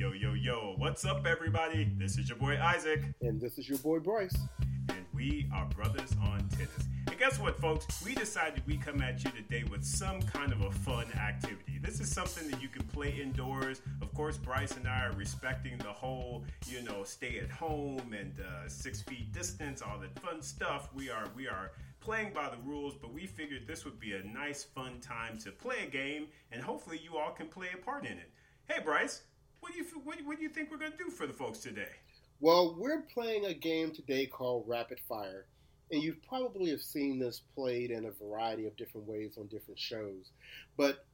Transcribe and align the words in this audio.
Yo, 0.00 0.12
yo, 0.12 0.32
yo, 0.32 0.74
what's 0.78 1.04
up, 1.04 1.26
everybody? 1.26 1.92
This 1.98 2.16
is 2.16 2.26
your 2.26 2.38
boy 2.38 2.58
Isaac. 2.58 3.02
And 3.20 3.38
this 3.38 3.58
is 3.58 3.68
your 3.68 3.76
boy 3.80 3.98
Bryce. 3.98 4.34
And 4.88 5.04
we 5.12 5.46
are 5.52 5.66
brothers 5.66 6.16
on 6.22 6.48
tennis. 6.48 6.88
And 7.06 7.18
guess 7.18 7.38
what, 7.38 7.60
folks? 7.60 8.02
We 8.02 8.14
decided 8.14 8.62
we 8.66 8.78
come 8.78 9.02
at 9.02 9.22
you 9.22 9.30
today 9.32 9.62
with 9.70 9.84
some 9.84 10.22
kind 10.22 10.52
of 10.52 10.62
a 10.62 10.70
fun 10.70 11.12
activity. 11.12 11.78
This 11.82 12.00
is 12.00 12.10
something 12.10 12.50
that 12.50 12.62
you 12.62 12.68
can 12.68 12.82
play 12.84 13.10
indoors. 13.10 13.82
Of 14.00 14.14
course, 14.14 14.38
Bryce 14.38 14.74
and 14.74 14.88
I 14.88 15.04
are 15.04 15.12
respecting 15.12 15.76
the 15.76 15.92
whole, 15.92 16.44
you 16.66 16.80
know, 16.80 17.04
stay 17.04 17.38
at 17.38 17.50
home 17.50 18.14
and 18.18 18.32
uh, 18.40 18.70
six 18.70 19.02
feet 19.02 19.30
distance, 19.34 19.82
all 19.82 19.98
that 19.98 20.18
fun 20.18 20.40
stuff. 20.40 20.88
We 20.94 21.10
are, 21.10 21.26
we 21.36 21.46
are 21.46 21.72
playing 22.00 22.32
by 22.32 22.48
the 22.48 22.56
rules, 22.64 22.94
but 22.94 23.12
we 23.12 23.26
figured 23.26 23.66
this 23.66 23.84
would 23.84 24.00
be 24.00 24.14
a 24.14 24.22
nice, 24.22 24.64
fun 24.64 24.98
time 25.00 25.36
to 25.40 25.50
play 25.50 25.84
a 25.86 25.90
game, 25.90 26.28
and 26.52 26.62
hopefully 26.62 26.98
you 27.04 27.18
all 27.18 27.32
can 27.32 27.48
play 27.48 27.68
a 27.74 27.76
part 27.76 28.06
in 28.06 28.12
it. 28.12 28.30
Hey, 28.66 28.80
Bryce, 28.82 29.22
what 29.60 29.72
do 29.72 29.78
you 29.78 29.84
what, 30.04 30.18
what 30.24 30.36
do 30.38 30.42
you 30.42 30.48
think 30.48 30.70
we're 30.70 30.78
going 30.78 30.92
to 30.92 30.98
do 30.98 31.10
for 31.10 31.26
the 31.26 31.32
folks 31.32 31.58
today? 31.58 31.92
Well, 32.40 32.76
we're 32.78 33.02
playing 33.02 33.44
a 33.44 33.54
game 33.54 33.92
today 33.92 34.26
called 34.26 34.64
Rapid 34.66 34.98
Fire, 35.08 35.46
and 35.90 36.02
you 36.02 36.16
probably 36.26 36.70
have 36.70 36.80
seen 36.80 37.18
this 37.18 37.42
played 37.54 37.90
in 37.90 38.06
a 38.06 38.10
variety 38.10 38.66
of 38.66 38.76
different 38.76 39.06
ways 39.06 39.36
on 39.38 39.46
different 39.48 39.78
shows. 39.78 40.30
But 40.76 41.04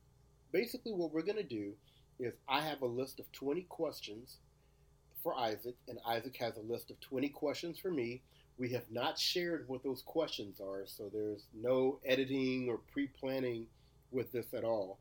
basically, 0.53 0.93
what 0.93 1.13
we're 1.13 1.23
going 1.23 1.39
to 1.39 1.43
do 1.43 1.73
is 2.21 2.35
I 2.49 2.61
have 2.61 2.83
a 2.83 2.87
list 2.87 3.19
of 3.19 3.31
20 3.33 3.63
questions 3.63 4.37
for 5.23 5.37
Isaac, 5.37 5.75
and 5.89 5.99
Isaac 6.07 6.37
has 6.37 6.57
a 6.57 6.61
list 6.73 6.91
of 6.91 7.01
20 7.01 7.29
questions 7.31 7.79
for 7.79 7.91
me. 7.91 8.23
We 8.59 8.71
have 8.71 8.89
not 8.91 9.19
shared 9.19 9.65
what 9.67 9.83
those 9.83 10.03
questions 10.03 10.61
are, 10.61 10.85
so 10.87 11.11
there's 11.13 11.47
no 11.53 11.99
editing 12.07 12.69
or 12.71 12.79
pre 12.93 13.09
planning 13.09 13.67
with 14.13 14.31
this 14.31 14.55
at 14.55 14.65
all. 14.65 14.99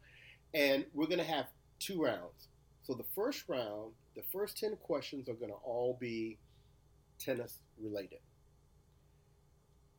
And 0.54 0.86
we're 0.94 1.06
going 1.06 1.20
to 1.20 1.24
have 1.24 1.46
two 1.80 2.04
rounds. 2.04 2.48
So 2.86 2.94
the 2.94 3.06
first 3.16 3.46
round, 3.48 3.94
the 4.16 4.22
first 4.32 4.60
10 4.60 4.76
questions 4.76 5.28
are 5.28 5.34
going 5.34 5.50
to 5.50 5.58
all 5.64 5.98
be 6.00 6.38
tennis 7.18 7.58
related. 7.82 8.20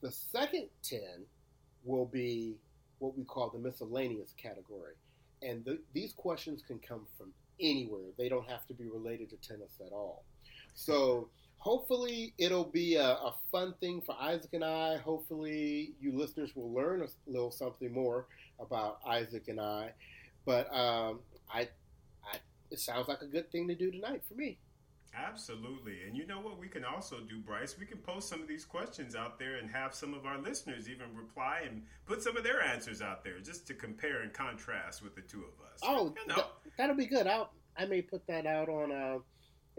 The 0.03 0.13
second 0.13 0.69
10 0.85 1.01
will 1.85 2.07
be 2.07 2.55
what 3.01 3.19
we 3.19 3.25
call 3.25 3.51
the 3.51 3.59
miscellaneous 3.59 4.35
category. 4.41 4.95
And 5.43 5.65
the, 5.65 5.81
these 5.95 6.13
questions 6.13 6.63
can 6.65 6.79
come 6.79 7.07
from 7.19 7.33
anywhere. 7.61 8.13
They 8.17 8.29
don't 8.29 8.49
have 8.49 8.65
to 8.69 8.75
be 8.75 8.87
related 8.87 9.31
to 9.31 9.37
tennis 9.37 9.73
at 9.85 9.93
all. 9.93 10.25
So 10.75 11.29
hopefully 11.59 12.35
it'll 12.39 12.65
be 12.65 12.95
a, 12.95 13.09
a, 13.09 13.35
fun 13.51 13.75
thing 13.81 14.01
for 14.01 14.15
Isaac 14.21 14.51
and 14.53 14.65
I. 14.65 14.99
Hopefully 14.99 15.95
you 16.01 16.17
listeners 16.17 16.55
will 16.55 16.73
learn 16.73 17.03
a 17.03 17.31
little 17.31 17.51
something 17.51 17.93
more 17.93 18.27
about 18.61 19.01
Isaac 19.05 19.49
and 19.49 19.61
I. 19.61 19.91
But 20.45 20.73
um, 20.73 21.19
it 22.77 22.81
sounds 22.81 23.09
like 23.09 23.23
a 23.23 23.27
good 23.27 23.51
thing 23.51 23.67
to 23.69 23.75
do 23.75 23.91
tonight 23.91 24.23
for 24.29 24.35
me. 24.35 24.59
Absolutely. 25.15 26.03
And 26.07 26.15
you 26.15 26.27
know 26.27 26.41
what 26.41 26.59
we 26.59 26.69
can 26.69 26.85
also 26.85 27.21
do, 27.21 27.39
Bryce? 27.39 27.77
We 27.79 27.87
can 27.87 27.97
post 27.97 28.29
some 28.29 28.43
of 28.43 28.49
these 28.49 28.67
questions 28.67 29.17
out 29.17 29.39
there 29.39 29.57
and 29.57 29.71
have 29.71 29.95
some 29.95 30.13
of 30.13 30.27
our 30.27 30.37
listeners 30.37 30.91
even 30.91 31.17
reply 31.17 31.63
and 31.67 31.83
put 32.05 32.23
some 32.23 32.37
of 32.37 32.45
their 32.45 32.63
answers 32.63 33.01
out 33.01 33.25
there 33.25 33.39
just 33.41 33.67
to 33.69 33.75
compare 33.75 34.21
and 34.21 34.35
contrast 34.35 35.03
with 35.03 35.15
the 35.15 35.23
two 35.23 35.39
of 35.39 35.73
us. 35.73 35.81
Oh, 35.83 36.15
you 36.21 36.27
know. 36.27 36.35
th- 36.35 36.47
that'll 36.77 36.97
be 36.97 37.07
good. 37.07 37.27
I'll, 37.27 37.51
I 37.79 37.87
may 37.87 38.03
put 38.03 38.27
that 38.27 38.45
out 38.45 38.69
on 38.69 38.93
uh, 38.93 39.19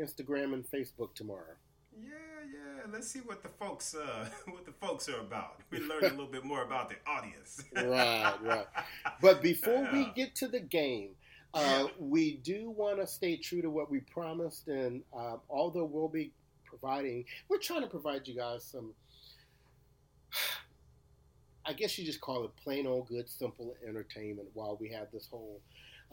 Instagram 0.01 0.53
and 0.55 0.65
Facebook 0.65 1.13
tomorrow. 1.13 1.53
Yeah, 1.95 2.09
yeah. 2.51 2.91
Let's 2.91 3.07
see 3.07 3.19
what 3.19 3.43
the 3.43 3.49
folks 3.49 3.93
uh, 3.93 4.27
what 4.47 4.65
the 4.65 4.71
folks 4.71 5.07
are 5.07 5.19
about. 5.19 5.59
We 5.69 5.81
learn 5.81 6.03
a 6.03 6.09
little 6.09 6.25
bit 6.25 6.45
more 6.45 6.63
about 6.63 6.89
the 6.89 6.95
audience. 7.07 7.63
right, 7.75 8.35
right. 8.41 8.65
But 9.21 9.43
before 9.43 9.87
we 9.93 10.11
get 10.15 10.33
to 10.35 10.47
the 10.47 10.59
game, 10.59 11.11
uh, 11.57 11.87
we 11.97 12.37
do 12.37 12.69
want 12.69 12.99
to 12.99 13.07
stay 13.07 13.35
true 13.35 13.63
to 13.63 13.69
what 13.71 13.89
we 13.89 13.99
promised, 14.01 14.67
and 14.67 15.01
uh, 15.17 15.37
although 15.49 15.85
we'll 15.85 16.07
be 16.07 16.31
providing, 16.63 17.25
we're 17.49 17.57
trying 17.57 17.81
to 17.81 17.87
provide 17.87 18.27
you 18.27 18.35
guys 18.35 18.63
some. 18.63 18.93
I 21.65 21.73
guess 21.73 21.97
you 21.97 22.05
just 22.05 22.21
call 22.21 22.45
it 22.45 22.51
plain 22.63 22.85
old 22.85 23.09
good, 23.09 23.27
simple 23.27 23.75
entertainment 23.85 24.49
while 24.53 24.77
we 24.79 24.87
have 24.89 25.07
this 25.11 25.27
whole 25.29 25.59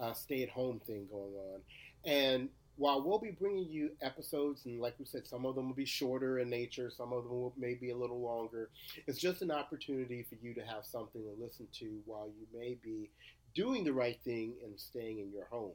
uh, 0.00 0.12
stay 0.15 0.43
at 0.43 0.49
home 0.49 0.81
thing 0.84 1.06
going 1.12 1.34
on. 1.34 1.61
And 2.05 2.49
while 2.76 3.03
we'll 3.03 3.21
be 3.21 3.31
bringing 3.31 3.69
you 3.71 3.91
episodes, 4.03 4.65
and 4.65 4.81
like 4.81 4.94
we 4.99 5.05
said, 5.05 5.26
some 5.26 5.47
of 5.47 5.55
them 5.55 5.69
will 5.69 5.76
be 5.76 5.84
shorter 5.84 6.41
in 6.41 6.50
nature, 6.50 6.91
some 6.91 7.12
of 7.12 7.22
them 7.22 7.32
will 7.32 7.53
maybe 7.56 7.91
a 7.91 7.97
little 7.97 8.21
longer. 8.21 8.71
It's 9.06 9.21
just 9.21 9.43
an 9.43 9.53
opportunity 9.53 10.26
for 10.28 10.37
you 10.44 10.55
to 10.55 10.62
have 10.62 10.84
something 10.84 11.22
to 11.22 11.41
listen 11.41 11.69
to 11.75 12.00
while 12.05 12.28
you 12.28 12.59
may 12.59 12.76
be 12.82 13.11
doing 13.54 13.84
the 13.84 13.92
right 13.92 14.19
thing 14.25 14.54
and 14.65 14.78
staying 14.78 15.19
in 15.19 15.32
your 15.32 15.47
home. 15.47 15.75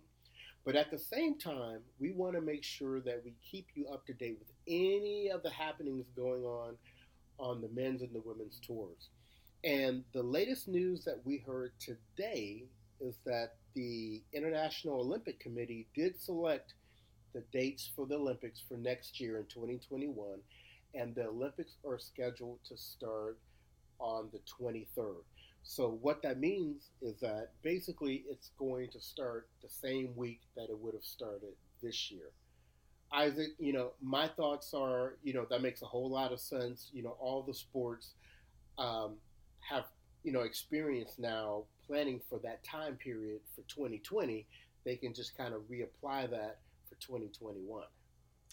But 0.65 0.75
at 0.75 0.91
the 0.91 0.99
same 0.99 1.37
time, 1.37 1.79
we 1.99 2.11
want 2.11 2.35
to 2.35 2.41
make 2.41 2.63
sure 2.63 2.99
that 3.01 3.21
we 3.23 3.33
keep 3.49 3.67
you 3.73 3.87
up 3.87 4.05
to 4.07 4.13
date 4.13 4.37
with 4.39 4.51
any 4.67 5.29
of 5.29 5.41
the 5.41 5.49
happenings 5.49 6.05
going 6.15 6.43
on 6.43 6.75
on 7.39 7.61
the 7.61 7.69
men's 7.69 8.01
and 8.01 8.13
the 8.13 8.21
women's 8.21 8.59
tours. 8.65 9.09
And 9.63 10.03
the 10.13 10.23
latest 10.23 10.67
news 10.67 11.03
that 11.05 11.25
we 11.25 11.37
heard 11.37 11.71
today 11.79 12.65
is 12.99 13.15
that 13.25 13.55
the 13.73 14.21
International 14.33 14.99
Olympic 14.99 15.39
Committee 15.39 15.87
did 15.95 16.19
select 16.19 16.73
the 17.33 17.43
dates 17.51 17.89
for 17.95 18.05
the 18.05 18.15
Olympics 18.15 18.61
for 18.67 18.75
next 18.75 19.19
year 19.19 19.37
in 19.37 19.45
2021, 19.45 20.39
and 20.95 21.15
the 21.15 21.27
Olympics 21.27 21.75
are 21.87 21.99
scheduled 21.99 22.59
to 22.65 22.77
start 22.77 23.37
on 23.99 24.29
the 24.31 24.39
23rd. 24.59 25.23
So 25.69 25.99
what 26.01 26.23
that 26.23 26.39
means 26.39 26.89
is 26.99 27.19
that 27.19 27.51
basically 27.61 28.23
it's 28.27 28.49
going 28.57 28.89
to 28.89 28.99
start 28.99 29.49
the 29.61 29.69
same 29.69 30.15
week 30.15 30.41
that 30.55 30.63
it 30.63 30.79
would 30.79 30.95
have 30.95 31.03
started 31.03 31.53
this 31.83 32.09
year. 32.09 32.31
Isaac, 33.13 33.49
you 33.59 33.71
know, 33.71 33.91
my 34.01 34.27
thoughts 34.29 34.73
are, 34.73 35.17
you 35.21 35.31
know, 35.31 35.45
that 35.51 35.61
makes 35.61 35.83
a 35.83 35.85
whole 35.85 36.09
lot 36.09 36.33
of 36.33 36.39
sense. 36.39 36.89
You 36.91 37.03
know, 37.03 37.15
all 37.19 37.43
the 37.43 37.53
sports 37.53 38.15
um, 38.79 39.17
have, 39.59 39.83
you 40.23 40.31
know, 40.31 40.41
experience 40.41 41.17
now 41.19 41.65
planning 41.85 42.19
for 42.27 42.39
that 42.39 42.63
time 42.63 42.95
period 42.95 43.41
for 43.55 43.61
2020. 43.67 44.47
They 44.85 44.95
can 44.95 45.13
just 45.13 45.37
kind 45.37 45.53
of 45.53 45.61
reapply 45.69 46.31
that 46.31 46.61
for 46.89 46.95
2021. 46.95 47.83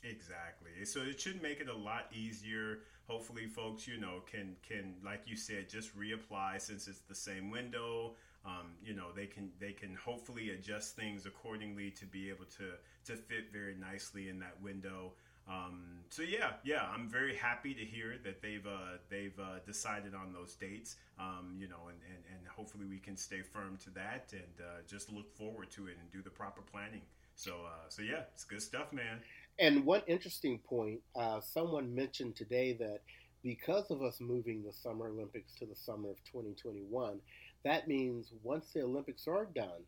Exactly. 0.05 0.85
So 0.85 1.01
it 1.01 1.19
should 1.19 1.41
make 1.41 1.61
it 1.61 1.71
a 1.71 1.77
lot 1.77 2.09
easier. 2.13 2.81
Hopefully, 3.09 3.47
folks, 3.47 3.87
you 3.87 3.99
know, 3.99 4.21
can 4.31 4.57
can 4.67 4.95
like 5.05 5.23
you 5.27 5.37
said, 5.37 5.69
just 5.69 5.97
reapply 5.97 6.61
since 6.61 6.89
it's 6.89 7.01
the 7.01 7.15
same 7.15 7.51
window. 7.51 8.15
Um, 8.45 8.75
you 8.85 8.95
know, 8.95 9.07
they 9.15 9.27
can 9.27 9.51
they 9.59 9.73
can 9.73 9.95
hopefully 9.95 10.51
adjust 10.51 10.97
things 10.97 11.27
accordingly 11.27 11.91
to 11.93 12.07
be 12.07 12.29
able 12.31 12.45
to 12.59 12.73
to 13.07 13.17
fit 13.17 13.53
very 13.53 13.75
nicely 13.75 14.29
in 14.29 14.39
that 14.41 14.61
window. 14.63 15.13
Um, 15.49 16.01
so 16.09 16.23
yeah, 16.23 16.55
yeah, 16.65 16.83
I'm 16.93 17.09
very 17.09 17.37
happy 17.37 17.73
to 17.75 17.85
hear 17.85 18.19
that 18.25 18.43
they've 18.43 18.67
uh, 18.67 18.99
they've 19.09 19.39
uh, 19.39 19.61
decided 19.65 20.15
on 20.15 20.33
those 20.33 20.55
dates. 20.55 20.97
Um, 21.19 21.57
you 21.61 21.69
know, 21.69 21.89
and, 21.89 21.99
and, 22.13 22.25
and 22.35 22.49
hopefully 22.49 22.87
we 22.87 22.99
can 22.99 23.17
stay 23.17 23.43
firm 23.43 23.79
to 23.85 23.91
that 23.91 24.33
and 24.33 24.61
uh, 24.61 24.83
just 24.89 25.13
look 25.13 25.31
forward 25.37 25.71
to 25.73 25.87
it 25.87 25.97
and 26.01 26.11
do 26.11 26.23
the 26.23 26.31
proper 26.31 26.63
planning. 26.63 27.03
So 27.37 27.53
uh, 27.53 27.89
so 27.89 28.03
yeah, 28.03 28.23
it's 28.35 28.45
good 28.45 28.63
stuff, 28.63 28.93
man. 28.93 29.21
And 29.59 29.87
one 29.87 30.03
interesting 30.07 30.59
point, 30.59 31.01
uh, 31.15 31.41
someone 31.41 31.95
mentioned 31.95 32.37
today 32.37 32.75
that 32.75 33.01
because 33.43 33.91
of 33.91 34.03
us 34.03 34.21
moving 34.21 34.63
the 34.63 34.73
Summer 34.73 35.09
Olympics 35.09 35.55
to 35.59 35.67
the 35.67 35.77
summer 35.77 36.11
of 36.11 36.17
2021, 36.25 37.21
that 37.65 37.89
means 37.89 38.33
once 38.43 38.67
the 38.75 38.83
Olympics 38.83 39.27
are 39.27 39.47
done, 39.47 39.85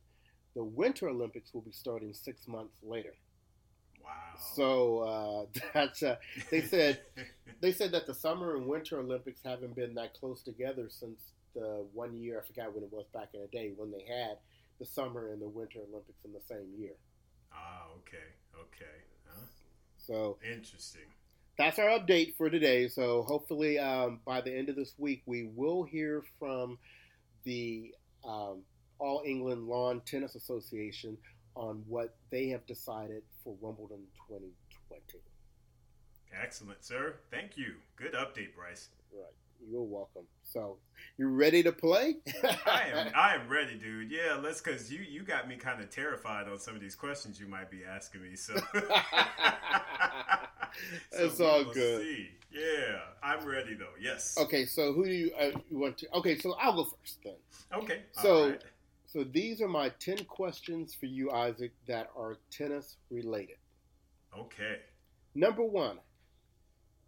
the 0.54 0.64
Winter 0.64 1.08
Olympics 1.08 1.52
will 1.52 1.60
be 1.60 1.72
starting 1.72 2.14
six 2.14 2.48
months 2.48 2.76
later. 2.82 3.14
Wow! 4.02 4.10
So 4.54 4.98
uh, 5.00 5.60
that's 5.74 6.02
uh, 6.02 6.16
they 6.50 6.62
said 6.62 7.00
they 7.60 7.72
said 7.72 7.92
that 7.92 8.06
the 8.06 8.14
Summer 8.14 8.56
and 8.56 8.66
Winter 8.66 9.00
Olympics 9.00 9.40
haven't 9.44 9.76
been 9.76 9.94
that 9.94 10.14
close 10.14 10.42
together 10.42 10.88
since 10.88 11.32
the 11.54 11.84
one 11.92 12.16
year 12.16 12.40
I 12.42 12.46
forgot 12.46 12.74
when 12.74 12.84
it 12.84 12.92
was 12.92 13.06
back 13.12 13.28
in 13.34 13.40
the 13.40 13.48
day 13.48 13.72
when 13.76 13.90
they 13.90 14.04
had 14.04 14.38
the 14.78 14.86
Summer 14.86 15.32
and 15.32 15.42
the 15.42 15.48
Winter 15.48 15.80
Olympics 15.90 16.24
in 16.24 16.32
the 16.32 16.40
same 16.48 16.72
year. 16.78 16.94
Ah, 17.52 17.86
okay, 17.98 18.34
okay. 18.54 19.07
So 20.08 20.38
interesting. 20.42 21.02
That's 21.58 21.78
our 21.78 21.88
update 21.88 22.34
for 22.36 22.48
today. 22.48 22.88
So 22.88 23.22
hopefully, 23.22 23.78
um, 23.78 24.20
by 24.24 24.40
the 24.40 24.56
end 24.56 24.70
of 24.70 24.76
this 24.76 24.94
week, 24.96 25.22
we 25.26 25.50
will 25.54 25.82
hear 25.82 26.24
from 26.38 26.78
the 27.44 27.92
um, 28.24 28.62
All 28.98 29.22
England 29.26 29.68
Lawn 29.68 30.00
Tennis 30.06 30.34
Association 30.34 31.18
on 31.54 31.84
what 31.86 32.16
they 32.30 32.48
have 32.48 32.64
decided 32.66 33.22
for 33.44 33.54
Wimbledon 33.60 34.06
2020. 34.28 35.22
Excellent, 36.42 36.82
sir. 36.82 37.16
Thank 37.30 37.58
you. 37.58 37.74
Good 37.96 38.14
update, 38.14 38.54
Bryce. 38.56 38.88
Right. 39.12 39.24
You're 39.66 39.82
welcome. 39.82 40.24
So, 40.44 40.78
you 41.16 41.28
ready 41.28 41.62
to 41.62 41.72
play? 41.72 42.16
I 42.66 42.84
am. 42.94 43.12
I 43.16 43.34
am 43.34 43.48
ready, 43.48 43.76
dude. 43.76 44.10
Yeah, 44.10 44.38
let's. 44.42 44.60
Cause 44.60 44.90
you 44.90 45.00
you 45.00 45.22
got 45.22 45.48
me 45.48 45.56
kind 45.56 45.82
of 45.82 45.90
terrified 45.90 46.48
on 46.48 46.58
some 46.58 46.74
of 46.74 46.80
these 46.80 46.94
questions 46.94 47.38
you 47.40 47.46
might 47.46 47.70
be 47.70 47.84
asking 47.84 48.22
me. 48.22 48.34
So, 48.36 48.54
so 48.72 48.84
it's 51.12 51.40
all 51.40 51.64
good. 51.64 52.02
See. 52.02 52.30
Yeah, 52.50 53.00
I'm 53.22 53.46
ready 53.46 53.74
though. 53.74 53.92
Yes. 54.00 54.36
Okay, 54.38 54.64
so 54.64 54.92
who 54.92 55.04
do 55.04 55.12
you, 55.12 55.30
uh, 55.38 55.50
you 55.70 55.78
want 55.78 55.98
to? 55.98 56.06
Okay, 56.14 56.38
so 56.38 56.54
I'll 56.60 56.72
go 56.72 56.84
first 56.84 57.18
then. 57.22 57.34
Okay. 57.74 58.02
So, 58.12 58.56
so 59.06 59.24
these 59.24 59.60
are 59.60 59.68
my 59.68 59.90
ten 60.00 60.24
questions 60.24 60.94
for 60.94 61.06
you, 61.06 61.30
Isaac, 61.30 61.72
that 61.86 62.10
are 62.16 62.38
tennis 62.50 62.96
related. 63.10 63.56
Okay. 64.36 64.78
Number 65.34 65.62
one, 65.62 65.98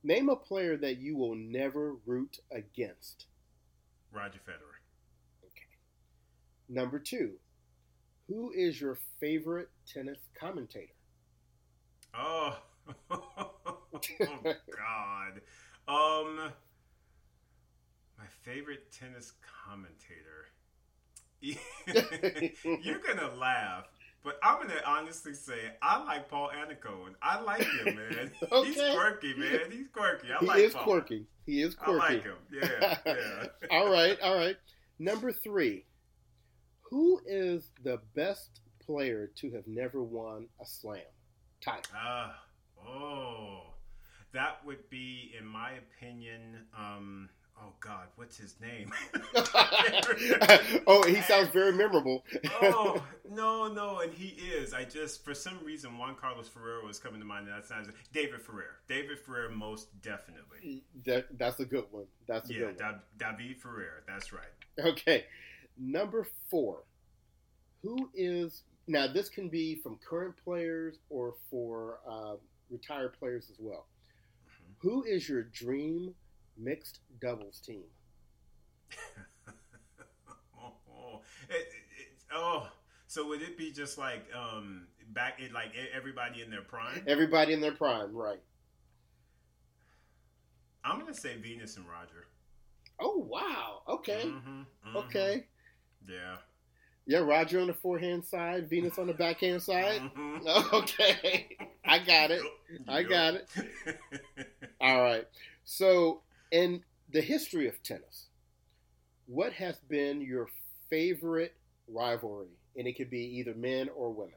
name 0.02 0.28
a 0.28 0.36
player 0.36 0.76
that 0.76 0.98
you 0.98 1.16
will 1.16 1.34
never 1.34 1.94
root 2.06 2.38
against. 2.50 3.26
Roger 4.12 4.38
Federer. 4.38 4.80
Okay. 5.44 5.66
Number 6.68 6.98
two, 6.98 7.32
who 8.28 8.52
is 8.52 8.80
your 8.80 8.98
favorite 9.20 9.68
tennis 9.86 10.18
commentator? 10.38 10.92
Oh, 12.14 12.58
oh 13.10 13.20
God. 14.76 15.40
Um, 15.88 16.52
my 18.18 18.26
favorite 18.42 18.92
tennis 18.92 19.32
commentator. 19.64 20.46
You're 21.40 22.98
gonna 22.98 23.34
laugh, 23.34 23.86
but 24.22 24.38
I'm 24.42 24.60
gonna 24.60 24.80
honestly 24.86 25.34
say 25.34 25.72
I 25.82 26.02
like 26.04 26.28
Paul 26.28 26.50
Annacone. 26.50 27.14
I 27.22 27.40
like 27.40 27.62
him, 27.62 27.96
man. 27.96 28.30
Okay. 28.52 28.68
He's 28.68 28.94
quirky, 28.94 29.34
man. 29.34 29.60
He's 29.70 29.88
quirky. 29.92 30.28
I 30.32 30.38
he 30.40 30.46
like 30.46 30.60
is 30.60 30.74
Paul. 30.74 30.84
quirky. 30.84 31.26
He 31.46 31.62
is 31.62 31.74
quirky. 31.74 32.02
I 32.02 32.08
like 32.14 32.22
him. 32.24 32.36
Yeah, 32.52 32.98
yeah. 33.06 33.46
all 33.70 33.90
right, 33.90 34.18
all 34.20 34.36
right. 34.36 34.56
Number 34.98 35.32
three, 35.32 35.84
who 36.82 37.20
is 37.26 37.70
the 37.82 38.00
best 38.14 38.60
player 38.84 39.30
to 39.36 39.50
have 39.52 39.66
never 39.66 40.02
won 40.02 40.46
a 40.60 40.66
slam 40.66 41.00
title? 41.62 41.92
Ah, 41.96 42.34
oh, 42.86 43.62
that 44.32 44.64
would 44.66 44.88
be, 44.90 45.32
in 45.38 45.46
my 45.46 45.72
opinion, 45.72 46.66
um, 46.76 47.28
oh 47.62 47.72
God, 47.80 48.08
what's 48.16 48.36
his 48.36 48.56
name? 48.60 48.92
oh, 50.86 51.04
he 51.06 51.20
sounds 51.22 51.48
very 51.50 51.72
memorable. 51.72 52.24
oh 52.62 53.02
no, 53.30 53.72
no, 53.72 54.00
and 54.00 54.12
he 54.12 54.28
is. 54.28 54.72
I 54.74 54.84
just 54.84 55.24
for 55.24 55.34
some 55.34 55.58
reason 55.64 55.96
Juan 55.98 56.14
Carlos 56.20 56.48
Ferrero 56.48 56.86
was 56.86 56.98
coming 56.98 57.20
to 57.20 57.26
mind. 57.26 57.46
And 57.48 57.56
that's 57.56 57.70
not 57.70 57.86
David 58.12 58.42
Ferrer. 58.42 58.78
David 58.88 59.18
Ferrer, 59.18 59.50
most 59.50 59.88
definitely. 60.02 60.82
That, 61.04 61.26
that's 61.38 61.60
a 61.60 61.64
good 61.64 61.84
one. 61.90 62.06
That's 62.26 62.50
a 62.50 62.52
Yeah, 62.52 62.58
good 62.60 62.80
one. 62.80 63.00
da- 63.18 63.32
David 63.38 63.60
Ferrer. 63.60 64.02
That's 64.06 64.32
right. 64.32 64.42
Okay. 64.78 65.24
Number 65.78 66.26
four. 66.50 66.84
Who 67.82 68.10
is 68.14 68.62
now? 68.86 69.06
This 69.06 69.28
can 69.30 69.48
be 69.48 69.76
from 69.76 69.98
current 70.06 70.34
players 70.44 70.98
or 71.08 71.34
for 71.50 72.00
uh, 72.08 72.34
retired 72.68 73.14
players 73.18 73.48
as 73.50 73.56
well. 73.58 73.86
Mhm. 74.46 74.74
Who 74.82 75.02
is 75.04 75.28
your 75.28 75.44
dream 75.44 76.14
mixed 76.60 77.00
doubles 77.20 77.60
team? 77.60 77.84
oh. 80.60 81.20
It, 81.48 81.54
it, 81.54 81.62
it- 81.62 82.08
oh, 82.34 82.68
so 83.06 83.26
would 83.28 83.42
it 83.42 83.56
be 83.58 83.72
just 83.72 83.98
like 83.98 84.24
um 84.36 84.86
back 85.12 85.40
in 85.40 85.52
like 85.52 85.72
everybody 85.94 86.42
in 86.42 86.50
their 86.50 86.62
prime? 86.62 87.02
Everybody 87.06 87.52
in 87.52 87.60
their 87.60 87.72
prime, 87.72 88.14
right? 88.14 88.40
I'm 90.84 90.98
gonna 91.00 91.14
say 91.14 91.36
Venus 91.36 91.76
and 91.76 91.86
Roger. 91.88 92.26
Oh 93.00 93.16
wow. 93.28 93.82
Okay. 93.88 94.24
Mhm, 94.26 94.66
mhm. 94.88 94.96
Okay. 94.96 95.46
Yeah. 96.08 96.36
Yeah, 97.06 97.18
Roger 97.18 97.60
on 97.60 97.66
the 97.66 97.74
forehand 97.74 98.24
side, 98.24 98.68
Venus 98.70 98.98
on 98.98 99.06
the 99.08 99.14
backhand 99.14 99.62
side. 99.62 100.00
Mhm. 100.00 100.72
Okay. 100.72 101.56
I 101.84 101.98
got 101.98 102.30
it. 102.30 102.42
I 102.88 103.02
got 103.02 103.34
it. 103.34 103.48
All 104.80 105.02
right. 105.02 105.26
So, 105.64 106.22
in 106.50 106.82
the 107.10 107.20
history 107.20 107.68
of 107.68 107.82
tennis, 107.82 108.28
what 109.26 109.52
has 109.54 109.78
been 109.88 110.20
your 110.20 110.48
favorite 110.88 111.54
rivalry? 111.88 112.58
And 112.76 112.86
it 112.86 112.96
could 112.96 113.10
be 113.10 113.22
either 113.38 113.54
men 113.54 113.88
or 113.94 114.12
women. 114.12 114.34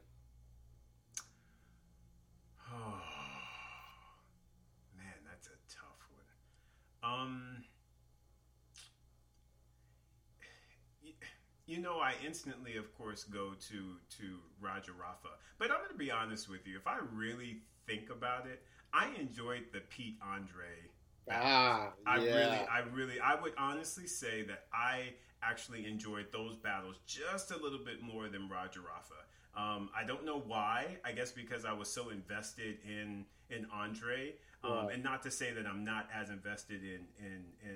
Oh, 2.72 2.76
man, 4.98 5.14
that's 5.30 5.48
a 5.48 5.58
tough 5.70 6.08
one. 7.02 7.12
Um, 7.12 7.64
you 11.66 11.80
know, 11.80 12.00
I 12.00 12.14
instantly, 12.26 12.78
of 12.78 12.94
course, 12.98 13.24
go 13.24 13.52
to 13.70 13.96
to 14.18 14.40
Roger 14.60 14.94
Rafa. 14.94 15.30
But 15.60 15.72
I'm 15.72 15.78
going 15.78 15.92
to 15.92 15.98
be 15.98 16.12
honest 16.12 16.50
with 16.50 16.68
you. 16.68 16.76
If 16.78 16.88
I 16.88 16.98
really 17.14 17.62
think 17.88 18.10
about 18.10 18.48
it, 18.48 18.62
I 18.94 19.10
enjoyed 19.20 19.66
the 19.72 19.82
Pete 19.90 20.18
Andre. 20.22 20.68
Battles. 21.28 21.50
Ah, 21.52 21.94
I 22.06 22.18
yeah. 22.18 22.36
really, 22.36 22.68
I 22.68 22.80
really, 22.94 23.20
I 23.20 23.40
would 23.42 23.54
honestly 23.58 24.08
say 24.08 24.44
that 24.44 24.66
I 24.74 25.14
actually 25.42 25.86
enjoyed 25.86 26.28
those 26.32 26.56
battles 26.56 26.98
just 27.06 27.52
a 27.52 27.58
little 27.58 27.80
bit 27.84 28.02
more 28.02 28.30
than 28.30 28.50
Roger 28.50 28.82
Rafa. 28.82 29.22
Um, 29.56 29.90
I 29.96 30.04
don't 30.06 30.26
know 30.26 30.40
why. 30.40 30.98
I 31.06 31.12
guess 31.12 31.32
because 31.32 31.66
I 31.66 31.74
was 31.74 31.90
so 31.90 32.10
invested 32.10 32.78
in 32.88 33.26
in 33.50 33.68
Andre, 33.72 34.34
um, 34.64 34.72
Right. 34.72 34.94
and 34.96 35.04
not 35.04 35.22
to 35.24 35.32
say 35.32 35.52
that 35.54 35.66
I'm 35.68 35.84
not 35.84 36.08
as 36.14 36.30
invested 36.30 36.82
in 36.84 37.02
in, 37.20 37.44
in 37.64 37.73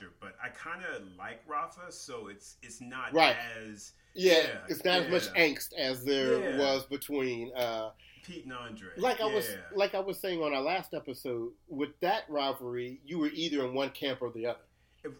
Roger, 0.00 0.12
but 0.20 0.34
I 0.42 0.48
kind 0.50 0.82
of 0.84 1.02
like 1.16 1.40
Rafa, 1.46 1.90
so 1.92 2.28
it's 2.28 2.56
it's 2.62 2.80
not 2.80 3.12
Right. 3.12 3.36
as 3.60 3.92
yeah, 4.14 4.32
yeah, 4.32 4.58
it's 4.68 4.84
not 4.84 5.02
as 5.02 5.10
much 5.10 5.32
angst 5.34 5.72
as 5.74 6.04
there 6.04 6.38
Yeah. 6.52 6.58
was 6.58 6.84
between. 6.86 7.52
Uh, 7.54 7.90
Pete 8.24 8.44
and 8.44 8.52
Andre. 8.52 8.88
like 8.98 9.20
I 9.22 9.24
was, 9.24 9.48
like 9.74 9.94
I 9.94 10.00
was 10.00 10.18
saying 10.18 10.42
on 10.42 10.52
our 10.52 10.60
last 10.60 10.92
episode, 10.92 11.52
with 11.68 11.98
that 12.00 12.24
rivalry, 12.28 13.00
you 13.06 13.18
were 13.18 13.28
either 13.32 13.64
in 13.64 13.72
one 13.74 13.90
camp 13.90 14.20
or 14.20 14.30
the 14.30 14.46
other. 14.46 14.60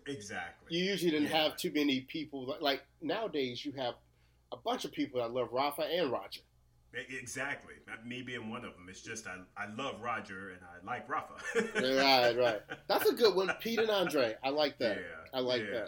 exactly. 0.06 0.76
You 0.76 0.84
usually 0.84 1.10
didn't 1.12 1.30
Yeah. 1.30 1.44
have 1.44 1.56
too 1.56 1.70
many 1.72 2.02
people. 2.02 2.54
Like 2.60 2.82
nowadays, 3.00 3.64
you 3.64 3.72
have 3.72 3.94
a 4.52 4.56
bunch 4.56 4.84
of 4.84 4.92
people 4.92 5.20
that 5.20 5.30
love 5.32 5.52
Rafa 5.52 5.82
and 5.82 6.10
Roger. 6.10 6.40
Exactly. 6.94 7.74
Me 8.04 8.22
being 8.22 8.50
one 8.50 8.64
of 8.64 8.72
them. 8.74 8.86
It's 8.88 9.02
just 9.02 9.26
I, 9.26 9.36
I 9.56 9.72
love 9.74 10.00
Roger 10.00 10.50
and 10.50 10.60
I 10.62 10.84
like 10.86 11.08
Rafa. 11.08 11.34
Right, 11.74 12.36
right. 12.36 12.60
That's 12.88 13.08
a 13.08 13.14
good 13.14 13.34
one, 13.34 13.50
Pete 13.60 13.78
and 13.78 13.90
Andre. 13.90 14.36
I 14.42 14.48
like 14.48 14.78
that. 14.78 14.96
Yeah, 14.96 15.38
I 15.38 15.40
like 15.40 15.62
yeah. 15.62 15.84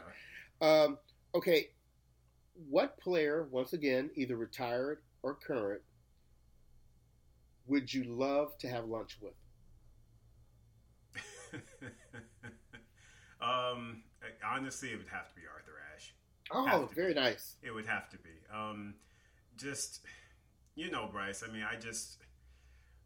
that. 0.61 0.67
Um, 0.67 0.99
okay, 1.35 1.71
what 2.69 2.99
player, 2.99 3.49
once 3.51 3.73
again, 3.73 4.11
either 4.15 4.37
retired 4.37 4.99
or 5.23 5.35
current, 5.35 5.81
would 7.67 7.93
you 7.93 8.05
love 8.05 8.57
to 8.59 8.69
have 8.69 8.85
lunch 8.85 9.19
with? 9.23 9.33
um, 13.41 14.03
honestly, 14.45 14.91
it 14.91 14.99
would 14.99 15.09
have 15.09 15.29
to 15.29 15.35
be 15.35 15.43
Arthur 15.53 15.79
Ashe. 15.95 16.15
Oh, 16.53 16.89
very 16.95 17.15
nice. 17.15 17.57
It 17.63 17.71
would 17.71 17.87
have 17.87 18.11
to 18.11 18.19
be. 18.19 18.31
Um, 18.55 18.95
just 19.57 20.01
you 20.81 20.91
know, 20.91 21.07
Bryce. 21.13 21.45
I 21.47 21.53
mean, 21.53 21.65
I 21.71 21.77
just 21.79 22.17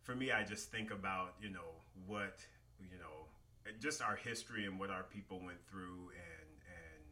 for 0.04 0.14
me, 0.14 0.30
I 0.30 0.44
just 0.44 0.70
think 0.70 0.92
about 0.92 1.34
you 1.42 1.50
know 1.50 1.82
what 2.06 2.38
you 2.78 2.98
know, 2.98 3.72
just 3.80 4.00
our 4.00 4.14
history 4.14 4.66
and 4.66 4.78
what 4.78 4.90
our 4.90 5.02
people 5.02 5.40
went 5.44 5.58
through, 5.68 6.10
and 6.14 6.50
and 6.68 7.04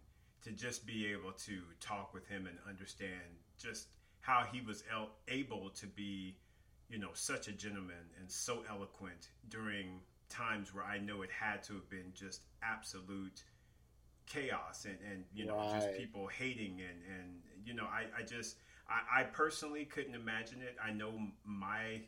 to 0.43 0.53
just 0.53 0.87
be 0.87 1.07
able 1.09 1.33
to 1.33 1.63
talk 1.81 2.15
with 2.15 2.29
him 2.29 2.47
and 2.47 2.57
understand 2.69 3.41
just 3.59 3.89
how 4.21 4.45
he 4.53 4.61
was 4.61 4.85
el- 4.93 5.11
able 5.27 5.69
to 5.71 5.87
be, 5.87 6.37
you 6.89 6.99
know, 6.99 7.11
such 7.13 7.49
a 7.49 7.53
gentleman 7.53 8.07
and 8.21 8.31
so 8.31 8.63
eloquent 8.71 9.31
during 9.49 9.99
times 10.29 10.73
where 10.73 10.85
I 10.85 10.99
know 10.99 11.23
it 11.23 11.31
had 11.31 11.65
to 11.65 11.75
have 11.75 11.91
been 11.91 12.13
just 12.15 12.43
absolute 12.63 13.43
chaos 14.27 14.85
and, 14.85 14.97
and 15.11 15.25
you 15.35 15.45
know 15.45 15.61
just 15.75 15.99
people 15.99 16.29
hating 16.29 16.81
and 16.81 17.03
and 17.19 17.43
you 17.67 17.75
know 17.75 17.85
I, 17.85 18.05
I 18.17 18.23
just 18.23 18.57
I, 18.89 19.21
I 19.21 19.25
personally 19.25 19.85
couldn't 19.85 20.15
imagine 20.15 20.61
it 20.63 20.77
I 20.83 20.93
know 20.93 21.13
my 21.45 22.03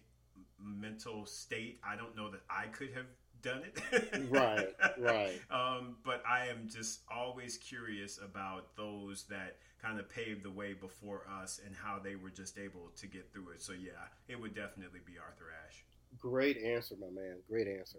mental 0.59 1.27
state 1.27 1.81
I 1.87 1.97
don't 1.97 2.17
know 2.17 2.31
that 2.31 2.43
I 2.51 2.67
could 2.67 2.91
have 2.95 3.07
done 3.43 3.63
it 3.65 4.29
Right, 4.31 4.75
right. 4.99 5.39
um, 5.51 5.97
but 6.05 6.23
I 6.29 6.47
am 6.47 6.69
just 6.71 7.01
always 7.11 7.59
curious 7.59 8.19
about 8.19 8.75
those 8.77 9.25
that 9.25 9.57
kind 9.83 10.01
of 10.01 10.09
paved 10.09 10.43
the 10.45 10.51
way 10.51 10.73
before 10.73 11.27
us 11.43 11.61
and 11.67 11.75
how 11.77 11.99
they 12.03 12.17
were 12.17 12.31
just 12.31 12.57
able 12.59 12.91
to 12.97 13.07
get 13.07 13.31
through 13.33 13.51
it 13.51 13.63
so 13.63 13.73
yeah 13.73 14.09
it 14.29 14.41
would 14.41 14.55
definitely 14.55 15.01
be 15.07 15.15
Arthur 15.19 15.47
Ashe 15.69 15.85
Great 16.19 16.57
answer, 16.59 16.95
my 17.01 17.09
man. 17.11 17.39
Great 17.49 17.67
answer. 17.67 17.99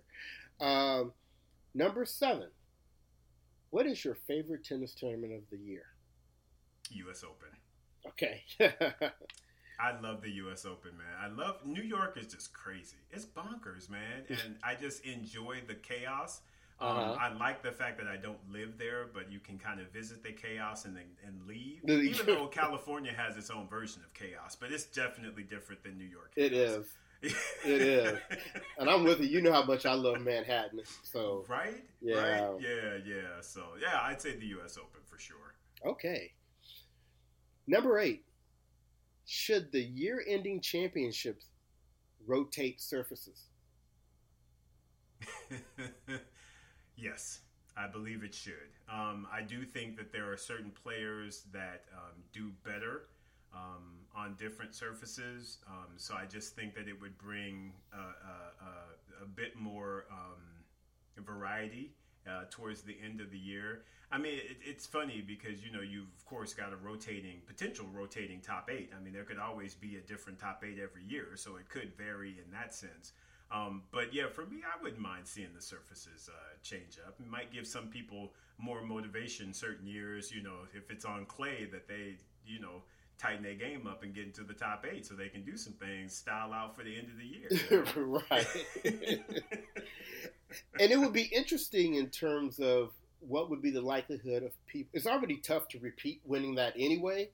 Um, 0.59 1.11
number 1.73 2.05
seven. 2.05 2.49
What 3.71 3.85
is 3.85 4.03
your 4.05 4.15
favorite 4.15 4.63
tennis 4.63 4.93
tournament 4.95 5.33
of 5.33 5.41
the 5.51 5.57
year? 5.57 5.83
U.S. 6.91 7.23
Open 7.23 7.49
Okay. 8.07 8.43
I 9.79 9.99
love 9.99 10.21
the 10.21 10.31
U.S. 10.31 10.65
Open, 10.65 10.91
man. 10.97 11.05
I 11.21 11.27
love 11.27 11.65
New 11.65 11.81
York 11.83 12.17
is 12.17 12.27
just 12.27 12.53
crazy. 12.53 12.95
It's 13.11 13.25
bonkers, 13.25 13.89
man, 13.89 14.23
and 14.29 14.55
I 14.63 14.75
just 14.75 15.05
enjoy 15.05 15.57
the 15.67 15.75
chaos. 15.75 16.41
Um, 16.79 16.89
Uh-huh. 16.89 17.17
I 17.19 17.33
like 17.33 17.61
the 17.61 17.71
fact 17.71 17.97
that 17.99 18.07
I 18.07 18.15
don't 18.17 18.39
live 18.51 18.77
there, 18.77 19.07
but 19.13 19.31
you 19.31 19.39
can 19.39 19.57
kind 19.57 19.79
of 19.81 19.91
visit 19.91 20.23
the 20.23 20.31
chaos 20.31 20.85
and 20.85 20.95
then 20.95 21.03
and 21.25 21.45
leave. 21.47 21.81
Even 21.89 22.25
though 22.25 22.47
California 22.61 23.11
has 23.15 23.35
its 23.37 23.49
own 23.49 23.67
version 23.67 24.01
of 24.05 24.13
chaos, 24.13 24.55
but 24.55 24.71
it's 24.71 24.85
definitely 24.85 25.43
different 25.43 25.83
than 25.83 25.97
New 25.97 26.05
York. 26.05 26.31
it 26.35 26.51
chaos. 26.51 26.71
is. 26.79 26.87
It 27.65 27.81
is. 27.81 28.19
And 28.77 28.89
I'm 28.89 29.03
with 29.03 29.19
you. 29.19 29.27
You 29.27 29.41
know 29.41 29.51
how 29.53 29.63
much 29.63 29.85
I 29.85 29.93
love 29.93 30.21
Manhattan. 30.21 30.81
So, 31.03 31.43
right? 31.47 31.83
Yeah. 32.01 32.15
Right? 32.17 32.61
Yeah, 32.61 32.97
yeah. 33.05 33.41
So 33.41 33.61
yeah, 33.81 33.99
I'd 34.01 34.21
say 34.21 34.35
the 34.35 34.45
U.S. 34.57 34.77
Open 34.77 35.01
for 35.05 35.17
sure. 35.17 35.55
okay. 35.85 36.31
Number 37.67 37.99
eight. 37.99 38.23
Should 39.25 39.71
the 39.71 39.81
year 39.81 40.23
ending 40.27 40.61
championships 40.61 41.47
rotate 42.27 42.79
surfaces? 42.79 43.47
yes, 46.95 47.39
I 47.75 47.87
believe 47.87 48.23
it 48.23 48.33
should. 48.35 48.53
Um, 48.87 49.27
I 49.33 49.41
do 49.41 49.65
think 49.65 49.97
that 49.97 50.11
there 50.11 50.31
are 50.31 50.37
certain 50.37 50.71
players 50.71 51.43
that 51.51 51.85
um, 51.95 52.21
do 52.33 52.51
better 52.63 53.07
um, 53.51 54.05
on 54.15 54.35
different 54.35 54.75
surfaces. 54.75 55.57
Um, 55.67 55.93
so 55.97 56.13
I 56.13 56.25
just 56.25 56.55
think 56.55 56.75
that 56.75 56.87
it 56.87 56.99
would 57.01 57.17
bring 57.17 57.73
a, 57.93 57.97
a, 57.97 59.23
a 59.23 59.25
bit 59.25 59.55
more 59.55 60.05
um, 60.11 60.41
variety 61.23 61.95
uh, 62.27 62.43
towards 62.49 62.81
the 62.81 62.95
end 63.03 63.21
of 63.21 63.31
the 63.31 63.37
year. 63.37 63.83
I 64.11 64.17
mean, 64.17 64.35
it, 64.35 64.57
it's 64.63 64.85
funny 64.85 65.23
because 65.25 65.63
you 65.63 65.71
know 65.71 65.81
you've 65.81 66.13
of 66.17 66.25
course 66.25 66.53
got 66.53 66.73
a 66.73 66.77
rotating 66.77 67.41
potential 67.45 67.85
rotating 67.93 68.41
top 68.41 68.69
eight. 68.71 68.91
I 68.95 69.03
mean, 69.03 69.13
there 69.13 69.23
could 69.23 69.39
always 69.39 69.73
be 69.73 69.97
a 69.97 70.01
different 70.01 70.39
top 70.39 70.63
eight 70.65 70.79
every 70.81 71.03
year, 71.07 71.29
so 71.35 71.57
it 71.57 71.69
could 71.69 71.95
vary 71.97 72.31
in 72.43 72.51
that 72.51 72.73
sense. 72.73 73.13
Um, 73.51 73.83
but 73.91 74.13
yeah, 74.13 74.27
for 74.27 74.45
me, 74.45 74.57
I 74.63 74.81
wouldn't 74.81 75.01
mind 75.01 75.27
seeing 75.27 75.53
the 75.55 75.61
surfaces 75.61 76.29
uh, 76.31 76.55
change 76.63 76.97
up. 77.05 77.15
It 77.19 77.27
might 77.27 77.53
give 77.53 77.67
some 77.67 77.87
people 77.87 78.33
more 78.57 78.81
motivation 78.81 79.53
certain 79.53 79.87
years. 79.87 80.31
You 80.31 80.43
know, 80.43 80.65
if 80.73 80.89
it's 80.89 81.05
on 81.05 81.25
clay, 81.25 81.67
that 81.71 81.87
they 81.87 82.15
you 82.45 82.59
know 82.59 82.83
tighten 83.17 83.43
their 83.43 83.55
game 83.55 83.87
up 83.87 84.03
and 84.03 84.13
get 84.13 84.25
into 84.25 84.43
the 84.43 84.53
top 84.53 84.85
eight, 84.91 85.05
so 85.05 85.13
they 85.13 85.29
can 85.29 85.43
do 85.43 85.57
some 85.57 85.73
things, 85.73 86.15
style 86.15 86.53
out 86.53 86.75
for 86.75 86.83
the 86.83 86.95
end 86.95 87.07
of 87.09 87.17
the 87.17 87.25
year. 87.25 87.85
right. 88.29 88.47
and 90.79 90.91
it 90.91 90.99
would 90.99 91.13
be 91.13 91.29
interesting 91.33 91.95
in 91.95 92.09
terms 92.09 92.59
of 92.59 92.91
what 93.19 93.49
would 93.49 93.61
be 93.61 93.71
the 93.71 93.81
likelihood 93.81 94.43
of 94.43 94.51
people. 94.67 94.91
It's 94.93 95.07
already 95.07 95.37
tough 95.37 95.67
to 95.69 95.79
repeat 95.79 96.21
winning 96.25 96.55
that 96.55 96.73
anyway, 96.77 97.29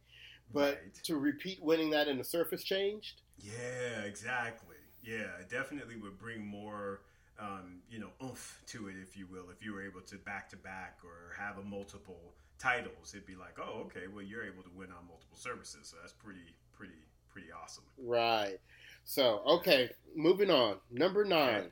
but 0.53 0.75
right. 0.75 1.03
to 1.03 1.17
repeat 1.17 1.61
winning 1.61 1.91
that 1.91 2.07
in 2.07 2.17
the 2.17 2.23
surface 2.23 2.63
changed. 2.63 3.21
Yeah, 3.37 4.01
exactly. 4.05 4.75
Yeah, 5.03 5.39
it 5.39 5.49
definitely 5.49 5.95
would 5.95 6.17
bring 6.19 6.45
more, 6.45 7.01
um, 7.39 7.81
you 7.89 7.99
know, 7.99 8.11
oomph 8.23 8.61
to 8.67 8.87
it, 8.87 8.95
if 9.01 9.17
you 9.17 9.25
will. 9.25 9.49
If 9.49 9.65
you 9.65 9.73
were 9.73 9.83
able 9.83 10.01
to 10.01 10.17
back 10.17 10.49
to 10.49 10.57
back 10.57 10.99
or 11.03 11.33
have 11.41 11.57
a 11.57 11.63
multiple 11.63 12.33
titles, 12.61 13.13
it'd 13.13 13.25
be 13.25 13.35
like, 13.35 13.57
oh, 13.59 13.81
okay, 13.85 14.07
well, 14.13 14.23
you're 14.23 14.43
able 14.43 14.61
to 14.63 14.69
win 14.75 14.89
on 14.89 15.07
multiple 15.07 15.37
services, 15.37 15.79
so 15.89 15.97
that's 16.01 16.13
pretty, 16.13 16.55
pretty, 16.77 16.93
pretty 17.31 17.47
awesome. 17.51 17.83
Right. 17.97 18.59
So, 19.03 19.41
okay, 19.47 19.89
moving 20.15 20.51
on. 20.51 20.77
Number 20.91 21.25
nine. 21.25 21.55
Okay. 21.55 21.67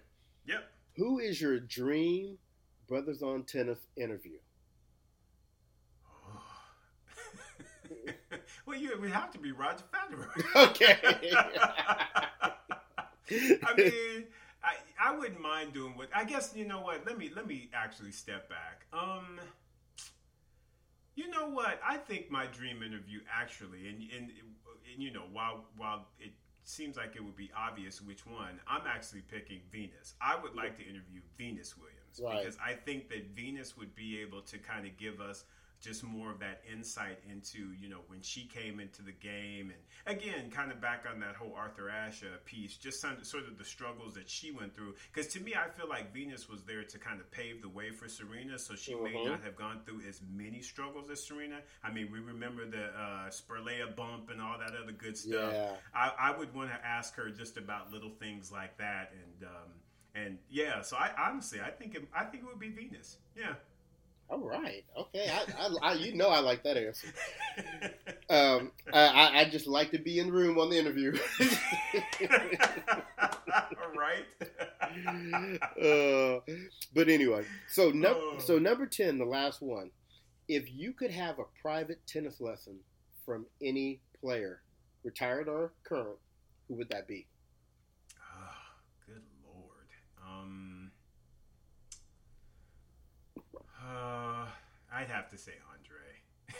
Yep. 0.48 0.64
Who 0.98 1.20
is 1.20 1.40
your 1.40 1.60
dream 1.60 2.38
Brothers 2.88 3.22
on 3.22 3.44
Tennis 3.44 3.80
interview? 3.96 4.40
well, 8.66 8.78
you 8.78 8.98
would 9.00 9.12
have 9.12 9.32
to 9.32 9.40
be 9.40 9.52
Roger 9.52 9.84
Federer. 9.94 10.30
okay. 10.70 10.98
I 13.64 13.76
mean, 13.78 14.26
I 14.64 14.74
I 15.00 15.16
wouldn't 15.16 15.40
mind 15.40 15.74
doing 15.74 15.96
what 15.96 16.10
I 16.14 16.24
guess 16.24 16.54
you 16.56 16.66
know 16.66 16.82
what. 16.82 17.06
Let 17.06 17.18
me 17.20 17.30
let 17.36 17.48
me 17.48 17.70
actually 17.74 18.12
step 18.12 18.50
back. 18.50 18.86
Um, 18.92 19.40
you 21.20 21.30
know 21.30 21.50
what? 21.50 21.82
I 21.86 21.98
think 21.98 22.32
my 22.32 22.46
dream 22.46 22.82
interview 22.82 23.20
actually, 23.30 23.90
and 23.90 23.98
and, 24.16 24.32
and 24.94 25.04
you 25.04 25.12
know, 25.12 25.24
while 25.34 25.66
while 25.76 26.08
it 26.20 26.32
seems 26.64 26.96
like 26.96 27.16
it 27.16 27.24
would 27.24 27.36
be 27.36 27.52
obvious 27.58 28.02
which 28.02 28.26
one, 28.26 28.60
I'm 28.68 28.88
actually 28.88 29.22
picking 29.22 29.60
Venus. 29.70 30.14
I 30.22 30.38
would 30.42 30.56
like 30.56 30.78
to 30.78 30.84
interview 30.84 31.20
Venus 31.38 31.76
Williams 31.78 32.22
right. 32.24 32.40
because 32.40 32.58
I 32.64 32.74
think 32.74 33.10
that 33.10 33.36
Venus 33.36 33.76
would 33.76 33.94
be 33.96 34.22
able 34.22 34.42
to 34.44 34.58
kind 34.60 34.86
of 34.86 34.96
give 34.98 35.20
us 35.20 35.44
just 35.82 36.04
more 36.04 36.32
of 36.32 36.40
that 36.40 36.62
insight 36.72 37.20
into 37.30 37.74
you 37.80 37.90
know 37.90 38.00
when 38.08 38.22
she 38.22 38.46
came 38.46 38.80
into 38.80 39.02
the 39.02 39.12
game. 39.12 39.72
And 39.72 40.18
again 40.18 40.50
kind 40.52 40.72
of 40.72 40.82
back 40.82 41.06
on 41.12 41.20
that 41.22 41.36
whole 41.36 41.54
arthur 41.56 41.90
ashe 41.90 42.24
piece 42.46 42.76
just 42.76 43.02
some, 43.02 43.24
sort 43.24 43.48
of 43.48 43.58
the 43.58 43.64
struggles 43.64 44.14
that 44.16 44.30
she 44.30 44.52
went 44.52 44.76
through. 44.76 44.96
Because 45.14 45.32
to 45.34 45.40
me 45.40 45.56
i 45.56 45.70
feel 45.70 45.88
like 45.88 46.14
venus 46.14 46.50
was 46.50 46.64
there 46.64 46.84
to 46.84 46.98
kind 46.98 47.20
of 47.20 47.32
pave 47.32 47.62
the 47.62 47.70
way 47.70 47.92
for 47.92 48.08
serena 48.08 48.60
so 48.60 48.76
she 48.76 48.96
may 48.96 49.14
mm-hmm. 49.14 49.30
not 49.30 49.44
have 49.44 49.56
gone 49.56 49.82
through 49.86 50.02
as 50.08 50.22
many 50.32 50.62
struggles 50.62 51.10
as 51.10 51.26
serena. 51.26 51.60
I 51.84 51.92
mean 51.92 52.10
we 52.12 52.20
remember 52.20 52.66
the 52.66 52.86
uh, 52.86 53.30
spirlea 53.30 53.96
bump 53.96 54.30
and 54.30 54.42
all 54.42 54.58
that 54.60 54.74
other 54.82 54.92
good 54.92 55.18
stuff. 55.18 55.54
Yeah. 55.54 55.72
I, 55.94 56.12
I 56.20 56.38
would 56.38 56.54
want 56.54 56.70
to 56.72 56.86
ask 56.86 57.16
her 57.16 57.30
just 57.30 57.58
about 57.58 57.92
little 57.92 58.12
things 58.20 58.52
like 58.52 58.78
that. 58.78 59.12
And 59.14 59.48
um, 59.48 59.72
and 60.16 60.38
yeah 60.50 60.82
so 60.82 60.98
i 60.98 61.12
honestly 61.20 61.60
i 61.62 61.70
think 61.70 61.94
it, 61.94 62.04
i 62.16 62.24
think 62.24 62.44
it 62.44 62.48
would 62.48 62.60
be 62.60 62.70
venus. 62.70 63.18
Yeah 63.38 63.54
all 64.30 64.40
right. 64.40 64.86
Okay. 64.96 65.30
I, 65.30 65.46
I, 65.60 65.70
I, 65.82 65.94
you 65.94 66.16
know 66.16 66.30
I 66.30 66.40
like 66.40 66.64
that 66.64 66.78
answer. 66.78 67.08
Um, 68.30 68.72
I, 68.94 69.40
I 69.40 69.46
just 69.46 69.66
like 69.66 69.90
to 69.92 69.98
be 69.98 70.20
in 70.20 70.28
the 70.28 70.34
room 70.34 70.60
on 70.60 70.70
the 70.70 70.78
interview. 70.78 71.18
All 72.22 73.92
right. 73.98 74.26
uh, 75.82 76.40
but 76.94 77.10
anyway, 77.10 77.44
so 77.68 77.90
no, 77.90 78.14
oh. 78.16 78.36
so 78.38 78.60
number 78.60 78.86
ten, 78.86 79.18
the 79.18 79.26
last 79.26 79.62
one. 79.62 79.90
If 80.48 80.72
you 80.72 80.94
could 80.94 81.12
have 81.12 81.40
a 81.40 81.44
private 81.62 82.06
tennis 82.08 82.40
lesson 82.40 82.80
from 83.26 83.48
any 83.64 84.02
player, 84.22 84.62
retired 85.04 85.48
or 85.48 85.74
current, 85.84 86.18
who 86.68 86.76
would 86.76 86.90
that 86.90 87.08
be? 87.08 87.26
Uh, 93.90 94.46
I'd 94.94 95.10
have 95.10 95.30
to 95.30 95.38
say 95.38 95.54
Andre. 95.72 95.80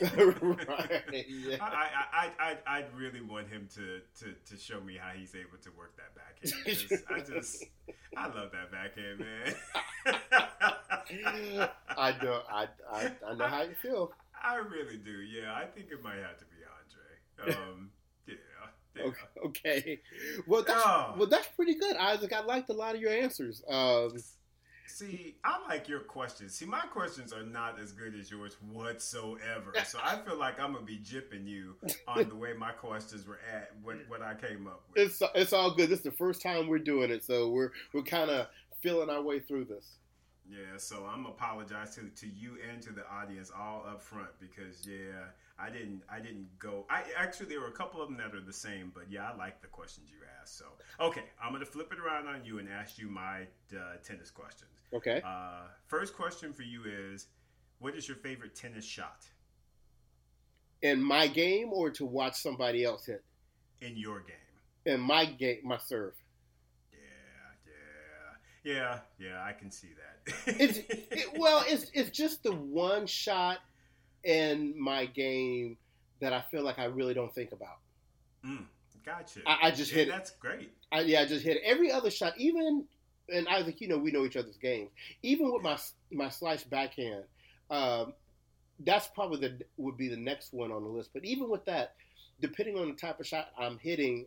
right. 0.00 1.26
Yeah. 1.28 1.56
I, 1.60 1.88
I, 2.12 2.30
I, 2.38 2.56
I, 2.66 2.80
would 2.82 2.94
really 2.96 3.20
want 3.20 3.48
him 3.48 3.68
to, 3.74 4.00
to, 4.20 4.34
to 4.48 4.56
show 4.60 4.80
me 4.80 4.96
how 4.96 5.10
he's 5.10 5.34
able 5.34 5.58
to 5.62 5.70
work 5.76 5.94
that 5.96 6.14
backhand. 6.14 7.02
I 7.10 7.20
just, 7.20 7.64
I 8.16 8.26
love 8.28 8.50
that 8.52 8.70
backhand, 8.70 9.18
man. 9.20 9.54
I 11.96 12.16
know, 12.22 12.42
I, 12.50 12.68
I, 12.90 13.12
I 13.28 13.34
know 13.34 13.46
how 13.46 13.62
you 13.62 13.74
feel. 13.74 14.12
I 14.42 14.56
really 14.56 14.96
do. 14.96 15.10
Yeah, 15.10 15.52
I 15.52 15.66
think 15.66 15.88
it 15.90 16.02
might 16.02 16.18
have 16.18 16.38
to 16.38 16.44
be 16.46 16.56
Andre. 17.44 17.56
Um, 17.56 17.90
yeah. 18.26 18.34
Yeah. 18.96 19.02
Okay, 19.02 19.26
okay. 19.46 20.00
Well, 20.46 20.64
that's 20.66 20.82
oh. 20.84 21.14
well, 21.16 21.28
that's 21.28 21.48
pretty 21.48 21.74
good, 21.74 21.96
Isaac. 21.96 22.32
I 22.32 22.40
liked 22.42 22.70
a 22.70 22.72
lot 22.72 22.94
of 22.94 23.00
your 23.00 23.12
answers. 23.12 23.62
Um, 23.68 24.16
See, 24.94 25.36
I 25.44 25.58
like 25.68 25.88
your 25.88 26.00
questions. 26.00 26.54
See, 26.54 26.66
my 26.66 26.80
questions 26.80 27.32
are 27.32 27.42
not 27.42 27.80
as 27.80 27.92
good 27.92 28.14
as 28.18 28.30
yours 28.30 28.56
whatsoever. 28.72 29.72
So 29.86 29.98
I 30.02 30.16
feel 30.16 30.36
like 30.36 30.60
I'm 30.60 30.74
gonna 30.74 30.84
be 30.84 30.98
jipping 30.98 31.46
you 31.46 31.76
on 32.08 32.28
the 32.28 32.34
way 32.34 32.52
my 32.52 32.72
questions 32.72 33.26
were 33.26 33.40
at 33.52 33.70
what, 33.82 33.96
what 34.08 34.20
I 34.20 34.34
came 34.34 34.66
up 34.66 34.82
with. 34.92 35.02
It's 35.02 35.22
it's 35.34 35.52
all 35.52 35.74
good. 35.74 35.88
This 35.88 36.00
is 36.00 36.04
the 36.04 36.12
first 36.12 36.42
time 36.42 36.68
we're 36.68 36.78
doing 36.78 37.10
it, 37.10 37.24
so 37.24 37.48
we're 37.50 37.70
we're 37.92 38.02
kind 38.02 38.30
of 38.30 38.48
feeling 38.82 39.10
our 39.10 39.22
way 39.22 39.40
through 39.40 39.66
this. 39.66 39.96
Yeah, 40.48 40.76
so 40.78 41.06
I'm 41.06 41.26
apologize 41.26 41.94
to 41.94 42.02
to 42.02 42.26
you 42.26 42.58
and 42.70 42.82
to 42.82 42.92
the 42.92 43.08
audience 43.08 43.52
all 43.56 43.84
up 43.88 44.02
front 44.02 44.30
because 44.40 44.86
yeah, 44.86 45.30
I 45.60 45.70
didn't 45.70 46.02
I 46.10 46.20
didn't 46.20 46.46
go. 46.58 46.86
I 46.88 47.02
actually 47.16 47.46
there 47.46 47.60
were 47.60 47.68
a 47.68 47.72
couple 47.72 48.00
of 48.00 48.08
them 48.08 48.16
that 48.18 48.34
are 48.34 48.40
the 48.40 48.52
same, 48.52 48.92
but 48.94 49.04
yeah, 49.10 49.30
I 49.30 49.36
like 49.36 49.60
the 49.60 49.68
questions 49.68 50.08
you 50.10 50.16
asked. 50.40 50.56
So 50.56 50.64
okay, 51.00 51.22
I'm 51.42 51.52
gonna 51.52 51.66
flip 51.66 51.92
it 51.92 51.98
around 51.98 52.28
on 52.28 52.44
you 52.44 52.58
and 52.58 52.68
ask 52.68 52.98
you 52.98 53.08
my 53.08 53.42
uh, 53.72 53.96
tennis 54.02 54.30
questions. 54.30 54.70
Okay. 54.92 55.20
Uh, 55.24 55.64
first 55.86 56.14
question 56.14 56.52
for 56.52 56.62
you 56.62 56.82
is, 56.86 57.26
what 57.78 57.94
is 57.94 58.08
your 58.08 58.16
favorite 58.16 58.54
tennis 58.54 58.84
shot? 58.84 59.26
In 60.82 61.02
my 61.02 61.26
game, 61.26 61.72
or 61.72 61.90
to 61.90 62.06
watch 62.06 62.36
somebody 62.36 62.84
else 62.84 63.04
hit? 63.04 63.22
In 63.82 63.96
your 63.96 64.20
game. 64.20 64.36
In 64.86 65.00
my 65.00 65.26
game, 65.26 65.60
my 65.62 65.76
serve. 65.76 66.14
Yeah, 66.90 66.98
yeah, 68.64 68.98
yeah, 69.18 69.28
yeah. 69.28 69.44
I 69.44 69.52
can 69.52 69.70
see 69.70 69.88
that. 69.88 70.56
it's 70.58 70.78
it, 70.88 71.38
well, 71.38 71.64
it's 71.66 71.90
it's 71.92 72.10
just 72.10 72.42
the 72.42 72.52
one 72.52 73.06
shot 73.06 73.58
in 74.24 74.74
my 74.80 75.06
game 75.06 75.76
that 76.20 76.32
I 76.32 76.42
feel 76.50 76.62
like 76.62 76.78
I 76.78 76.84
really 76.84 77.14
don't 77.14 77.34
think 77.34 77.52
about. 77.52 77.78
Mm, 78.44 78.64
gotcha. 79.04 79.40
I, 79.46 79.68
I 79.68 79.70
just 79.70 79.90
yeah, 79.92 79.98
hit 79.98 80.08
it. 80.08 80.10
That's 80.10 80.30
great. 80.32 80.72
I, 80.92 81.00
yeah, 81.00 81.20
I 81.22 81.26
just 81.26 81.44
hit 81.44 81.56
it. 81.56 81.62
Every 81.64 81.90
other 81.90 82.10
shot, 82.10 82.34
even 82.38 82.84
and 83.32 83.48
Isaac, 83.48 83.80
you 83.80 83.88
know, 83.88 83.98
we 83.98 84.10
know 84.10 84.24
each 84.24 84.36
other's 84.36 84.56
games. 84.56 84.90
Even 85.22 85.52
with 85.52 85.62
my 85.62 85.78
my 86.10 86.28
slice 86.28 86.64
backhand, 86.64 87.24
um, 87.70 88.14
that's 88.80 89.08
probably 89.08 89.40
the 89.40 89.58
would 89.76 89.96
be 89.96 90.08
the 90.08 90.16
next 90.16 90.52
one 90.52 90.72
on 90.72 90.82
the 90.82 90.88
list. 90.88 91.10
But 91.12 91.24
even 91.24 91.48
with 91.48 91.64
that, 91.66 91.94
depending 92.40 92.78
on 92.78 92.88
the 92.88 92.94
type 92.94 93.20
of 93.20 93.26
shot 93.26 93.48
I'm 93.58 93.78
hitting, 93.78 94.26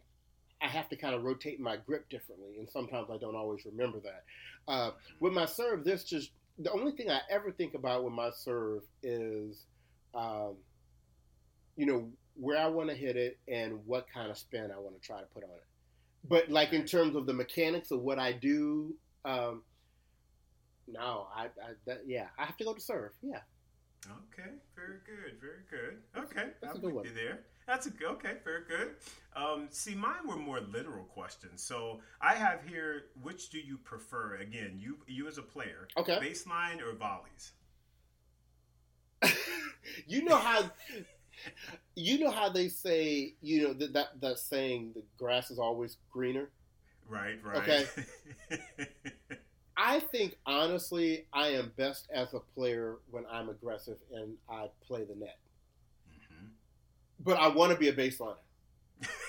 I 0.61 0.67
have 0.67 0.89
to 0.89 0.95
kind 0.95 1.13
of 1.13 1.23
rotate 1.23 1.59
my 1.59 1.77
grip 1.77 2.09
differently, 2.09 2.57
and 2.57 2.69
sometimes 2.69 3.09
I 3.11 3.17
don't 3.17 3.35
always 3.35 3.65
remember 3.65 3.99
that. 4.01 4.23
Uh, 4.67 4.91
with 5.19 5.33
my 5.33 5.45
serve, 5.45 5.83
this 5.83 6.03
just 6.03 6.31
the 6.59 6.71
only 6.71 6.91
thing 6.91 7.09
I 7.09 7.19
ever 7.29 7.51
think 7.51 7.73
about 7.73 8.03
with 8.03 8.13
my 8.13 8.29
serve 8.29 8.83
is, 9.01 9.65
um, 10.13 10.55
you 11.75 11.85
know, 11.85 12.09
where 12.35 12.57
I 12.57 12.67
want 12.67 12.89
to 12.89 12.95
hit 12.95 13.15
it 13.15 13.37
and 13.47 13.85
what 13.85 14.07
kind 14.11 14.29
of 14.31 14.37
spin 14.37 14.71
I 14.71 14.79
want 14.79 14.99
to 14.99 15.05
try 15.05 15.19
to 15.19 15.25
put 15.27 15.43
on 15.43 15.49
it. 15.51 15.63
But 16.27 16.49
like 16.49 16.73
in 16.73 16.85
terms 16.85 17.15
of 17.15 17.25
the 17.25 17.33
mechanics 17.33 17.91
of 17.91 18.01
what 18.01 18.17
I 18.19 18.31
do, 18.31 18.95
um, 19.25 19.63
no, 20.87 21.27
I, 21.35 21.45
I 21.45 21.73
that, 21.85 22.01
yeah, 22.05 22.27
I 22.37 22.45
have 22.45 22.57
to 22.57 22.63
go 22.63 22.73
to 22.73 22.81
serve. 22.81 23.11
Yeah. 23.21 23.39
Okay, 24.05 24.49
very 24.75 24.97
good, 25.05 25.39
very 25.39 25.63
good. 25.69 25.99
Okay, 26.17 26.49
That's 26.61 26.75
I'm 26.75 26.81
with 26.81 27.05
you 27.05 27.13
there. 27.13 27.39
That's 27.65 27.85
a 27.85 27.89
good, 27.89 28.07
okay, 28.09 28.33
very 28.43 28.63
good. 28.67 28.95
Um, 29.35 29.67
see, 29.69 29.95
mine 29.95 30.27
were 30.27 30.35
more 30.35 30.59
literal 30.59 31.05
questions. 31.05 31.63
So 31.63 32.01
I 32.21 32.33
have 32.35 32.59
here, 32.67 33.05
which 33.21 33.49
do 33.49 33.59
you 33.59 33.77
prefer? 33.77 34.35
Again, 34.35 34.75
you 34.77 34.97
you 35.07 35.27
as 35.27 35.37
a 35.37 35.41
player, 35.41 35.87
Okay. 35.97 36.19
baseline 36.21 36.81
or 36.81 36.93
volleys? 36.97 37.53
You 40.07 40.23
know 40.23 40.37
how 40.37 40.69
you 41.95 42.19
know 42.19 42.31
how 42.31 42.49
they 42.49 42.67
say 42.67 43.33
you 43.41 43.63
know 43.63 43.73
that 43.73 43.93
that, 43.93 44.21
that 44.21 44.39
saying 44.39 44.91
the 44.95 45.03
grass 45.17 45.51
is 45.51 45.59
always 45.59 45.97
greener. 46.11 46.49
Right, 47.07 47.37
right. 47.43 47.57
Okay. 47.57 47.85
I 49.77 49.99
think 49.99 50.37
honestly, 50.45 51.25
I 51.33 51.49
am 51.49 51.73
best 51.75 52.07
as 52.13 52.33
a 52.33 52.39
player 52.39 52.97
when 53.09 53.25
I'm 53.31 53.49
aggressive 53.49 53.97
and 54.13 54.35
I 54.49 54.69
play 54.85 55.03
the 55.03 55.15
net. 55.15 55.39
Mm-hmm. 56.09 56.45
But 57.19 57.39
I 57.39 57.47
want 57.47 57.71
to 57.71 57.77
be 57.77 57.89
a 57.89 57.93
baseliner. 57.93 58.35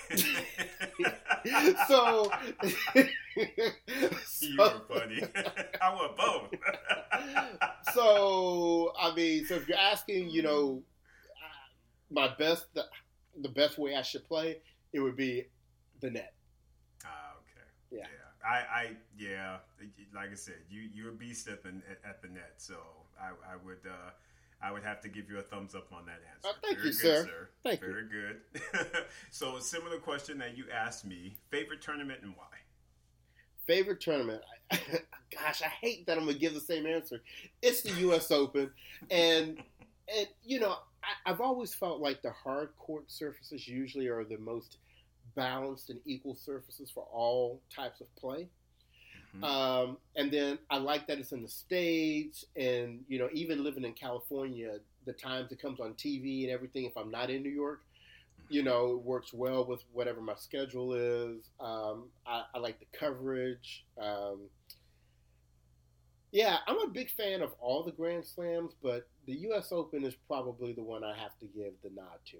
so, 1.87 2.31
you 2.95 4.57
were 4.57 4.81
funny. 4.89 5.21
I 5.81 5.93
want 5.93 6.17
both. 6.17 6.49
so 7.93 8.93
I 8.99 9.13
mean, 9.15 9.45
so 9.45 9.55
if 9.55 9.67
you're 9.67 9.77
asking, 9.77 10.29
you 10.29 10.43
know, 10.43 10.83
uh, 11.43 12.13
my 12.13 12.33
best, 12.35 12.73
the, 12.73 12.85
the 13.41 13.49
best 13.49 13.77
way 13.77 13.95
I 13.95 14.01
should 14.01 14.27
play, 14.27 14.57
it 14.93 14.99
would 14.99 15.15
be 15.15 15.45
the 16.01 16.09
net. 16.09 16.33
Ah, 17.05 17.33
okay. 17.41 17.67
Yeah. 17.91 18.07
I, 18.45 18.79
I, 18.79 18.89
yeah. 19.17 19.57
Like 20.13 20.31
I 20.31 20.35
said, 20.35 20.55
you 20.69 20.87
you're 20.93 21.09
a 21.09 21.13
beast 21.13 21.47
at 21.47 21.63
the 21.63 21.69
at 22.07 22.21
the 22.21 22.27
net, 22.27 22.53
so 22.57 22.75
I, 23.19 23.29
I 23.51 23.55
would 23.65 23.79
uh, 23.85 24.11
I 24.65 24.71
would 24.71 24.83
have 24.83 24.99
to 25.01 25.09
give 25.09 25.29
you 25.29 25.37
a 25.37 25.43
thumbs 25.43 25.75
up 25.75 25.87
on 25.93 26.05
that 26.07 26.21
answer. 26.33 26.49
Uh, 26.49 26.53
thank 26.63 26.77
Very 26.77 26.89
you, 26.89 26.93
good, 26.93 27.25
sir. 27.25 27.49
Thank 27.63 27.81
you. 27.81 27.87
Very 27.87 28.07
good. 28.07 29.05
so, 29.29 29.57
a 29.57 29.61
similar 29.61 29.97
question 29.97 30.39
that 30.39 30.57
you 30.57 30.65
asked 30.73 31.05
me: 31.05 31.35
favorite 31.51 31.81
tournament 31.81 32.19
and 32.23 32.33
why? 32.35 32.45
Favorite 33.67 34.01
tournament? 34.01 34.41
Gosh, 34.71 35.61
I 35.61 35.67
hate 35.67 36.07
that 36.07 36.17
I'm 36.17 36.25
gonna 36.25 36.37
give 36.37 36.55
the 36.55 36.59
same 36.59 36.87
answer. 36.87 37.21
It's 37.61 37.81
the 37.83 37.91
U.S. 38.01 38.31
Open, 38.31 38.71
and 39.11 39.61
and 40.17 40.27
you 40.43 40.59
know 40.59 40.77
I, 41.03 41.29
I've 41.29 41.41
always 41.41 41.75
felt 41.75 41.99
like 41.99 42.23
the 42.23 42.31
hard 42.31 42.69
court 42.79 43.11
surfaces 43.11 43.67
usually 43.67 44.07
are 44.07 44.23
the 44.23 44.39
most 44.39 44.77
balanced 45.35 45.91
and 45.91 45.99
equal 46.05 46.33
surfaces 46.33 46.89
for 46.89 47.03
all 47.11 47.61
types 47.69 48.01
of 48.01 48.13
play. 48.15 48.47
Mhm. 49.39 49.43
Um, 49.43 49.97
and 50.15 50.31
then 50.31 50.59
I 50.69 50.77
like 50.77 51.07
that 51.07 51.19
it's 51.19 51.31
in 51.31 51.41
the 51.41 51.47
States, 51.49 52.45
and 52.55 53.03
you 53.07 53.19
know, 53.19 53.29
even 53.33 53.63
living 53.63 53.83
in 53.83 53.93
California, 53.93 54.79
the 55.05 55.13
times 55.13 55.51
it 55.51 55.61
comes 55.61 55.79
on 55.79 55.93
TV 55.95 56.43
and 56.43 56.51
everything, 56.51 56.85
if 56.85 56.95
I'm 56.97 57.11
not 57.11 57.29
in 57.29 57.43
New 57.43 57.49
York, 57.49 57.81
you 58.49 58.63
know, 58.63 58.91
it 58.91 59.01
works 59.01 59.33
well 59.33 59.65
with 59.65 59.83
whatever 59.91 60.21
my 60.21 60.35
schedule 60.35 60.93
is. 60.93 61.49
Um, 61.59 62.11
I, 62.25 62.43
I 62.53 62.59
like 62.59 62.79
the 62.79 62.85
coverage. 62.97 63.85
Um, 63.97 64.49
yeah, 66.31 66.57
I'm 66.67 66.79
a 66.79 66.87
big 66.87 67.09
fan 67.11 67.41
of 67.41 67.53
all 67.59 67.83
the 67.83 67.91
Grand 67.91 68.25
Slams, 68.25 68.73
but 68.83 69.07
the 69.25 69.33
U.S. 69.33 69.71
Open 69.71 70.03
is 70.03 70.15
probably 70.27 70.73
the 70.73 70.83
one 70.83 71.03
I 71.03 71.15
have 71.17 71.37
to 71.39 71.45
give 71.45 71.73
the 71.83 71.89
nod 71.89 72.19
to. 72.31 72.37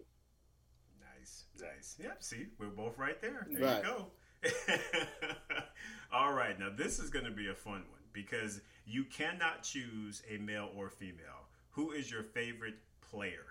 Nice, 1.18 1.46
nice. 1.60 1.96
Yep. 2.00 2.24
See, 2.24 2.46
we're 2.60 2.68
both 2.68 2.98
right 2.98 3.20
there. 3.22 3.48
There 3.50 3.64
Right. 3.64 3.78
you 3.78 3.84
go. 3.90 4.12
All 6.14 6.34
right. 6.34 6.58
Now 6.60 6.70
this 6.76 7.00
is 7.00 7.10
going 7.10 7.26
to 7.26 7.32
be 7.32 7.50
a 7.50 7.54
fun 7.56 7.84
one 7.92 8.02
because 8.14 8.62
you 8.86 9.04
cannot 9.06 9.64
choose 9.64 10.22
a 10.30 10.38
male 10.38 10.70
or 10.76 10.90
female. 10.90 11.48
Who 11.72 11.92
is 11.92 12.10
your 12.10 12.24
favorite 12.24 12.76
player 13.02 13.46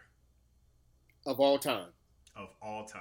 Of 1.26 1.40
all 1.40 1.58
time. 1.58 1.88
of 2.36 2.48
all 2.62 2.84
time? 2.84 3.00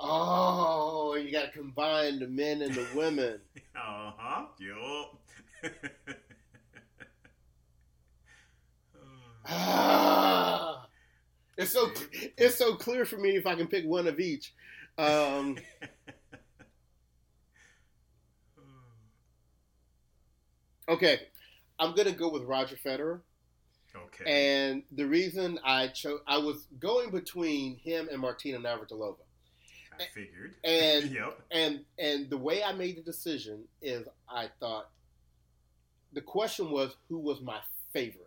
Oh, 0.00 1.14
you 1.14 1.30
got 1.30 1.52
to 1.52 1.58
combine 1.58 2.18
the 2.18 2.26
men 2.26 2.62
and 2.62 2.74
the 2.74 2.86
women. 2.94 3.40
Uh 3.76 4.12
huh. 4.18 4.44
Yup. 4.58 5.18
Ah, 9.46 10.86
it's 11.56 11.72
so 11.72 11.90
it's 12.36 12.56
so 12.56 12.74
clear 12.74 13.04
for 13.04 13.16
me 13.16 13.36
if 13.36 13.46
I 13.46 13.54
can 13.54 13.66
pick 13.68 13.84
one 13.86 14.06
of 14.06 14.20
each. 14.20 14.52
Um, 15.00 15.56
okay, 20.88 21.20
I'm 21.78 21.94
gonna 21.94 22.12
go 22.12 22.28
with 22.30 22.42
Roger 22.44 22.76
Federer, 22.76 23.20
okay. 23.96 24.24
and 24.70 24.82
the 24.92 25.06
reason 25.06 25.58
I 25.64 25.88
chose 25.88 26.20
I 26.26 26.38
was 26.38 26.66
going 26.78 27.10
between 27.10 27.76
him 27.76 28.08
and 28.10 28.20
Martina 28.20 28.58
Navratilova, 28.58 29.16
I 29.98 30.04
figured. 30.14 30.54
and 30.64 31.10
yep. 31.12 31.40
and 31.50 31.80
and 31.98 32.28
the 32.30 32.38
way 32.38 32.62
I 32.62 32.72
made 32.72 32.96
the 32.96 33.02
decision 33.02 33.64
is 33.82 34.06
I 34.28 34.48
thought 34.60 34.90
the 36.12 36.20
question 36.20 36.70
was 36.70 36.96
who 37.08 37.18
was 37.18 37.40
my 37.40 37.60
favorite, 37.92 38.26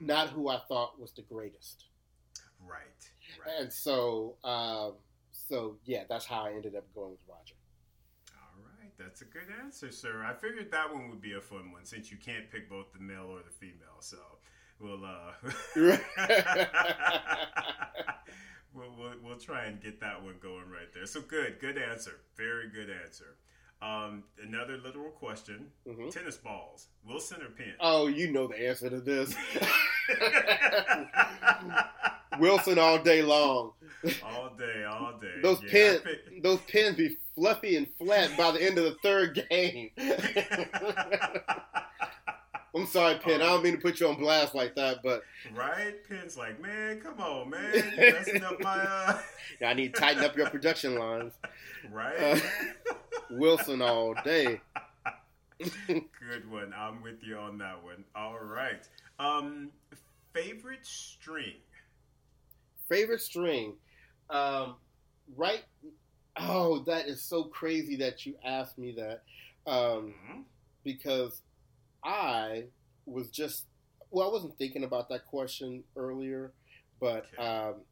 Mhm. 0.00 0.06
not 0.06 0.30
who 0.30 0.48
I 0.48 0.60
thought 0.68 0.98
was 1.00 1.12
the 1.12 1.22
greatest. 1.22 1.84
Right. 2.64 2.80
Right. 3.44 3.60
And 3.60 3.72
so, 3.72 4.36
um, 4.44 4.94
so 5.50 5.76
yeah, 5.84 6.04
that's 6.08 6.24
how 6.24 6.44
I 6.46 6.52
ended 6.52 6.76
up 6.76 6.84
going 6.94 7.10
with 7.10 7.20
Roger. 7.28 7.54
All 8.36 8.62
right, 8.80 8.92
that's 8.96 9.20
a 9.20 9.24
good 9.24 9.48
answer, 9.62 9.90
sir. 9.90 10.22
I 10.24 10.32
figured 10.32 10.70
that 10.70 10.92
one 10.94 11.10
would 11.10 11.20
be 11.20 11.32
a 11.34 11.40
fun 11.40 11.72
one 11.72 11.84
since 11.84 12.10
you 12.10 12.16
can't 12.16 12.48
pick 12.50 12.70
both 12.70 12.92
the 12.92 13.00
male 13.00 13.26
or 13.28 13.42
the 13.42 13.50
female. 13.50 14.00
So 14.00 14.16
we'll 14.78 15.04
uh, 15.04 15.32
we'll, 18.72 18.94
we'll 18.96 19.14
we'll 19.22 19.38
try 19.38 19.64
and 19.64 19.80
get 19.82 20.00
that 20.00 20.22
one 20.22 20.36
going 20.40 20.70
right 20.70 20.90
there. 20.94 21.04
So 21.06 21.20
good, 21.20 21.58
good 21.60 21.76
answer, 21.78 22.20
very 22.36 22.68
good 22.70 22.88
answer. 23.04 23.36
Um, 23.82 24.24
another 24.42 24.76
literal 24.76 25.10
question: 25.10 25.72
Mhm. 25.88 26.12
tennis 26.12 26.36
balls, 26.36 26.88
Wilson 27.04 27.42
or 27.42 27.48
Penn? 27.50 27.74
Oh, 27.80 28.06
you 28.06 28.30
know 28.30 28.46
the 28.46 28.68
answer 28.68 28.88
to 28.90 29.00
this. 29.00 29.34
Wilson 32.38 32.78
all 32.78 32.98
day 33.02 33.22
long. 33.22 33.72
all 34.24 34.50
day, 34.58 34.84
all 34.84 35.18
day. 35.20 35.40
Those 35.42 35.62
Yeah, 35.64 35.70
Penns, 35.70 36.00
pick- 36.02 36.42
those 36.42 36.60
Penns 36.62 36.96
be 36.96 37.16
fluffy 37.34 37.76
and 37.76 37.86
flat 37.98 38.36
by 38.36 38.50
the 38.52 38.62
end 38.62 38.78
of 38.78 38.84
the 38.84 38.96
third 39.02 39.44
game. 39.50 39.90
I'm 42.74 42.86
sorry, 42.86 43.16
Penn. 43.16 43.42
I 43.42 43.46
don't 43.46 43.64
mean 43.64 43.74
to 43.74 43.80
put 43.80 43.98
you 43.98 44.08
on 44.08 44.14
blast 44.16 44.54
like 44.54 44.76
that, 44.76 44.98
but 45.02 45.22
right? 45.54 45.96
Penn's 46.08 46.36
like, 46.36 46.60
man, 46.62 47.00
come 47.00 47.20
on, 47.20 47.50
man, 47.50 47.74
you 47.74 48.12
messing 48.12 48.44
up 48.44 48.60
my 48.62 48.78
uh, 48.78 49.18
I 49.66 49.74
need 49.74 49.92
to 49.92 50.00
tighten 50.00 50.22
up 50.22 50.36
your 50.36 50.48
production 50.50 50.94
lines. 50.96 51.32
right. 51.90 52.16
Uh, 52.20 52.38
Wilson 53.30 53.82
all 53.82 54.14
day. 54.24 54.60
Good 55.88 56.48
one. 56.48 56.72
I'm 56.76 57.02
with 57.02 57.22
you 57.24 57.36
on 57.38 57.58
that 57.58 57.82
one. 57.82 58.04
All 58.14 58.38
right. 58.38 58.86
Um, 59.18 59.70
favorite 60.32 60.86
string. 60.86 61.54
Favorite 62.90 63.22
string. 63.22 63.76
Um, 64.30 64.76
right. 65.36 65.62
Oh, 66.38 66.84
that 66.86 67.08
is 67.08 67.22
so 67.22 67.44
crazy 67.44 67.96
that 67.98 68.26
you 68.26 68.36
asked 68.44 68.78
me 68.78 68.96
that. 68.98 69.24
Um, 69.70 70.14
Mhm. 70.14 70.46
because 70.84 71.42
I 72.04 72.66
was 73.06 73.30
just 73.30 73.66
well, 74.10 74.28
I 74.28 74.32
wasn't 74.32 74.58
thinking 74.58 74.84
about 74.84 75.10
that 75.10 75.26
question 75.26 75.84
earlier, 75.96 76.54
but 77.00 77.30
Okay. 77.34 77.38
um, 77.38 77.82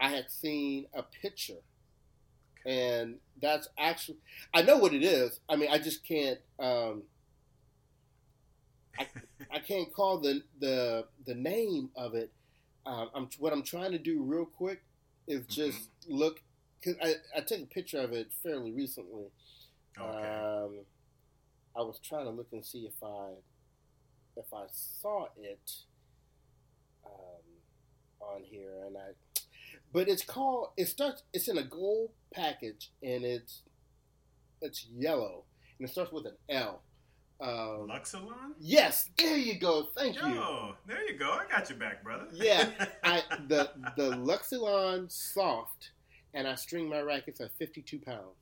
I 0.00 0.08
had 0.10 0.30
seen 0.30 0.88
a 0.94 1.02
picture, 1.02 1.62
and 2.66 3.18
that's 3.40 3.68
actually 3.78 4.18
I 4.54 4.62
know 4.62 4.78
what 4.78 4.94
it 4.94 5.04
is. 5.04 5.40
I 5.48 5.56
mean, 5.56 5.70
I 5.70 5.78
just 5.78 6.06
can't. 6.06 6.38
Um, 6.60 7.04
I 9.52 9.58
can't 9.60 9.92
call 9.94 10.18
the 10.20 10.42
the 10.60 11.08
the 11.26 11.34
name 11.34 11.90
of 11.96 12.14
it. 12.14 12.32
Um, 12.86 13.10
I'm 13.14 13.28
what 13.38 13.52
I'm 13.52 13.62
trying 13.62 13.92
to 13.92 13.98
do 13.98 14.22
real 14.22 14.46
quick 14.46 14.82
is 15.26 15.44
just 15.46 15.90
look 16.08 16.40
because 16.80 16.96
I, 17.02 17.14
I 17.36 17.40
took 17.40 17.60
a 17.60 17.66
picture 17.66 17.98
of 17.98 18.12
it 18.12 18.28
fairly 18.42 18.72
recently. 18.72 19.26
okay. 19.98 20.08
Um, 20.08 20.80
I 21.76 21.80
was 21.80 21.98
trying 22.02 22.24
to 22.24 22.30
look 22.30 22.48
and 22.52 22.64
see 22.64 22.86
if 22.86 23.02
I 23.02 23.32
if 24.36 24.52
I 24.52 24.66
saw 24.70 25.26
it 25.36 25.72
um, 27.04 27.42
on 28.20 28.42
here, 28.44 28.84
and 28.86 28.96
I. 28.96 29.12
But 29.92 30.08
it's 30.08 30.24
called. 30.24 30.68
It 30.76 30.86
starts. 30.86 31.24
It's 31.32 31.48
in 31.48 31.58
a 31.58 31.64
gold 31.64 32.10
package, 32.32 32.90
and 33.02 33.24
it's 33.24 33.62
it's 34.62 34.86
yellow, 34.94 35.44
and 35.78 35.88
it 35.88 35.92
starts 35.92 36.12
with 36.12 36.26
an 36.26 36.36
L. 36.48 36.82
Um, 37.38 37.88
Luxilon? 37.88 38.54
yes, 38.58 39.10
there 39.18 39.36
you 39.36 39.58
go. 39.58 39.88
Thank 39.96 40.16
you. 40.16 40.74
There 40.86 41.04
you 41.06 41.18
go. 41.18 41.30
I 41.30 41.44
got 41.50 41.68
your 41.68 41.78
back, 41.78 42.02
brother. 42.02 42.26
Yeah, 42.32 42.70
I 43.04 43.22
the 43.48 43.70
the 43.96 44.12
Luxilon 44.12 45.10
soft, 45.10 45.90
and 46.32 46.48
I 46.48 46.54
string 46.54 46.88
my 46.88 47.00
rackets 47.00 47.40
at 47.40 47.52
52 47.58 47.98
pounds. 47.98 48.36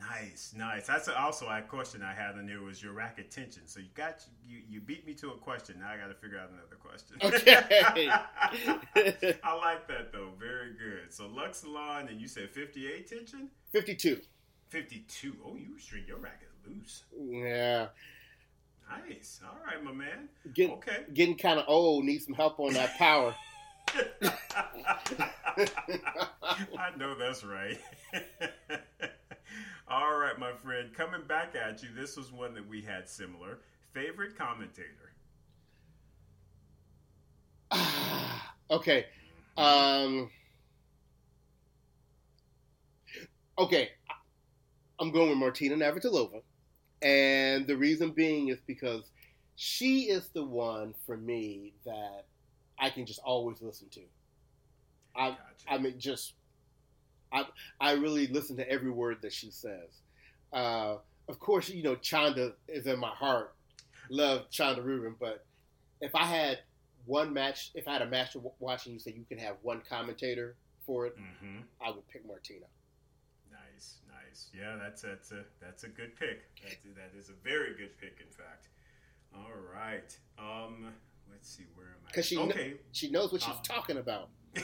Nice, 0.00 0.54
nice. 0.56 0.86
That's 0.86 1.08
also 1.08 1.46
a 1.46 1.60
question 1.60 2.02
I 2.02 2.14
had 2.14 2.36
in 2.36 2.46
there 2.46 2.60
was 2.62 2.82
your 2.82 2.92
racket 2.92 3.30
tension. 3.30 3.66
So 3.66 3.80
you 3.80 3.88
got 3.94 4.24
you 4.46 4.60
you 4.68 4.80
beat 4.80 5.06
me 5.06 5.14
to 5.14 5.30
a 5.30 5.36
question. 5.36 5.78
Now 5.80 5.90
I 5.90 5.96
got 5.96 6.08
to 6.08 6.14
figure 6.14 6.38
out 6.38 6.50
another 6.50 6.76
question. 6.76 7.16
Okay. 7.22 8.08
I 9.42 9.54
like 9.54 9.86
that 9.88 10.12
though. 10.12 10.30
Very 10.38 10.72
good. 10.72 11.12
So 11.12 11.24
Luxilon, 11.24 12.10
and 12.10 12.20
you 12.20 12.28
said 12.28 12.50
fifty-eight 12.50 13.08
tension. 13.08 13.48
52. 13.72 14.20
Fifty-two. 14.68 15.36
Oh, 15.44 15.54
you 15.56 15.78
string 15.78 16.04
your 16.06 16.18
racket 16.18 16.48
loose. 16.66 17.04
Yeah. 17.18 17.88
Nice. 18.88 19.40
All 19.44 19.58
right, 19.64 19.82
my 19.82 19.92
man. 19.92 20.28
Get, 20.54 20.70
Okay. 20.70 21.04
Getting 21.14 21.36
kind 21.36 21.58
of 21.60 21.66
old. 21.68 22.04
Need 22.04 22.22
some 22.22 22.34
help 22.34 22.58
on 22.58 22.72
that 22.74 22.96
power. 22.98 23.34
I 26.78 26.96
know 26.96 27.14
that's 27.16 27.44
right. 27.44 27.78
All 29.88 30.16
right, 30.18 30.38
my 30.38 30.52
friend. 30.52 30.92
Coming 30.94 31.22
back 31.26 31.54
at 31.56 31.82
you, 31.82 31.88
this 31.96 32.16
was 32.16 32.32
one 32.32 32.54
that 32.54 32.68
we 32.68 32.82
had 32.82 33.08
similar. 33.08 33.58
Favorite 33.92 34.36
commentator? 34.38 35.12
okay. 38.70 39.06
Um. 39.56 40.30
Okay. 43.58 43.90
I'm 44.98 45.10
going 45.10 45.30
with 45.30 45.38
Martina 45.38 45.76
Navratilova. 45.76 46.42
And 47.02 47.66
the 47.66 47.76
reason 47.76 48.10
being 48.10 48.48
is 48.48 48.58
because 48.66 49.10
she 49.56 50.02
is 50.10 50.28
the 50.28 50.44
one 50.44 50.94
for 51.06 51.16
me 51.16 51.74
that 51.84 52.26
I 52.78 52.90
can 52.90 53.06
just 53.06 53.20
always 53.24 53.60
listen 53.60 53.88
to. 53.90 54.00
I, 55.16 55.30
Gotcha. 55.30 55.40
I 55.68 55.78
mean, 55.78 55.98
just 55.98 56.34
I 57.32 57.44
I 57.80 57.92
really 57.92 58.26
listen 58.26 58.56
to 58.56 58.68
every 58.68 58.90
word 58.90 59.18
that 59.22 59.32
she 59.32 59.50
says. 59.50 60.02
Uh, 60.52 60.96
of 61.28 61.38
course, 61.38 61.68
you 61.68 61.82
know 61.82 61.96
Chanda 61.96 62.52
is 62.68 62.86
in 62.86 62.98
my 62.98 63.10
heart. 63.10 63.54
Love 64.10 64.50
Chanda 64.50 64.82
Rubin, 64.82 65.14
but 65.20 65.44
if 66.00 66.14
I 66.14 66.24
had 66.24 66.58
one 67.06 67.32
match, 67.32 67.70
if 67.74 67.86
I 67.86 67.92
had 67.94 68.02
a 68.02 68.08
match 68.08 68.32
to 68.32 68.42
watch 68.58 68.86
and 68.86 68.94
you 68.94 68.98
say 68.98 69.12
you 69.12 69.24
can 69.28 69.38
have 69.38 69.56
one 69.62 69.82
commentator 69.88 70.56
for 70.86 71.06
it, 71.06 71.14
hmm 71.16 71.60
I 71.82 71.90
would 71.90 72.06
pick 72.08 72.26
Martina. 72.26 72.66
Nice, 73.80 73.98
nice. 74.08 74.50
Yeah, 74.54 74.76
that's 74.76 75.02
that's 75.02 75.32
a 75.32 75.44
that's 75.60 75.84
a 75.84 75.88
good 75.88 76.14
pick. 76.16 76.42
That's, 76.62 76.76
that 76.96 77.18
is 77.18 77.30
a 77.30 77.32
very 77.42 77.74
good 77.76 77.96
pick, 77.98 78.18
in 78.20 78.30
fact. 78.30 78.68
All 79.34 79.52
right. 79.74 80.16
Um, 80.38 80.88
let's 81.30 81.48
see. 81.48 81.64
Where 81.74 81.86
am 81.86 81.94
I? 82.06 82.12
'Cause 82.12 82.26
she 82.26 82.36
kn- 82.36 82.50
okay. 82.50 82.74
She 82.92 83.10
knows 83.10 83.32
what 83.32 83.40
she's 83.40 83.54
Uh, 83.54 83.62
talking 83.62 83.96
about. 83.96 84.28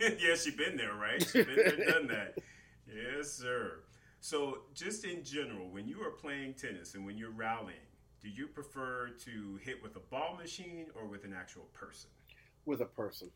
yeah, 0.00 0.34
she's 0.36 0.54
been 0.54 0.76
there, 0.76 0.94
right? 0.94 1.22
She 1.22 1.42
been 1.42 1.56
there, 1.56 1.76
done 1.90 2.06
that. 2.08 2.38
Yes, 2.86 3.30
sir. 3.32 3.80
So, 4.20 4.60
just 4.74 5.04
in 5.04 5.24
general, 5.24 5.68
when 5.68 5.86
you 5.88 6.00
are 6.02 6.10
playing 6.10 6.54
tennis 6.54 6.94
and 6.94 7.04
when 7.04 7.18
you're 7.18 7.32
rallying, 7.32 7.88
do 8.22 8.28
you 8.28 8.46
prefer 8.46 9.08
to 9.24 9.56
hit 9.56 9.82
with 9.82 9.96
a 9.96 10.00
ball 10.00 10.36
machine 10.36 10.86
or 10.94 11.06
with 11.06 11.24
an 11.24 11.34
actual 11.34 11.64
person? 11.74 12.08
with 12.64 12.80
a 12.80 12.84
person. 12.86 13.28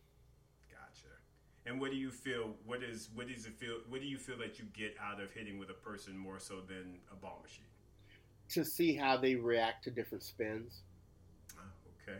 And 1.66 1.80
what 1.80 1.90
do 1.90 1.96
you 1.96 2.10
feel? 2.10 2.54
What 2.64 2.82
is 2.82 3.10
what 3.14 3.28
does 3.28 3.46
it 3.46 3.54
feel? 3.58 3.78
What 3.88 4.00
do 4.00 4.06
you 4.06 4.18
feel 4.18 4.38
that 4.38 4.58
you 4.58 4.66
get 4.72 4.94
out 5.02 5.20
of 5.20 5.32
hitting 5.32 5.58
with 5.58 5.70
a 5.70 5.74
person 5.74 6.16
more 6.16 6.38
so 6.38 6.60
than 6.60 7.00
a 7.10 7.16
ball 7.16 7.40
machine? 7.42 7.66
to 8.48 8.64
see 8.64 8.94
how 8.94 9.16
they 9.16 9.34
react 9.34 9.84
to 9.84 9.90
different 9.90 10.22
spins. 10.22 10.82
Ah, 11.58 11.62
okay, 12.02 12.18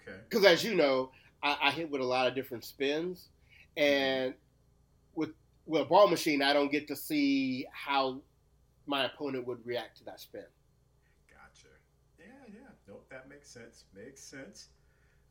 okay. 0.00 0.18
Because 0.28 0.44
as 0.44 0.64
you 0.64 0.74
know, 0.74 1.10
I, 1.42 1.56
I 1.64 1.70
hit 1.70 1.90
with 1.90 2.00
a 2.00 2.04
lot 2.04 2.26
of 2.26 2.34
different 2.34 2.64
spins, 2.64 3.28
and 3.76 4.34
with 5.14 5.30
with 5.66 5.82
a 5.82 5.84
ball 5.84 6.08
machine, 6.08 6.42
I 6.42 6.52
don't 6.52 6.72
get 6.72 6.88
to 6.88 6.96
see 6.96 7.66
how 7.72 8.20
my 8.86 9.04
opponent 9.04 9.46
would 9.46 9.64
react 9.64 9.98
to 9.98 10.04
that 10.04 10.20
spin. 10.20 10.44
Gotcha. 11.30 11.68
Yeah, 12.18 12.26
yeah. 12.52 12.68
Nope, 12.88 13.06
that 13.10 13.28
makes 13.28 13.48
sense. 13.50 13.84
Makes 13.94 14.22
sense. 14.22 14.68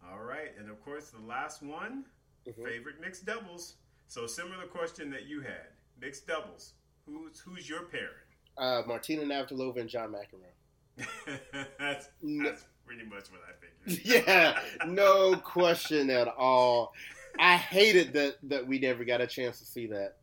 All 0.10 0.20
right, 0.20 0.52
and 0.60 0.70
of 0.70 0.84
course 0.86 1.10
the 1.10 1.26
last 1.26 1.64
one, 1.64 2.06
Mhm. 2.48 2.64
favorite 2.64 3.00
mixed 3.02 3.26
doubles. 3.26 3.76
So 4.08 4.26
similar 4.28 4.66
question 4.68 5.10
that 5.12 5.26
you 5.26 5.42
had, 5.42 5.68
mixed 6.00 6.28
doubles. 6.28 6.74
Who's 7.06 7.40
who's 7.40 7.68
your 7.70 7.84
pairing? 7.84 8.14
Uh, 8.58 8.82
Martina 8.88 9.24
Navratilova 9.24 9.78
and 9.80 9.90
John 9.90 10.12
McEnroe. 10.14 10.54
that's, 11.80 12.10
No- 12.22 12.50
that's 12.50 12.66
pretty 12.86 13.04
much 13.06 13.26
what 13.32 13.42
I 13.48 13.54
figured. 13.86 14.06
yeah, 14.28 14.60
no 14.88 15.36
question 15.36 16.10
at 16.10 16.28
all. 16.28 16.94
I 17.40 17.56
hated 17.58 18.14
that 18.14 18.38
that 18.50 18.66
we 18.66 18.80
never 18.80 19.04
got 19.06 19.22
a 19.22 19.28
chance 19.28 19.60
to 19.60 19.66
see 19.66 19.86
that. 19.88 20.16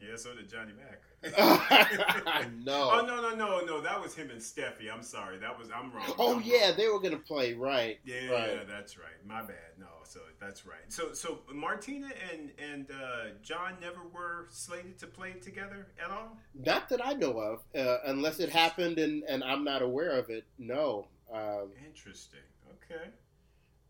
Yeah, 0.00 0.16
so 0.16 0.34
did 0.34 0.48
Johnny 0.50 0.72
Mac. 0.72 1.00
I 1.38 2.46
know. 2.62 2.90
Oh 2.92 3.04
no 3.06 3.20
no 3.22 3.34
no 3.34 3.64
no! 3.64 3.80
That 3.80 4.00
was 4.00 4.14
him 4.14 4.30
and 4.30 4.40
Steffi. 4.40 4.92
I'm 4.92 5.02
sorry. 5.02 5.38
That 5.38 5.58
was 5.58 5.68
I'm 5.74 5.92
wrong. 5.92 6.12
Oh 6.18 6.36
I'm 6.36 6.42
yeah, 6.42 6.68
wrong. 6.68 6.76
they 6.76 6.88
were 6.88 7.00
gonna 7.00 7.16
play 7.18 7.54
right. 7.54 7.98
Yeah, 8.04 8.30
Right. 8.30 8.68
that's 8.68 8.98
right. 8.98 9.14
My 9.26 9.40
bad. 9.42 9.56
No, 9.78 9.86
so 10.08 10.20
that's 10.40 10.66
right. 10.66 10.80
So 10.88 11.12
so 11.12 11.40
Martina 11.52 12.08
and 12.32 12.50
and 12.58 12.90
uh, 12.90 13.30
John 13.42 13.76
never 13.80 14.00
were 14.12 14.46
slated 14.50 14.98
to 14.98 15.06
play 15.06 15.32
together 15.34 15.88
at 16.02 16.10
all. 16.10 16.36
Not 16.54 16.88
that 16.88 17.04
I 17.04 17.12
know 17.14 17.38
of, 17.38 17.60
uh, 17.78 17.98
unless 18.06 18.40
it 18.40 18.50
happened 18.50 18.98
and, 18.98 19.22
and 19.28 19.42
I'm 19.44 19.64
not 19.64 19.82
aware 19.82 20.12
of 20.18 20.30
it. 20.30 20.44
No. 20.58 21.06
Um, 21.32 21.70
Interesting. 21.84 22.40
Okay. 22.84 23.10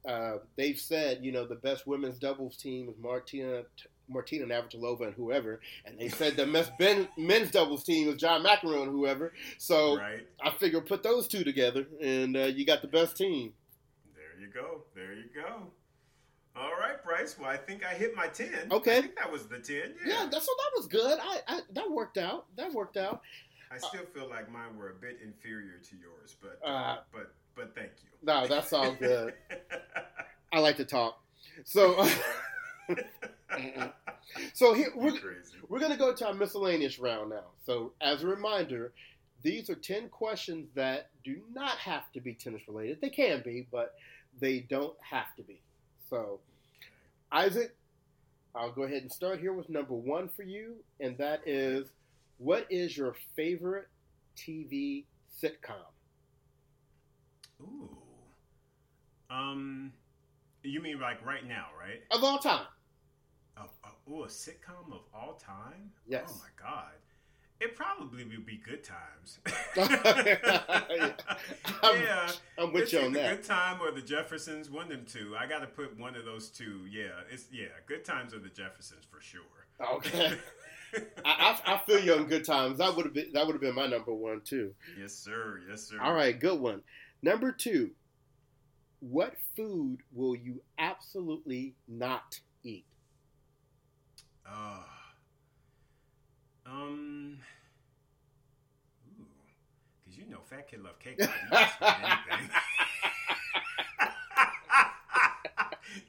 uh, 0.08 0.38
they've 0.56 0.78
said, 0.78 1.18
you 1.22 1.32
know, 1.32 1.46
the 1.46 1.56
best 1.56 1.86
women's 1.86 2.18
doubles 2.18 2.56
team 2.56 2.88
is 2.88 2.96
Martina 2.98 3.62
Martina 4.08 4.46
Navratilova 4.46 5.06
and 5.08 5.14
whoever, 5.14 5.60
and 5.84 5.98
they 5.98 6.08
said 6.08 6.36
the 6.36 6.46
best 6.46 6.70
ben, 6.78 7.08
men's 7.16 7.50
doubles 7.50 7.82
team 7.84 8.08
is 8.08 8.16
John 8.16 8.44
McEnroe 8.44 8.82
and 8.82 8.90
whoever. 8.92 9.32
So 9.58 9.96
right. 9.98 10.26
I 10.40 10.50
figure 10.50 10.80
put 10.80 11.02
those 11.02 11.26
two 11.28 11.44
together, 11.44 11.86
and 12.00 12.36
uh, 12.36 12.44
you 12.44 12.64
got 12.64 12.82
the 12.82 12.88
best 12.88 13.16
team. 13.16 13.52
There 14.14 14.40
you 14.40 14.52
go. 14.52 14.82
There 14.94 15.12
you 15.12 15.24
go. 15.34 15.68
All 16.58 16.72
right, 16.72 17.02
Bryce. 17.04 17.36
Well, 17.38 17.50
I 17.50 17.56
think 17.56 17.84
I 17.84 17.94
hit 17.94 18.14
my 18.16 18.28
ten. 18.28 18.68
Okay. 18.70 18.98
I 18.98 19.00
think 19.02 19.16
that 19.16 19.30
was 19.30 19.46
the 19.46 19.58
ten. 19.58 19.94
Yeah, 20.04 20.22
Yeah. 20.22 20.28
that's 20.30 20.46
so 20.46 20.52
that 20.56 20.70
was 20.78 20.86
good. 20.86 21.18
I, 21.20 21.40
I 21.46 21.60
that 21.72 21.90
worked 21.90 22.18
out. 22.18 22.46
That 22.56 22.72
worked 22.72 22.96
out. 22.96 23.20
I 23.70 23.78
still 23.78 24.06
feel 24.14 24.28
like 24.28 24.50
mine 24.50 24.76
were 24.78 24.90
a 24.90 24.94
bit 24.94 25.18
inferior 25.22 25.78
to 25.90 25.96
yours, 25.96 26.36
but 26.40 26.58
uh, 26.64 26.68
Uh, 26.72 26.96
but 27.12 27.34
but 27.54 27.74
thank 27.74 27.90
you. 28.02 28.10
No, 28.22 28.46
that's 28.46 28.72
all 28.72 28.92
good. 28.98 29.34
I 30.52 30.60
like 30.60 30.76
to 30.78 30.84
talk. 30.84 31.20
So 31.64 32.06
so 34.54 34.74
here 34.74 34.92
we're, 34.94 35.10
crazy. 35.10 35.56
We're 35.68 35.80
going 35.80 35.92
to 35.92 35.98
go 35.98 36.14
to 36.14 36.26
our 36.28 36.34
miscellaneous 36.34 36.98
round 36.98 37.30
now. 37.30 37.44
So, 37.64 37.92
as 38.00 38.22
a 38.22 38.26
reminder, 38.26 38.92
these 39.42 39.68
are 39.70 39.74
10 39.74 40.08
questions 40.10 40.68
that 40.74 41.10
do 41.24 41.40
not 41.52 41.76
have 41.78 42.10
to 42.12 42.20
be 42.20 42.34
tennis 42.34 42.62
related. 42.68 43.00
They 43.00 43.10
can 43.10 43.42
be, 43.44 43.66
but 43.72 43.94
they 44.38 44.60
don't 44.60 44.94
have 45.02 45.34
to 45.36 45.42
be. 45.42 45.60
So, 46.08 46.40
Isaac, 47.32 47.74
I'll 48.54 48.72
go 48.72 48.84
ahead 48.84 49.02
and 49.02 49.12
start 49.12 49.40
here 49.40 49.52
with 49.52 49.68
number 49.68 49.94
one 49.94 50.28
for 50.28 50.42
you, 50.42 50.76
and 51.00 51.18
that 51.18 51.40
is 51.46 51.88
what 52.38 52.66
is 52.70 52.96
your 52.96 53.14
favorite 53.34 53.88
TV 54.36 55.04
sitcom? 55.42 55.74
Ooh. 57.62 57.96
Um, 59.30 59.92
you 60.62 60.80
mean 60.80 61.00
like 61.00 61.24
right 61.24 61.46
now, 61.46 61.66
right? 61.78 62.02
Of 62.10 62.22
all 62.22 62.38
time. 62.38 62.66
Of, 63.56 63.70
ooh, 64.10 64.24
a 64.24 64.28
sitcom 64.28 64.92
of 64.92 65.00
all 65.14 65.34
time? 65.34 65.90
Yes. 66.06 66.28
Oh 66.28 66.38
my 66.38 66.64
god. 66.64 66.92
It 67.58 67.74
probably 67.74 68.24
would 68.24 68.44
be 68.44 68.56
Good 68.58 68.84
Times. 68.84 69.38
I'm- 71.82 72.02
yeah. 72.02 72.30
I'm 72.58 72.72
with 72.72 72.84
it's 72.84 72.92
you 72.92 73.00
on 73.00 73.12
that. 73.14 73.36
Good 73.36 73.44
Time 73.44 73.80
or 73.80 73.90
the 73.90 74.02
Jeffersons, 74.02 74.70
one 74.70 74.84
of 74.84 74.90
them 74.90 75.06
two. 75.06 75.34
I 75.38 75.46
got 75.46 75.60
to 75.60 75.66
put 75.66 75.98
one 75.98 76.16
of 76.16 76.24
those 76.24 76.50
two. 76.50 76.82
Yeah, 76.90 77.08
it's 77.30 77.46
yeah, 77.50 77.66
Good 77.86 78.04
Times 78.04 78.34
or 78.34 78.38
the 78.40 78.48
Jeffersons 78.50 79.04
for 79.10 79.20
sure. 79.20 79.40
Okay. 79.94 80.38
I, 81.24 81.58
I, 81.66 81.74
I 81.74 81.78
feel 81.78 81.98
you 82.00 82.14
on 82.14 82.26
good 82.26 82.44
times. 82.44 82.78
That 82.78 82.94
would 82.96 83.04
have 83.06 83.14
been 83.14 83.32
that 83.32 83.46
would 83.46 83.52
have 83.54 83.60
been 83.60 83.74
my 83.74 83.86
number 83.86 84.12
one 84.14 84.40
too. 84.42 84.72
yes, 84.98 85.12
sir. 85.14 85.60
Yes, 85.68 85.82
sir. 85.84 85.98
All 86.00 86.14
right, 86.14 86.38
good 86.38 86.60
one. 86.60 86.82
Number 87.22 87.52
two, 87.52 87.90
what 89.00 89.34
food 89.56 89.98
will 90.12 90.36
you 90.36 90.62
absolutely 90.78 91.74
not 91.88 92.40
eat? 92.62 92.84
Uh, 94.48 94.82
um, 96.70 97.38
because 100.04 100.18
you 100.18 100.26
know, 100.28 100.38
fat 100.44 100.68
kid 100.68 100.82
love 100.82 100.98
cake. 100.98 101.20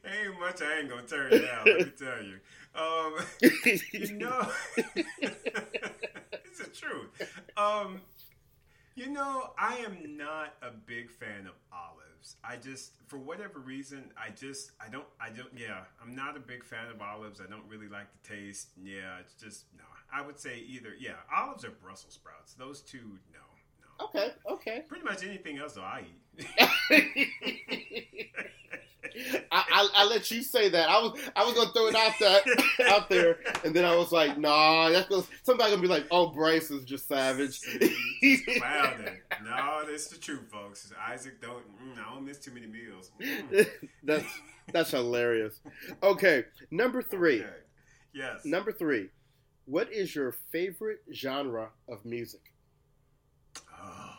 Ain't 0.06 0.40
much 0.40 0.62
I 0.62 0.80
ain't 0.80 0.90
gonna 0.90 1.02
turn 1.04 1.32
down. 1.32 1.66
Let 1.66 1.78
me 1.80 1.92
tell 1.98 2.24
you. 2.24 2.40
Um, 2.76 3.16
you 3.92 4.14
know, 4.18 4.48
it's 4.78 6.60
the 6.60 6.70
truth. 6.74 7.10
Um, 7.58 8.02
you 8.98 9.10
know, 9.12 9.52
I 9.60 9.76
am 9.78 10.18
not 10.18 10.56
a 10.64 10.72
big 10.72 11.12
fan 11.12 11.46
of 11.46 11.54
olives. 11.72 12.36
I 12.44 12.56
just, 12.56 12.94
for 13.06 13.18
whatever 13.20 13.60
reason, 13.60 14.12
I 14.18 14.32
just, 14.32 14.72
I 14.84 14.90
don't, 14.90 15.06
I 15.22 15.30
don't. 15.30 15.50
Yeah, 15.56 15.82
I'm 16.02 16.16
not 16.16 16.36
a 16.36 16.40
big 16.40 16.64
fan 16.64 16.90
of 16.90 17.00
olives. 17.00 17.40
I 17.40 17.46
don't 17.46 17.64
really 17.70 17.88
like 17.88 18.08
the 18.12 18.28
taste. 18.28 18.70
Yeah, 18.84 19.20
it's 19.20 19.36
just 19.36 19.66
no. 19.78 19.84
I 20.12 20.26
would 20.26 20.40
say 20.40 20.64
either 20.68 20.90
yeah, 21.00 21.12
olives 21.34 21.64
or 21.64 21.70
Brussels 21.70 22.16
sprouts. 22.16 22.56
Those 22.56 22.82
two, 22.82 23.20
no, 23.32 23.40
no. 24.00 24.06
Okay, 24.06 24.32
okay. 24.50 24.84
Pretty 24.88 25.04
much 25.06 25.24
anything 25.24 25.60
else, 25.60 25.74
though, 25.74 25.82
I 25.82 26.04
eat. 26.40 26.48
I, 29.52 29.64
I, 29.72 29.90
I 29.96 30.06
let 30.06 30.30
you 30.32 30.42
say 30.42 30.70
that. 30.70 30.90
I 30.90 31.00
was 31.02 31.20
I 31.36 31.44
was 31.46 31.54
gonna 31.54 31.72
throw 31.72 31.88
it 31.88 31.96
out 31.96 32.14
there, 32.20 32.42
out 32.88 33.10
there, 33.10 33.40
and 33.64 33.76
then 33.76 33.86
I 33.86 33.96
was 33.96 34.12
like, 34.12 34.38
nah. 34.38 34.90
That's 34.90 35.08
gonna, 35.08 35.24
somebody 35.44 35.72
gonna 35.72 35.82
be 35.82 35.88
like, 35.88 36.06
oh, 36.12 36.28
Bryce 36.28 36.72
is 36.72 36.84
just 36.84 37.08
savage. 37.08 37.60
He's 38.22 38.42
clowning. 38.58 39.18
No, 39.46 39.84
that's 39.88 40.08
the 40.08 40.18
truth, 40.18 40.50
folks. 40.52 40.92
Isaac 41.10 41.40
don't. 41.42 41.64
Mm, 41.80 42.00
I 42.00 42.14
don't 42.14 42.26
miss 42.26 42.40
too 42.40 42.52
many 42.52 42.66
meals. 42.66 43.12
Mm. 43.22 43.70
that's 44.04 44.26
that's 44.74 44.92
hilarious. 44.92 45.62
Okay, 46.04 46.44
number 46.72 47.02
three. 47.02 47.42
Okay. 47.42 47.50
Yes. 48.14 48.44
Number 48.44 48.72
three. 48.72 49.10
What 49.66 49.92
is 49.94 50.16
your 50.16 50.32
favorite 50.52 51.00
genre 51.14 51.70
of 51.88 52.04
music? 52.04 52.42
Oh. 53.80 54.14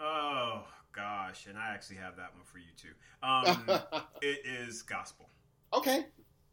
Oh 0.00 0.64
gosh, 0.94 1.46
and 1.46 1.58
I 1.58 1.72
actually 1.72 1.96
have 1.96 2.16
that 2.16 2.34
one 2.34 2.44
for 2.44 2.58
you 2.58 2.72
too. 2.76 2.94
Um, 3.22 4.02
it 4.22 4.40
is 4.44 4.82
gospel, 4.82 5.28
okay, 5.72 6.06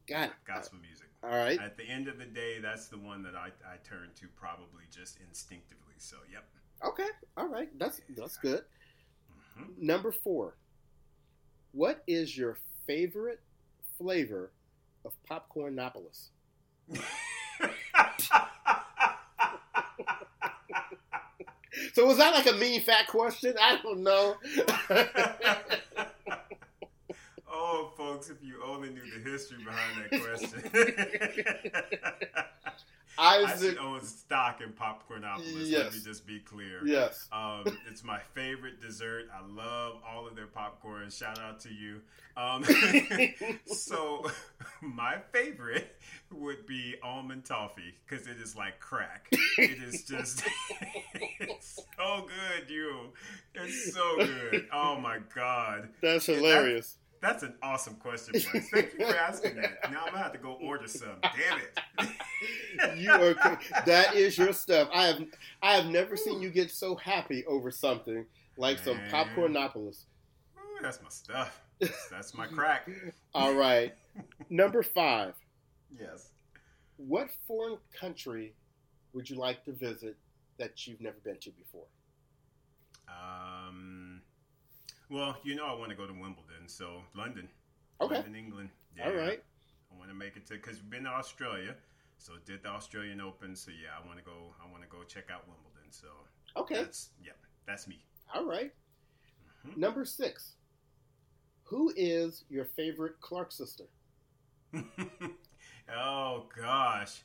got 0.08 0.30
it. 0.30 0.32
gospel 0.46 0.80
music. 0.82 1.08
All 1.24 1.30
right. 1.30 1.60
At 1.60 1.78
the 1.78 1.84
end 1.84 2.08
of 2.08 2.18
the 2.18 2.26
day, 2.26 2.58
that's 2.60 2.88
the 2.88 2.98
one 2.98 3.22
that 3.24 3.36
I, 3.36 3.48
I 3.64 3.78
turn 3.88 4.10
to 4.16 4.28
probably 4.36 4.86
just 4.90 5.20
instinctively. 5.28 5.94
So, 6.00 6.18
yep. 6.32 6.46
Okay. 6.84 7.08
All 7.38 7.48
right. 7.48 7.70
That's 7.78 8.02
that's 8.18 8.38
good. 8.38 8.64
Mhm. 9.58 9.78
Number 9.78 10.12
four. 10.12 10.58
What 11.74 12.04
is 12.08 12.36
your 12.36 12.58
favorite 12.88 13.42
flavor 13.98 14.52
of 15.06 15.14
popcorn 15.24 15.76
popcornopolis? 15.76 16.30
So 21.94 22.06
was 22.06 22.18
that 22.18 22.34
like 22.34 22.48
a 22.48 22.54
mean 22.58 22.82
fat 22.82 23.08
question? 23.08 23.54
I 23.60 23.78
don't 23.84 24.02
know. 24.02 24.38
oh, 27.52 27.92
folks, 27.98 28.30
if 28.30 28.38
you 28.42 28.64
only 28.66 28.90
knew 28.90 29.02
the 29.02 29.20
history 29.30 29.58
behind 29.64 30.06
that 30.10 30.22
question. 30.22 30.72
I 33.18 33.44
Isaac. 33.44 33.72
should 33.72 33.78
own 33.78 34.02
stock 34.04 34.62
in 34.62 34.72
Popcornopolis. 34.74 35.72
Let 35.72 35.94
me 35.94 36.00
just 36.04 36.26
be 36.26 36.40
clear. 36.40 36.86
Yes. 36.86 37.28
Um, 37.32 37.64
it's 37.90 38.04
my 38.04 38.20
favorite 38.34 38.82
dessert. 38.82 39.26
I 39.34 39.42
love 39.46 39.98
all 40.08 40.28
of 40.28 40.36
their 40.36 40.48
popcorn. 40.48 41.10
Shout 41.10 41.40
out 41.40 41.60
to 41.62 41.70
you. 41.70 42.02
Um, 42.38 42.64
so, 43.66 44.26
my 44.82 45.18
favorite 45.34 45.96
would 46.32 46.66
be 46.66 46.96
almond 47.04 47.46
toffee 47.46 47.96
because 48.08 48.28
it 48.28 48.38
is 48.38 48.56
like 48.56 48.80
crack. 48.80 49.28
It 49.58 49.84
is 49.84 50.04
just 50.04 50.44
it's 51.40 51.80
so 51.98 52.28
good, 52.28 52.70
you. 52.70 53.10
It's 53.54 53.94
so 53.94 54.18
good. 54.18 54.68
Oh 54.72 54.98
my 55.00 55.20
god. 55.36 55.90
That's 56.02 56.26
hilarious. 56.26 56.98
That's 57.22 57.44
an 57.44 57.54
awesome 57.62 57.96
question, 57.96 58.34
Bryce. 58.34 58.70
Thank 58.72 58.94
you 58.98 59.06
for 59.06 59.16
asking 59.16 59.56
that. 59.58 59.92
Now 59.92 60.00
I'm 60.06 60.12
gonna 60.12 60.24
have 60.24 60.34
to 60.34 60.40
go 60.40 60.54
order 60.54 60.88
some. 60.88 61.18
Damn 61.22 61.60
it. 61.60 62.10
You 62.98 63.12
are 63.12 63.60
that 63.86 64.16
is 64.16 64.36
your 64.36 64.52
stuff. 64.54 64.90
I 64.92 65.06
have 65.06 65.22
I 65.62 65.76
have 65.76 65.86
never 65.86 66.18
seen 66.18 66.42
you 66.42 66.50
get 66.50 66.72
so 66.72 66.96
happy 66.96 67.46
over 67.46 67.70
something 67.70 68.26
like 68.58 68.80
some 68.80 68.98
Man. 68.98 69.12
popcornopolis. 69.12 70.06
Ooh, 70.58 70.82
that's 70.82 71.00
my 71.04 71.10
stuff. 71.10 71.62
That's, 71.80 72.10
that's 72.10 72.34
my 72.34 72.48
crack. 72.48 72.90
All 73.36 73.54
right. 73.54 73.94
Number 74.50 74.82
five. 74.82 75.36
Yes. 76.00 76.30
What 76.98 77.30
foreign 77.48 77.78
country 78.00 78.54
would 79.14 79.30
you 79.30 79.36
like 79.36 79.64
to 79.66 79.74
visit 79.74 80.16
that 80.58 80.88
you've 80.88 81.02
never 81.02 81.18
been 81.24 81.38
to 81.42 81.52
before? 81.52 81.86
Um. 83.08 83.91
Well, 85.12 85.36
you 85.44 85.56
know 85.56 85.66
I 85.66 85.74
want 85.74 85.90
to 85.90 85.96
go 85.96 86.08
to 86.08 86.14
Wimbledon, 86.14 86.68
so 86.68 87.02
London. 87.16 87.50
Okay. 88.00 88.16
London, 88.16 88.36
England. 88.36 88.70
Yeah. 88.98 89.08
All 89.10 89.14
right. 89.16 89.44
I 89.94 89.98
want 89.98 90.10
to 90.10 90.16
make 90.16 90.38
it 90.38 90.46
to 90.48 90.54
because 90.54 90.78
we've 90.78 90.90
been 90.90 91.04
to 91.04 91.10
Australia, 91.10 91.76
so 92.18 92.34
did 92.46 92.64
the 92.64 92.70
Australian 92.70 93.20
Open. 93.20 93.56
So 93.56 93.72
yeah, 93.72 93.90
I 94.02 94.08
want 94.08 94.20
to 94.20 94.24
go. 94.26 94.56
I 94.66 94.72
want 94.72 94.84
to 94.84 94.90
go 94.90 95.04
check 95.04 95.26
out 95.30 95.42
Wimbledon. 95.48 95.92
So 95.92 96.08
Okay. 96.56 96.76
that's 96.76 97.10
yeah, 97.22 97.34
that's 97.68 97.88
me. 97.88 98.00
All 98.34 98.46
right. 98.46 98.72
Mhm. 99.68 99.78
Number 99.78 100.06
six. 100.06 100.56
Who 101.64 101.94
is 101.96 102.46
your 102.50 102.66
favorite 102.66 103.20
Clark 103.22 103.52
sister? 103.52 103.86
oh 105.94 106.46
gosh, 106.58 107.22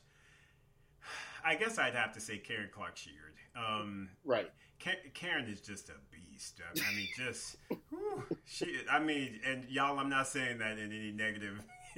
I 1.43 1.55
guess 1.55 1.77
I'd 1.77 1.95
have 1.95 2.13
to 2.13 2.19
say 2.21 2.37
Karen 2.37 2.69
Clark 2.73 2.97
Sheard. 2.97 3.35
Um, 3.55 4.09
Right. 4.25 4.51
Ka- 4.83 5.09
Karen 5.13 5.45
is 5.45 5.61
just 5.61 5.89
a 5.89 5.93
beast. 6.11 6.61
I 6.69 6.95
mean, 6.95 7.07
just 7.17 7.57
whew, 7.89 8.23
she. 8.45 8.77
I 8.89 8.99
mean, 8.99 9.39
and 9.45 9.65
y'all, 9.69 9.99
I'm 9.99 10.09
not 10.09 10.27
saying 10.27 10.59
that 10.59 10.77
in 10.77 10.91
any 10.91 11.11
negative. 11.11 11.63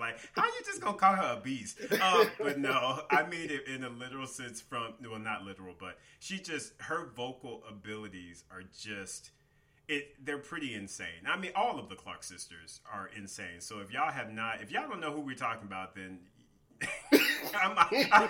like, 0.00 0.18
how 0.34 0.44
you 0.44 0.62
just 0.64 0.80
gonna 0.80 0.96
call 0.96 1.14
her 1.14 1.36
a 1.38 1.40
beast? 1.42 1.78
Uh, 2.00 2.24
but 2.38 2.58
no, 2.58 3.02
I 3.10 3.26
mean 3.26 3.50
it 3.50 3.66
in 3.68 3.84
a 3.84 3.88
literal 3.90 4.26
sense. 4.26 4.60
From 4.60 4.94
well, 5.08 5.18
not 5.18 5.44
literal, 5.44 5.74
but 5.78 5.98
she 6.20 6.38
just 6.38 6.72
her 6.80 7.10
vocal 7.14 7.62
abilities 7.68 8.44
are 8.50 8.62
just 8.78 9.30
it. 9.88 10.14
They're 10.24 10.38
pretty 10.38 10.74
insane. 10.74 11.26
I 11.28 11.36
mean, 11.36 11.52
all 11.54 11.78
of 11.78 11.88
the 11.88 11.96
Clark 11.96 12.24
sisters 12.24 12.80
are 12.90 13.10
insane. 13.16 13.60
So 13.60 13.80
if 13.80 13.92
y'all 13.92 14.10
have 14.10 14.32
not, 14.32 14.62
if 14.62 14.70
y'all 14.70 14.88
don't 14.88 15.00
know 15.00 15.12
who 15.12 15.20
we're 15.20 15.36
talking 15.36 15.66
about, 15.66 15.94
then. 15.94 16.20
I, 17.54 17.72
might, 17.74 18.08
I, 18.12 18.28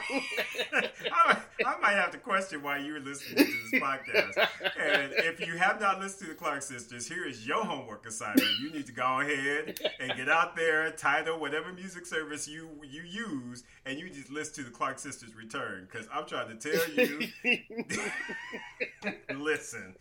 I, 1.13 1.39
I 1.65 1.81
might 1.81 1.95
have 1.95 2.11
to 2.13 2.19
question 2.19 2.63
why 2.63 2.79
you're 2.79 3.01
listening 3.01 3.45
to 3.47 3.53
this 3.71 3.81
podcast. 3.81 4.49
And 4.79 5.13
if 5.17 5.47
you 5.47 5.57
have 5.57 5.81
not 5.81 6.01
listened 6.01 6.29
to 6.29 6.35
the 6.35 6.35
Clark 6.35 6.63
sisters, 6.63 7.09
here 7.09 7.27
is 7.27 7.47
your 7.47 7.65
homework 7.65 8.07
assignment. 8.07 8.49
You 8.61 8.71
need 8.71 8.87
to 8.87 8.93
go 8.93 9.21
ahead 9.21 9.79
and 10.01 10.17
get 10.17 10.29
out 10.29 10.57
there, 10.57 10.91
title 10.93 11.39
whatever 11.39 11.73
music 11.73 12.07
service 12.07 12.49
you 12.49 12.69
you 12.83 13.03
use, 13.03 13.65
and 13.85 13.99
you 13.99 14.09
just 14.11 14.31
listen 14.31 14.65
to 14.65 14.71
the 14.71 14.77
Clark 14.77 14.99
sisters 14.99 15.35
return. 15.35 15.89
Because 15.91 16.09
I'm 16.13 16.27
trying 16.27 16.57
to 16.57 16.71
tell 16.73 16.91
you, 16.93 17.29
listen. 19.39 19.95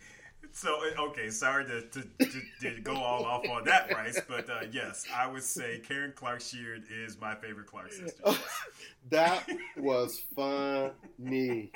So 0.56 0.80
okay, 0.98 1.30
sorry 1.32 1.65
to, 1.65 1.82
to, 1.82 2.02
to, 2.02 2.41
to 2.62 2.82
go 2.82 2.96
all 2.96 3.26
off 3.26 3.46
on 3.50 3.65
that, 3.65 3.89
Bryce, 3.89 4.22
but 4.26 4.50
uh, 4.50 4.62
yes, 4.72 5.06
I 5.13 5.28
would 5.28 5.44
say 5.44 5.80
Karen 5.80 6.13
Clark 6.15 6.39
Sheard 6.39 6.86
is 6.89 7.20
my 7.20 7.36
favorite 7.36 7.68
Clark 7.68 7.91
sister. 7.91 8.24
that 9.10 9.46
was 9.76 10.24
funny. 10.34 11.74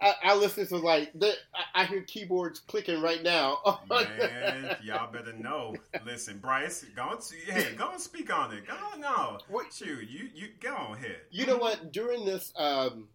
I, 0.00 0.14
I 0.24 0.34
listen 0.34 0.66
to 0.66 0.78
like 0.78 1.12
the, 1.14 1.32
I, 1.54 1.82
I 1.82 1.84
hear 1.84 2.02
keyboards 2.02 2.58
clicking 2.58 3.00
right 3.00 3.22
now. 3.22 3.82
Man, 3.88 4.76
y'all 4.82 5.12
better 5.12 5.32
know. 5.34 5.76
Listen, 6.04 6.38
Bryce, 6.38 6.84
go 6.96 7.02
on. 7.02 7.18
Hey, 7.46 7.76
go 7.76 7.92
and 7.92 8.00
speak 8.00 8.36
on 8.36 8.52
it. 8.52 8.66
Go 8.66 8.74
on, 8.92 9.00
no. 9.00 9.38
What- 9.46 9.72
Shoot, 9.72 10.08
you 10.10 10.28
you 10.34 10.48
go 10.58 10.74
on 10.74 10.96
ahead. 10.96 11.18
You 11.30 11.46
know 11.46 11.58
what? 11.58 11.92
During 11.92 12.24
this 12.24 12.52
um, 12.56 13.06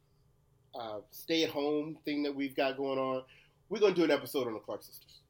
uh, 0.73 0.99
stay 1.12 1.43
at 1.43 1.49
home 1.49 1.97
thing 2.06 2.23
that 2.23 2.34
we've 2.34 2.56
got 2.56 2.78
going 2.78 2.97
on, 2.97 3.23
we're 3.69 3.79
gonna 3.79 3.93
do 3.93 4.03
an 4.03 4.12
episode 4.12 4.47
on 4.47 4.53
the 4.53 4.60
Clark 4.60 4.84
sisters. 4.84 5.21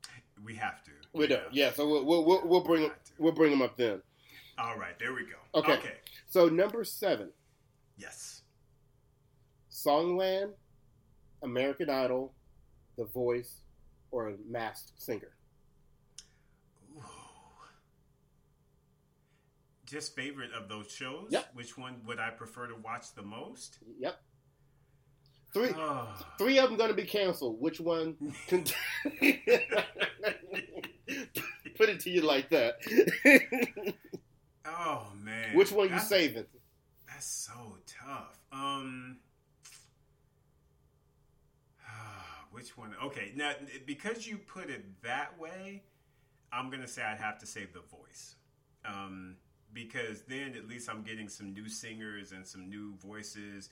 We 0.43 0.55
have 0.55 0.83
to. 0.85 0.91
We 1.13 1.27
do, 1.27 1.39
yeah. 1.51 1.71
So 1.71 1.87
we'll 1.87 2.05
we'll, 2.05 2.25
we'll, 2.25 2.41
we'll 2.47 2.63
bring 2.63 2.83
them 2.83 2.91
we'll 3.17 3.33
bring 3.33 3.51
them 3.51 3.61
up 3.61 3.75
then. 3.77 4.01
All 4.57 4.77
right, 4.77 4.97
there 4.99 5.13
we 5.13 5.21
go. 5.21 5.59
Okay. 5.59 5.73
Okay. 5.73 5.93
So 6.27 6.47
number 6.47 6.83
seven, 6.83 7.29
Yes. 7.97 8.41
Songland, 9.71 10.51
American 11.43 11.89
Idol, 11.89 12.33
The 12.97 13.05
Voice, 13.05 13.61
or 14.11 14.29
a 14.29 14.33
Masked 14.49 14.91
Singer. 14.97 15.31
Ooh. 16.97 17.01
Just 19.85 20.15
favorite 20.15 20.51
of 20.53 20.69
those 20.69 20.91
shows. 20.91 21.27
Yep. 21.31 21.49
Which 21.53 21.77
one 21.77 22.01
would 22.05 22.19
I 22.19 22.29
prefer 22.29 22.67
to 22.67 22.75
watch 22.83 23.13
the 23.15 23.23
most? 23.23 23.79
Yep. 23.99 24.19
Three 25.53 25.69
Oh. 25.75 26.07
three 26.37 26.59
of 26.59 26.69
them 26.69 26.77
gonna 26.77 26.93
be 26.93 27.05
canceled. 27.05 27.59
Which 27.59 27.79
one? 27.79 28.15
Can... 28.47 28.63
Put 31.75 31.89
it 31.89 31.99
to 32.01 32.09
you 32.09 32.21
like 32.21 32.49
that. 32.49 32.75
Oh 34.65 35.07
man. 35.23 35.55
Which 35.55 35.71
one 35.71 35.85
you 35.85 35.89
That's- 35.91 36.09
saving? 36.09 36.45
That's 37.07 37.25
so 37.25 37.77
tough. 37.87 38.37
Um, 38.51 39.17
which 42.51 42.77
one? 42.77 42.95
Okay, 43.03 43.31
now 43.35 43.53
because 43.85 44.27
you 44.27 44.37
put 44.37 44.69
it 44.69 44.83
that 45.01 45.37
way, 45.39 45.83
I'm 46.51 46.69
gonna 46.69 46.87
say 46.87 47.01
I'd 47.03 47.17
have 47.19 47.37
to 47.39 47.45
save 47.45 47.73
the 47.73 47.81
voice, 47.81 48.35
um, 48.85 49.35
because 49.73 50.21
then 50.23 50.55
at 50.55 50.67
least 50.67 50.89
I'm 50.89 51.01
getting 51.03 51.27
some 51.29 51.53
new 51.53 51.67
singers 51.69 52.31
and 52.31 52.45
some 52.45 52.69
new 52.69 52.95
voices, 52.97 53.69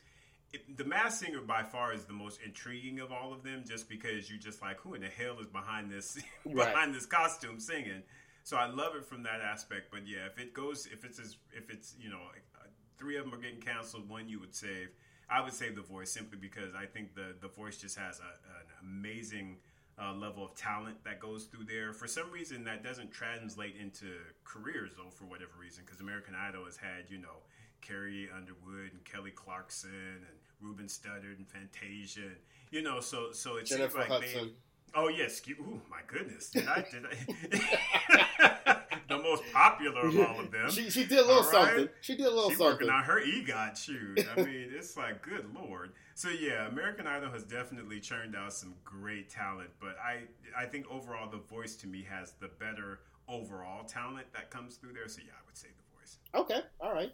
it, 0.53 0.77
the 0.77 0.85
Masked 0.85 1.19
Singer 1.25 1.41
by 1.41 1.63
far 1.63 1.93
is 1.93 2.05
the 2.05 2.13
most 2.13 2.39
intriguing 2.45 2.99
of 2.99 3.11
all 3.11 3.33
of 3.33 3.43
them, 3.43 3.63
just 3.67 3.89
because 3.89 4.29
you're 4.29 4.39
just 4.39 4.61
like, 4.61 4.77
who 4.79 4.93
in 4.93 5.01
the 5.01 5.07
hell 5.07 5.39
is 5.39 5.47
behind 5.47 5.91
this 5.91 6.17
Right. 6.45 6.71
behind 6.73 6.95
this 6.95 7.05
costume 7.05 7.59
singing? 7.59 8.03
So 8.43 8.55
I 8.55 8.67
love 8.67 8.95
it 8.95 9.05
from 9.05 9.23
that 9.23 9.41
aspect. 9.41 9.91
But 9.91 10.07
yeah, 10.07 10.25
if 10.31 10.39
it 10.39 10.53
goes, 10.53 10.87
if 10.91 11.03
it's 11.03 11.19
as, 11.19 11.35
if 11.51 11.69
it's 11.69 11.95
you 11.99 12.09
know, 12.09 12.21
uh, 12.55 12.67
three 12.97 13.17
of 13.17 13.25
them 13.25 13.33
are 13.33 13.41
getting 13.41 13.59
canceled, 13.59 14.07
one 14.09 14.29
you 14.29 14.39
would 14.39 14.55
save. 14.55 14.89
I 15.29 15.41
would 15.41 15.53
save 15.53 15.75
the 15.75 15.81
voice 15.81 16.09
simply 16.11 16.37
because 16.37 16.73
I 16.73 16.85
think 16.85 17.13
the 17.13 17.35
the 17.41 17.49
voice 17.49 17.77
just 17.77 17.97
has 17.97 18.19
a, 18.19 18.23
an 18.23 18.87
amazing 19.01 19.57
uh, 20.01 20.13
level 20.13 20.45
of 20.45 20.55
talent 20.55 21.03
that 21.03 21.19
goes 21.19 21.45
through 21.45 21.65
there. 21.65 21.91
For 21.91 22.07
some 22.07 22.31
reason, 22.31 22.63
that 22.63 22.83
doesn't 22.83 23.11
translate 23.11 23.75
into 23.75 24.05
careers 24.45 24.91
though. 24.95 25.09
For 25.09 25.25
whatever 25.25 25.51
reason, 25.59 25.83
because 25.85 25.99
American 25.99 26.33
Idol 26.33 26.63
has 26.63 26.77
had 26.77 27.09
you 27.09 27.17
know 27.17 27.43
Carrie 27.81 28.29
Underwood 28.33 28.93
and 28.93 29.03
Kelly 29.03 29.31
Clarkson 29.31 29.89
and 29.91 30.36
Ruben 30.61 30.85
Studdard 30.85 31.37
and 31.37 31.47
Fantasia, 31.47 32.21
and, 32.21 32.35
you 32.71 32.81
know. 32.81 32.99
So 32.99 33.31
so 33.31 33.57
it 33.57 33.65
Jennifer 33.65 33.99
seems 33.99 34.09
like 34.09 34.21
Hudson. 34.21 34.47
they. 34.47 34.53
Oh 34.95 35.09
yes, 35.09 35.31
excuse, 35.31 35.57
ooh, 35.59 35.81
my 35.89 35.99
goodness! 36.07 36.49
Did 36.49 36.67
I? 36.67 36.85
Did 36.89 37.05
I? 37.05 38.77
the 39.09 39.17
most 39.17 39.43
popular 39.53 40.07
of 40.07 40.19
all 40.19 40.39
of 40.39 40.51
them. 40.51 40.69
She, 40.69 40.89
she 40.89 41.05
did 41.05 41.19
a 41.19 41.25
little 41.25 41.43
right. 41.43 41.51
something. 41.51 41.89
She 42.01 42.15
did 42.15 42.25
a 42.25 42.29
little 42.29 42.49
She's 42.49 42.57
something. 42.57 42.87
working 42.87 42.89
on 42.89 43.03
her 43.03 43.21
EGOT 43.21 43.77
shoes. 43.77 44.19
I 44.35 44.41
mean, 44.41 44.69
it's 44.73 44.97
like, 44.97 45.21
good 45.21 45.45
lord. 45.53 45.93
So 46.15 46.29
yeah, 46.29 46.67
American 46.67 47.07
Idol 47.07 47.29
has 47.31 47.43
definitely 47.43 47.99
churned 47.99 48.35
out 48.35 48.53
some 48.53 48.75
great 48.83 49.29
talent, 49.29 49.69
but 49.79 49.97
I 50.03 50.21
I 50.57 50.65
think 50.65 50.89
overall 50.89 51.29
the 51.29 51.37
voice 51.37 51.75
to 51.77 51.87
me 51.87 52.05
has 52.09 52.33
the 52.39 52.49
better 52.59 52.99
overall 53.27 53.83
talent 53.83 54.27
that 54.33 54.49
comes 54.49 54.75
through 54.77 54.93
there. 54.93 55.07
So 55.07 55.21
yeah, 55.23 55.33
I 55.33 55.45
would 55.45 55.57
say 55.57 55.67
the 55.67 55.99
voice. 55.99 56.17
Okay, 56.33 56.61
all 56.79 56.93
right. 56.93 57.13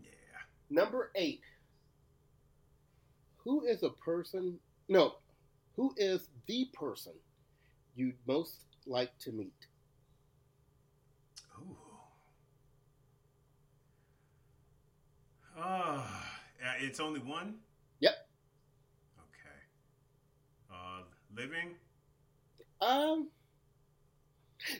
Yeah. 0.00 0.08
Number 0.70 1.10
eight. 1.14 1.40
Who 3.44 3.64
is 3.64 3.82
a 3.82 3.90
person? 3.90 4.58
No, 4.88 5.14
who 5.76 5.94
is 5.96 6.28
the 6.46 6.68
person 6.72 7.12
you'd 7.94 8.16
most 8.26 8.64
like 8.86 9.16
to 9.20 9.32
meet? 9.32 9.66
Ooh. 11.60 11.76
Oh, 15.58 16.24
it's 16.80 17.00
only 17.00 17.20
one. 17.20 17.56
Yep. 18.00 18.14
Okay. 19.18 19.60
Uh, 20.72 21.02
living. 21.36 21.74
Um. 22.80 23.28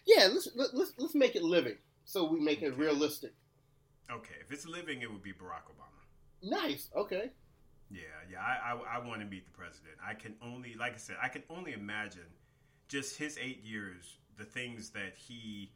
Yeah, 0.06 0.28
let's 0.32 0.48
let, 0.54 0.74
let's 0.74 0.92
let's 0.98 1.14
make 1.14 1.36
it 1.36 1.42
living, 1.42 1.76
so 2.04 2.24
we 2.24 2.40
make 2.40 2.62
it 2.62 2.76
realistic. 2.78 3.34
Okay, 4.10 4.36
if 4.40 4.50
it's 4.52 4.66
living, 4.66 5.02
it 5.02 5.10
would 5.10 5.22
be 5.22 5.32
Barack 5.32 5.68
Obama. 5.68 6.00
Nice. 6.42 6.90
Okay. 6.96 7.30
Yeah, 7.94 8.02
yeah. 8.30 8.38
I, 8.40 8.72
I, 8.72 8.96
I 8.98 9.06
want 9.06 9.20
to 9.20 9.26
meet 9.26 9.44
the 9.44 9.52
president. 9.52 9.94
I 10.04 10.14
can 10.14 10.34
only, 10.42 10.74
like 10.74 10.94
I 10.94 10.98
said, 10.98 11.16
I 11.22 11.28
can 11.28 11.42
only 11.48 11.72
imagine 11.72 12.26
just 12.88 13.16
his 13.16 13.38
eight 13.40 13.64
years, 13.64 14.18
the 14.36 14.44
things 14.44 14.90
that 14.90 15.14
he 15.16 15.70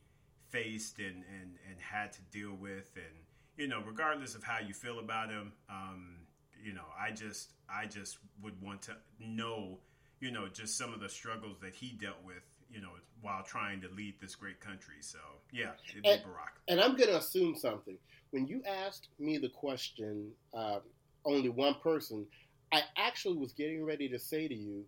faced 0.51 0.99
and, 0.99 1.25
and, 1.41 1.57
and 1.71 1.81
had 1.81 2.13
to 2.13 2.21
deal 2.33 2.55
with. 2.55 2.91
And, 2.97 3.15
you 3.57 3.69
know, 3.69 3.83
regardless 3.87 4.35
of 4.35 4.43
how 4.43 4.59
you 4.59 4.75
feel 4.75 4.99
about 4.99 5.31
him, 5.31 5.53
um, 5.71 6.17
you 6.63 6.73
know, 6.73 6.87
I 6.99 7.13
just, 7.13 7.53
I 7.69 7.87
just 7.87 8.19
would 8.43 8.61
want 8.61 8.83
to 8.83 8.97
know, 9.21 9.79
you 10.21 10.31
know, 10.31 10.49
just 10.49 10.77
some 10.77 10.93
of 10.93 11.01
the 11.01 11.09
struggles 11.09 11.59
that 11.61 11.75
he 11.75 11.93
dealt 11.93 12.23
with, 12.25 12.43
you 12.71 12.81
know, 12.81 12.91
while 13.21 13.43
trying 13.43 13.81
to 13.83 13.89
lead 13.97 14.15
this 14.21 14.35
great 14.35 14.61
country. 14.61 14.97
So, 15.01 15.19
yeah, 15.53 15.71
it'd 15.91 16.03
be 16.03 16.09
And- 16.09 16.23
Barack. 16.23 16.59
And 16.69 16.81
I'm 16.81 16.97
going 16.97 17.09
to 17.11 17.19
assume 17.19 17.55
something. 17.57 17.97
When 18.31 18.47
you 18.47 18.63
asked 18.67 19.09
me 19.19 19.39
the 19.39 19.49
question, 19.49 20.33
uh, 20.53 20.81
only 21.25 21.49
one 21.49 21.75
person, 21.83 22.27
I 22.73 22.83
actually 22.97 23.39
was 23.39 23.53
getting 23.53 23.85
ready 23.85 24.09
to 24.09 24.19
say 24.19 24.49
to 24.49 24.55
you, 24.55 24.85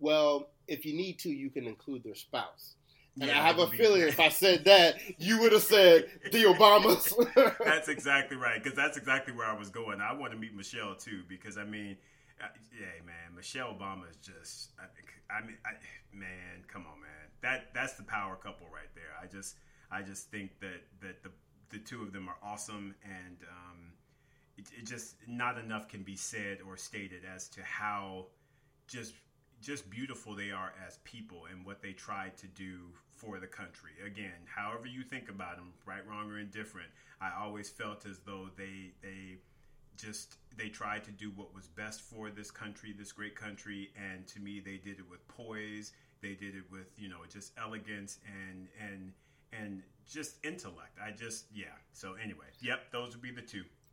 well, 0.00 0.50
if 0.66 0.84
you 0.84 0.94
need 0.94 1.18
to, 1.20 1.30
you 1.30 1.50
can 1.50 1.66
include 1.66 2.02
their 2.02 2.14
spouse. 2.14 2.74
And 3.16 3.28
Yeah, 3.28 3.38
I 3.38 3.46
have 3.46 3.58
a 3.58 3.66
feeling 3.66 4.02
if 4.02 4.18
I 4.18 4.30
said 4.30 4.64
that, 4.64 4.96
you 5.18 5.38
would 5.40 5.52
have 5.52 5.62
said 5.62 6.06
the 6.32 6.44
Obamas. 6.44 7.12
that's 7.64 7.88
exactly 7.96 8.36
right 8.36 8.62
because 8.62 8.76
that's 8.76 8.96
exactly 8.96 9.34
where 9.34 9.46
I 9.46 9.56
was 9.56 9.68
going. 9.68 10.00
I 10.00 10.14
want 10.14 10.32
to 10.32 10.38
meet 10.38 10.54
Michelle 10.54 10.94
too 10.94 11.22
because 11.28 11.58
I 11.58 11.64
mean, 11.64 11.98
uh, 12.42 12.46
yeah, 12.72 13.04
man, 13.04 13.36
Michelle 13.36 13.74
Obama 13.74 14.10
is 14.10 14.16
just. 14.16 14.70
I, 14.80 15.34
I 15.34 15.46
mean, 15.46 15.56
I, 15.64 15.72
man, 16.14 16.64
come 16.68 16.86
on, 16.90 17.00
man. 17.00 17.10
That 17.42 17.74
that's 17.74 17.94
the 17.94 18.02
power 18.02 18.34
couple 18.36 18.66
right 18.72 18.88
there. 18.94 19.12
I 19.22 19.26
just 19.26 19.56
I 19.90 20.00
just 20.00 20.30
think 20.30 20.58
that 20.60 20.82
that 21.02 21.22
the 21.22 21.30
the 21.68 21.78
two 21.84 22.02
of 22.02 22.12
them 22.12 22.28
are 22.28 22.36
awesome 22.42 22.94
and. 23.04 23.36
Um, 23.42 23.91
it, 24.56 24.66
it 24.78 24.86
just 24.86 25.16
not 25.26 25.58
enough 25.58 25.88
can 25.88 26.02
be 26.02 26.16
said 26.16 26.58
or 26.66 26.76
stated 26.76 27.22
as 27.34 27.48
to 27.48 27.62
how 27.62 28.26
just 28.86 29.14
just 29.60 29.88
beautiful 29.88 30.34
they 30.34 30.50
are 30.50 30.72
as 30.86 30.98
people 31.04 31.42
and 31.50 31.64
what 31.64 31.80
they 31.80 31.92
try 31.92 32.30
to 32.36 32.46
do 32.48 32.80
for 33.08 33.38
the 33.38 33.46
country. 33.46 33.92
Again, 34.04 34.44
however 34.46 34.86
you 34.86 35.04
think 35.04 35.28
about 35.28 35.56
them, 35.56 35.72
right, 35.86 36.06
wrong, 36.08 36.28
or 36.30 36.38
indifferent, 36.40 36.88
I 37.20 37.30
always 37.40 37.70
felt 37.70 38.04
as 38.04 38.18
though 38.26 38.48
they 38.56 38.90
they 39.00 39.38
just 39.96 40.36
they 40.56 40.68
tried 40.68 41.04
to 41.04 41.10
do 41.12 41.30
what 41.36 41.54
was 41.54 41.68
best 41.68 42.00
for 42.00 42.30
this 42.30 42.50
country, 42.50 42.94
this 42.96 43.12
great 43.12 43.36
country, 43.36 43.90
and 43.96 44.26
to 44.28 44.40
me, 44.40 44.60
they 44.60 44.76
did 44.76 44.98
it 44.98 45.08
with 45.08 45.26
poise. 45.28 45.92
They 46.20 46.34
did 46.34 46.54
it 46.56 46.64
with 46.70 46.88
you 46.98 47.08
know 47.08 47.20
just 47.30 47.52
elegance 47.56 48.18
and 48.26 48.68
and 48.80 49.12
and 49.52 49.82
just 50.08 50.44
intellect. 50.44 50.98
I 51.02 51.12
just 51.12 51.46
yeah. 51.54 51.76
So 51.92 52.14
anyway, 52.22 52.46
yep, 52.60 52.90
those 52.90 53.12
would 53.12 53.22
be 53.22 53.30
the 53.30 53.42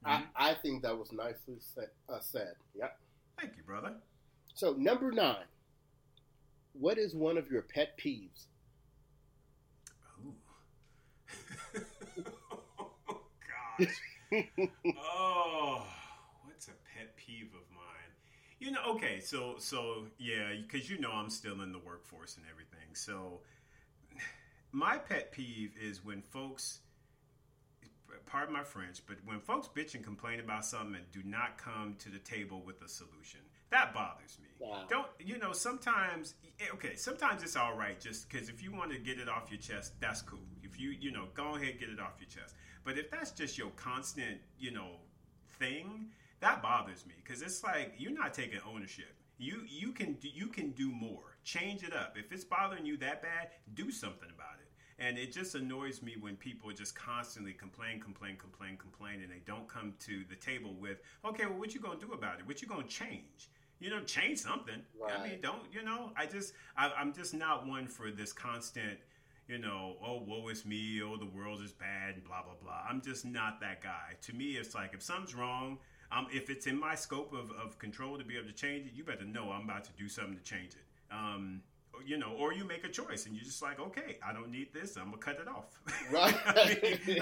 2 0.03 0.09
I. 0.09 0.23
I 0.35 0.53
think 0.53 0.83
that 0.83 0.97
was 0.97 1.11
nicely 1.11 1.57
said. 1.59 1.89
Uh, 2.07 2.19
said. 2.19 2.53
Yep. 2.75 2.97
Thank 3.39 3.57
you, 3.57 3.63
brother. 3.63 3.93
So 4.53 4.73
number 4.73 5.11
nine. 5.11 5.45
What 6.73 6.97
is 6.97 7.15
one 7.15 7.37
of 7.37 7.49
your 7.51 7.63
pet 7.63 7.97
peeves? 7.97 8.45
Ooh. 10.25 10.33
oh, 13.09 13.21
gosh. 13.79 13.87
oh, 14.97 15.85
what's 16.43 16.67
a 16.67 16.71
pet 16.95 17.15
peeve 17.17 17.47
of 17.53 17.63
mine? 17.73 18.11
You 18.59 18.71
know, 18.71 18.81
okay, 18.95 19.19
so 19.19 19.55
so 19.57 20.05
yeah, 20.17 20.53
because 20.61 20.89
you 20.89 20.99
know 20.99 21.11
I'm 21.11 21.29
still 21.29 21.61
in 21.61 21.71
the 21.71 21.79
workforce 21.79 22.37
and 22.37 22.45
everything. 22.49 22.93
So 22.93 23.39
my 24.71 24.97
pet 24.97 25.31
peeve 25.31 25.71
is 25.81 26.03
when 26.03 26.21
folks, 26.21 26.79
pardon 28.25 28.53
my 28.53 28.63
French, 28.63 29.01
but 29.07 29.17
when 29.25 29.39
folks 29.39 29.67
bitch 29.67 29.95
and 29.95 30.03
complain 30.03 30.39
about 30.39 30.65
something 30.65 30.95
and 30.95 31.11
do 31.11 31.21
not 31.23 31.57
come 31.57 31.95
to 31.99 32.09
the 32.09 32.19
table 32.19 32.61
with 32.65 32.81
a 32.81 32.87
solution, 32.87 33.41
that 33.71 33.93
bothers 33.93 34.37
me. 34.41 34.47
Wow. 34.59 34.85
Don't 34.89 35.07
you 35.19 35.37
know? 35.37 35.51
Sometimes, 35.51 36.35
eh, 36.59 36.65
okay, 36.73 36.95
sometimes 36.95 37.43
it's 37.43 37.55
all 37.55 37.75
right, 37.75 37.99
just 37.99 38.29
because 38.29 38.49
if 38.49 38.63
you 38.63 38.71
want 38.71 38.91
to 38.91 38.97
get 38.97 39.19
it 39.19 39.29
off 39.29 39.51
your 39.51 39.59
chest, 39.59 39.93
that's 39.99 40.21
cool. 40.21 40.39
If 40.63 40.79
you 40.79 40.89
you 40.89 41.11
know, 41.11 41.25
go 41.33 41.55
ahead 41.55 41.69
and 41.69 41.79
get 41.79 41.89
it 41.89 41.99
off 41.99 42.13
your 42.19 42.29
chest. 42.29 42.55
But 42.83 42.97
if 42.97 43.11
that's 43.11 43.31
just 43.31 43.57
your 43.57 43.69
constant, 43.71 44.39
you 44.57 44.71
know, 44.71 44.97
thing, 45.59 46.07
that 46.39 46.61
bothers 46.61 47.05
me 47.05 47.15
because 47.23 47.41
it's 47.41 47.63
like 47.63 47.93
you're 47.97 48.13
not 48.13 48.33
taking 48.33 48.59
ownership. 48.67 49.15
You 49.37 49.61
you 49.67 49.91
can 49.91 50.17
you 50.21 50.47
can 50.47 50.71
do 50.71 50.91
more. 50.91 51.37
Change 51.43 51.83
it 51.83 51.93
up. 51.93 52.15
If 52.17 52.31
it's 52.31 52.43
bothering 52.43 52.85
you 52.85 52.97
that 52.97 53.21
bad, 53.21 53.49
do 53.73 53.91
something 53.91 54.29
about 54.33 54.57
it. 54.58 54.58
And 54.99 55.17
it 55.17 55.31
just 55.31 55.55
annoys 55.55 56.01
me 56.01 56.15
when 56.19 56.35
people 56.35 56.71
just 56.71 56.93
constantly 56.93 57.53
complain, 57.53 57.99
complain, 57.99 58.35
complain, 58.37 58.77
complain, 58.77 59.21
and 59.21 59.31
they 59.31 59.41
don't 59.45 59.67
come 59.67 59.93
to 60.01 60.23
the 60.29 60.35
table 60.35 60.75
with, 60.79 60.97
okay, 61.23 61.45
well, 61.45 61.57
what 61.57 61.73
you 61.73 61.79
gonna 61.79 61.99
do 61.99 62.11
about 62.11 62.39
it? 62.39 62.47
What 62.47 62.61
you 62.61 62.67
gonna 62.67 62.83
change? 62.83 63.49
You 63.79 63.89
know, 63.89 64.01
change 64.01 64.39
something. 64.39 64.81
I 65.07 65.23
mean, 65.25 65.39
don't 65.41 65.63
you 65.71 65.83
know? 65.83 66.11
I 66.17 66.25
just 66.25 66.53
I, 66.77 66.91
I'm 66.97 67.13
just 67.13 67.33
not 67.33 67.65
one 67.65 67.87
for 67.87 68.11
this 68.11 68.33
constant 68.33 68.99
you 69.49 69.57
know, 69.57 69.95
oh, 70.05 70.21
woe 70.27 70.47
is 70.49 70.63
me, 70.63 71.01
oh, 71.01 71.17
the 71.17 71.25
world 71.25 71.61
is 71.63 71.71
bad, 71.71 72.13
and 72.13 72.23
blah, 72.23 72.43
blah, 72.43 72.53
blah. 72.61 72.83
I'm 72.87 73.01
just 73.01 73.25
not 73.25 73.59
that 73.61 73.81
guy. 73.81 74.13
To 74.21 74.33
me, 74.33 74.51
it's 74.51 74.75
like 74.75 74.93
if 74.93 75.01
something's 75.01 75.33
wrong, 75.33 75.79
um, 76.11 76.27
if 76.31 76.51
it's 76.51 76.67
in 76.67 76.79
my 76.79 76.93
scope 76.93 77.33
of, 77.33 77.51
of 77.51 77.79
control 77.79 78.17
to 78.19 78.23
be 78.23 78.37
able 78.37 78.47
to 78.47 78.53
change 78.53 78.85
it, 78.85 78.93
you 78.93 79.03
better 79.03 79.25
know 79.25 79.51
I'm 79.51 79.63
about 79.63 79.83
to 79.85 79.91
do 79.97 80.07
something 80.07 80.37
to 80.37 80.43
change 80.43 80.73
it. 80.73 80.85
Um, 81.11 81.61
you 82.05 82.17
know, 82.17 82.33
or 82.37 82.53
you 82.53 82.63
make 82.63 82.83
a 82.83 82.89
choice 82.89 83.25
and 83.25 83.35
you're 83.35 83.45
just 83.45 83.61
like, 83.61 83.79
okay, 83.79 84.17
I 84.27 84.33
don't 84.33 84.51
need 84.51 84.73
this, 84.73 84.95
I'm 84.95 85.05
gonna 85.05 85.17
cut 85.17 85.39
it 85.39 85.47
off. 85.47 85.79
Right. 86.11 86.35
I 86.45 86.77
mean, 86.81 87.17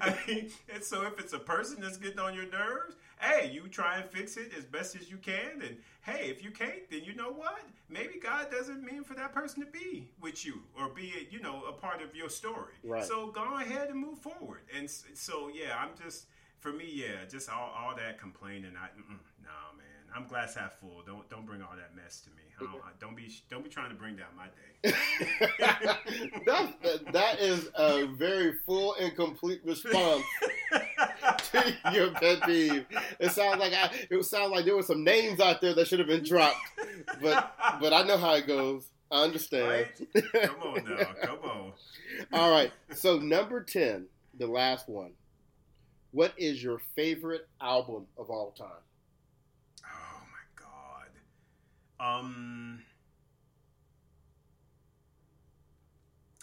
I, 0.00 0.18
mean, 0.26 0.50
and 0.72 0.82
so 0.82 1.02
if 1.02 1.18
it's 1.20 1.32
a 1.32 1.38
person 1.38 1.80
that's 1.80 1.96
getting 1.96 2.18
on 2.18 2.34
your 2.34 2.48
nerves, 2.48 2.96
hey, 3.20 3.50
you 3.52 3.68
try 3.68 3.98
and 3.98 4.10
fix 4.10 4.36
it 4.36 4.50
as 4.56 4.64
best 4.64 4.96
as 4.96 5.08
you 5.10 5.18
can. 5.18 5.62
And 5.62 5.76
hey, 6.02 6.28
if 6.28 6.42
you 6.42 6.50
can't, 6.50 6.90
then 6.90 7.02
you 7.04 7.14
know 7.14 7.30
what? 7.30 7.60
Maybe 7.88 8.18
God 8.20 8.50
doesn't 8.50 8.82
mean 8.82 9.04
for 9.04 9.14
that 9.14 9.32
person 9.32 9.64
to 9.64 9.70
be 9.70 10.08
with 10.20 10.44
you 10.44 10.62
or 10.76 10.88
be, 10.88 11.28
you 11.30 11.40
know, 11.40 11.62
a 11.68 11.72
part 11.72 12.02
of 12.02 12.16
your 12.16 12.28
story. 12.28 12.74
Right. 12.82 13.04
So 13.04 13.28
go 13.28 13.58
ahead 13.60 13.90
and 13.90 14.00
move 14.00 14.18
forward. 14.18 14.62
And 14.76 14.90
so, 14.90 15.48
yeah, 15.54 15.76
I'm 15.78 15.90
just, 16.02 16.26
for 16.58 16.72
me, 16.72 16.90
yeah, 16.92 17.24
just 17.30 17.48
all, 17.48 17.72
all 17.78 17.94
that 17.96 18.18
complaining. 18.18 18.72
I, 18.76 18.88
man. 19.08 19.20
I'm 20.14 20.26
glass 20.26 20.54
half 20.54 20.78
full. 20.80 21.02
Don't 21.06 21.28
don't 21.30 21.46
bring 21.46 21.62
all 21.62 21.74
that 21.76 21.94
mess 21.96 22.20
to 22.22 22.30
me. 22.30 22.42
I 22.60 22.64
don't, 22.64 22.82
I, 22.84 22.90
don't 23.00 23.16
be 23.16 23.32
don't 23.50 23.64
be 23.64 23.70
trying 23.70 23.90
to 23.90 23.96
bring 23.96 24.16
down 24.16 24.28
my 24.36 24.46
day. 24.46 24.96
that, 26.46 27.12
that 27.12 27.40
is 27.40 27.70
a 27.74 28.06
very 28.06 28.52
full 28.66 28.94
and 29.00 29.14
complete 29.16 29.60
response 29.64 30.22
to 31.52 31.74
your 31.92 32.10
pet 32.10 32.42
peeve. 32.42 32.86
It 33.18 33.30
sounds 33.30 33.58
like 33.58 33.72
I, 33.72 33.90
it 34.10 34.24
sounds 34.24 34.50
like 34.52 34.64
there 34.64 34.76
were 34.76 34.82
some 34.82 35.02
names 35.02 35.40
out 35.40 35.60
there 35.60 35.74
that 35.74 35.88
should 35.88 35.98
have 35.98 36.08
been 36.08 36.24
dropped, 36.24 36.58
but 37.20 37.54
but 37.80 37.92
I 37.92 38.02
know 38.02 38.16
how 38.16 38.34
it 38.34 38.46
goes. 38.46 38.88
I 39.10 39.24
understand. 39.24 39.88
Right? 40.14 40.42
Come 40.42 40.62
on 40.62 40.84
now, 40.84 41.06
come 41.22 41.38
on. 41.44 41.72
All 42.32 42.50
right. 42.50 42.72
So 42.94 43.18
number 43.18 43.62
ten, 43.62 44.06
the 44.38 44.46
last 44.46 44.88
one. 44.88 45.12
What 46.12 46.34
is 46.36 46.62
your 46.62 46.78
favorite 46.94 47.48
album 47.60 48.06
of 48.18 48.28
all 48.28 48.50
time? 48.50 48.68
Oh 49.82 50.22
my 50.30 50.62
god. 50.62 51.08
Um. 52.02 52.82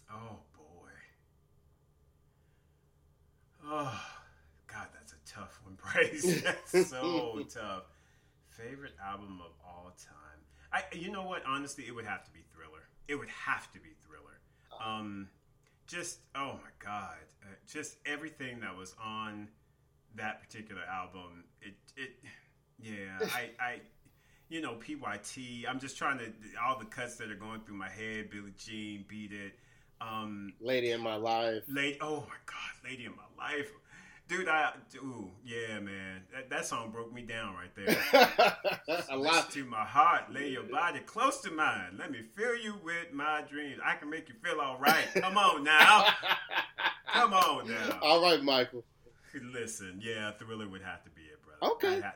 Oh 0.09 0.37
boy. 0.55 0.91
Oh 3.65 4.01
God, 4.67 4.87
that's 4.93 5.11
a 5.11 5.17
tough 5.25 5.59
one, 5.65 5.77
Bryce. 5.93 6.41
That's 6.43 6.89
so 6.89 7.41
tough. 7.53 7.83
Favorite 8.51 8.93
album 9.05 9.41
of 9.45 9.51
all 9.65 9.91
time. 9.97 10.39
I, 10.71 10.83
you 10.95 11.11
know 11.11 11.23
what? 11.23 11.43
Honestly, 11.45 11.83
it 11.87 11.93
would 11.93 12.05
have 12.05 12.23
to 12.23 12.31
be 12.31 12.39
Thriller. 12.53 12.87
It 13.09 13.15
would 13.15 13.29
have 13.29 13.69
to 13.73 13.79
be 13.79 13.89
Thriller. 14.05 14.39
Um, 14.81 15.27
just 15.87 16.19
oh 16.35 16.53
my 16.53 16.71
God, 16.81 17.17
uh, 17.43 17.55
just 17.67 17.97
everything 18.05 18.61
that 18.61 18.77
was 18.77 18.95
on 19.03 19.49
that 20.15 20.39
particular 20.41 20.83
album. 20.83 21.43
It 21.61 21.73
it 21.97 22.11
yeah. 22.81 23.17
I 23.21 23.49
I 23.59 23.79
you 24.49 24.61
know 24.61 24.75
PYT. 24.75 25.65
I'm 25.67 25.79
just 25.79 25.97
trying 25.97 26.17
to 26.17 26.25
all 26.63 26.77
the 26.77 26.85
cuts 26.85 27.15
that 27.17 27.31
are 27.31 27.35
going 27.35 27.61
through 27.61 27.75
my 27.75 27.89
head. 27.89 28.29
Billie 28.29 28.53
Jean, 28.57 29.05
Beat 29.07 29.31
It. 29.31 29.53
Um, 30.01 30.53
Lady 30.59 30.91
in 30.91 31.01
My 31.01 31.15
Life. 31.15 31.63
Lady, 31.67 31.97
oh 32.01 32.21
my 32.21 32.35
God, 32.45 32.89
Lady 32.89 33.05
in 33.05 33.11
My 33.11 33.45
Life. 33.45 33.71
Dude, 34.29 34.47
I, 34.47 34.73
ooh, 34.97 35.31
yeah, 35.43 35.79
man. 35.79 36.21
That, 36.31 36.51
that 36.51 36.65
song 36.67 36.91
broke 36.91 37.11
me 37.11 37.23
down 37.23 37.55
right 37.55 37.75
there. 37.75 39.03
a 39.09 39.17
lot. 39.17 39.49
to 39.51 39.65
my 39.65 39.83
heart, 39.83 40.31
lay 40.31 40.49
your 40.49 40.63
body 40.63 40.99
close 40.99 41.39
to 41.41 41.51
mine. 41.51 41.97
Let 41.97 42.11
me 42.11 42.19
fill 42.37 42.55
you 42.55 42.75
with 42.83 43.11
my 43.11 43.41
dreams. 43.49 43.79
I 43.83 43.95
can 43.95 44.07
make 44.11 44.29
you 44.29 44.35
feel 44.43 44.61
all 44.61 44.77
right. 44.77 45.07
Come 45.15 45.35
on 45.35 45.63
now. 45.63 46.09
Come 47.13 47.33
on 47.33 47.69
now. 47.69 47.97
All 48.03 48.21
right, 48.21 48.43
Michael. 48.43 48.83
Listen, 49.51 49.99
yeah, 49.99 50.31
Thriller 50.33 50.67
would 50.69 50.83
have 50.83 51.03
to 51.05 51.09
be. 51.09 51.18
Okay. 51.61 51.97
I 51.97 52.01
ha- 52.01 52.13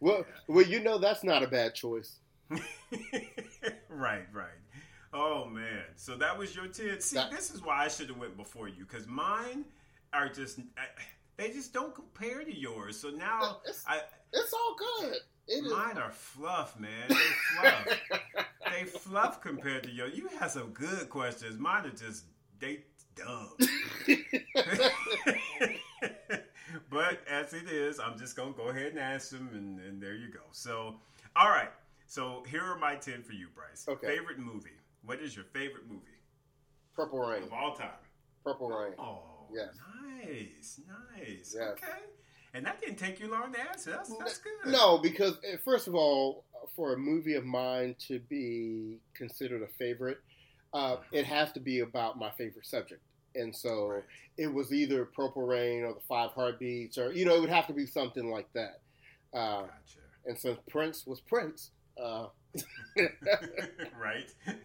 Well, 0.00 0.24
well, 0.48 0.64
you 0.64 0.80
know 0.80 0.98
that's 0.98 1.22
not 1.24 1.42
a 1.42 1.46
bad 1.48 1.74
choice. 1.74 2.16
mm. 2.50 2.60
right, 3.88 4.24
right. 4.32 4.48
Oh 5.12 5.46
man, 5.46 5.84
so 5.96 6.16
that 6.16 6.36
was 6.36 6.54
your 6.54 6.66
ten. 6.66 7.00
See, 7.00 7.16
That- 7.16 7.30
this 7.30 7.50
is 7.50 7.62
why 7.62 7.84
I 7.84 7.88
should 7.88 8.08
have 8.08 8.18
went 8.18 8.36
before 8.36 8.68
you 8.68 8.84
because 8.84 9.06
mine 9.06 9.64
are 10.12 10.28
just 10.28 10.60
they 11.36 11.50
just 11.50 11.72
don't 11.72 11.94
compare 11.94 12.44
to 12.44 12.54
yours. 12.54 12.98
So 12.98 13.10
now 13.10 13.60
It's, 13.66 13.84
I 13.86 14.00
it's 14.32 14.52
all 14.52 14.76
good. 15.00 15.16
It 15.46 15.64
is. 15.64 15.72
mine 15.72 15.96
are 15.96 16.10
fluff, 16.10 16.78
man. 16.78 16.90
They 17.08 17.14
fluff. 17.60 17.86
they 18.70 18.84
fluff 18.84 19.40
compared 19.40 19.84
to 19.84 19.90
yours. 19.90 20.12
You 20.14 20.28
have 20.38 20.50
some 20.50 20.70
good 20.72 21.08
questions. 21.08 21.58
Mine 21.58 21.86
are 21.86 21.90
just 21.90 22.24
they 22.60 22.84
dumb. 23.16 23.56
but 26.90 27.20
as 27.28 27.52
it 27.54 27.68
is, 27.68 27.98
I'm 28.00 28.18
just 28.18 28.36
gonna 28.36 28.52
go 28.52 28.68
ahead 28.68 28.88
and 28.92 28.98
ask 28.98 29.30
them, 29.30 29.48
and, 29.52 29.80
and 29.80 30.02
there 30.02 30.14
you 30.14 30.30
go. 30.32 30.40
So, 30.52 30.94
all 31.36 31.48
right. 31.50 31.70
So 32.06 32.42
here 32.50 32.62
are 32.62 32.78
my 32.78 32.94
ten 32.96 33.22
for 33.22 33.32
you, 33.32 33.48
Bryce. 33.54 33.86
Okay. 33.88 34.06
Favorite 34.06 34.38
movie. 34.38 34.70
What 35.04 35.20
is 35.20 35.36
your 35.36 35.44
favorite 35.46 35.86
movie 35.88 36.02
Purple 36.94 37.20
Rain. 37.20 37.42
of 37.42 37.52
all 37.52 37.74
time? 37.74 37.90
Purple 38.44 38.68
Rain. 38.70 38.94
Oh, 38.98 39.46
Yes. 39.52 39.78
nice, 40.14 40.80
nice. 41.16 41.54
Yes. 41.56 41.68
Okay. 41.72 41.98
And 42.54 42.64
that 42.66 42.80
didn't 42.80 42.96
take 42.96 43.20
you 43.20 43.30
long 43.30 43.52
to 43.52 43.60
answer. 43.60 43.90
That's 43.90 44.14
that's 44.18 44.38
good. 44.38 44.52
No, 44.72 44.98
because 44.98 45.34
uh, 45.38 45.56
first 45.64 45.86
of 45.86 45.94
all, 45.94 46.44
for 46.74 46.94
a 46.94 46.98
movie 46.98 47.34
of 47.34 47.44
mine 47.44 47.94
to 48.08 48.18
be 48.20 48.98
considered 49.14 49.62
a 49.62 49.66
favorite, 49.68 50.18
uh, 50.72 50.96
it 51.12 51.24
has 51.26 51.52
to 51.52 51.60
be 51.60 51.80
about 51.80 52.18
my 52.18 52.30
favorite 52.30 52.66
subject. 52.66 53.02
And 53.34 53.54
so 53.54 53.86
Right. 53.88 54.04
it 54.36 54.46
was 54.52 54.72
either 54.72 55.04
Purple 55.04 55.46
Rain 55.46 55.84
or 55.84 55.94
the 55.94 56.00
Five 56.08 56.30
Heartbeats, 56.32 56.98
or 56.98 57.12
you 57.12 57.24
know, 57.24 57.34
it 57.36 57.40
would 57.40 57.50
have 57.50 57.66
to 57.68 57.72
be 57.72 57.86
something 57.86 58.30
like 58.30 58.52
that. 58.54 58.80
Uh, 59.32 59.62
Gotcha. 59.62 59.70
and 60.26 60.38
since 60.38 60.58
Prince 60.68 61.06
was 61.06 61.20
Prince, 61.20 61.70
uh, 62.02 62.28
right? 63.98 64.28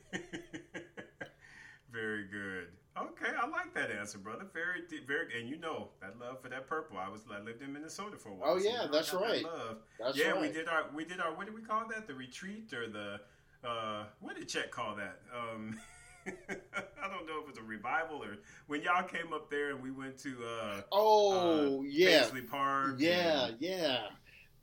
very 1.92 2.26
good. 2.28 2.68
Okay, 2.96 3.32
I 3.36 3.48
like 3.48 3.74
that 3.74 3.90
answer, 3.92 4.20
brother. 4.20 4.46
Very, 4.54 4.82
very, 5.08 5.40
and 5.40 5.50
you 5.50 5.58
know 5.58 5.90
that 6.00 6.20
love 6.20 6.42
for 6.42 6.50
that 6.50 6.68
purple. 6.68 6.98
I 6.98 7.10
was, 7.10 7.22
I 7.32 7.40
lived 7.42 7.64
in 7.64 7.74
Minnesota 7.74 8.18
for 8.18 8.30
a 8.30 8.34
while. 8.36 8.52
Oh, 8.52 8.60
so 8.60 8.70
yeah, 8.70 8.86
that's 8.92 9.10
that 9.12 9.20
right. 9.20 9.44
Love. 9.44 9.78
that's 10.00 10.16
yeah, 10.18 10.30
right. 10.32 10.42
we 10.42 10.52
did 10.52 10.68
our, 10.68 10.86
we 10.94 11.04
did 11.04 11.20
our, 11.20 11.34
what 11.36 11.46
did 11.48 11.56
we 11.56 11.62
call 11.62 11.88
that? 11.90 12.08
The 12.08 12.14
retreat 12.14 12.72
or 12.72 12.88
the, 12.88 13.20
uh, 13.68 14.06
what 14.20 14.36
did 14.36 14.48
Chet 14.48 14.70
call 14.70 14.96
that? 14.96 15.22
Um, 15.36 15.80
I 16.50 17.08
don't 17.10 17.26
know 17.28 17.42
if 17.44 17.50
it's 17.50 17.60
a 17.60 17.64
revival 17.64 18.24
or 18.24 18.38
when 18.68 18.82
y'all 18.82 19.04
came 19.04 19.34
up 19.34 19.50
there 19.50 19.72
and 19.72 19.82
we 19.84 19.92
went 19.92 20.18
to 20.20 20.36
uh, 20.46 20.82
Oh 20.92 21.84
yeah, 21.88 22.22
Paisley 22.24 22.42
Park. 22.42 22.96
yeah, 23.00 23.46
and- 23.48 23.58
yeah. 23.60 24.08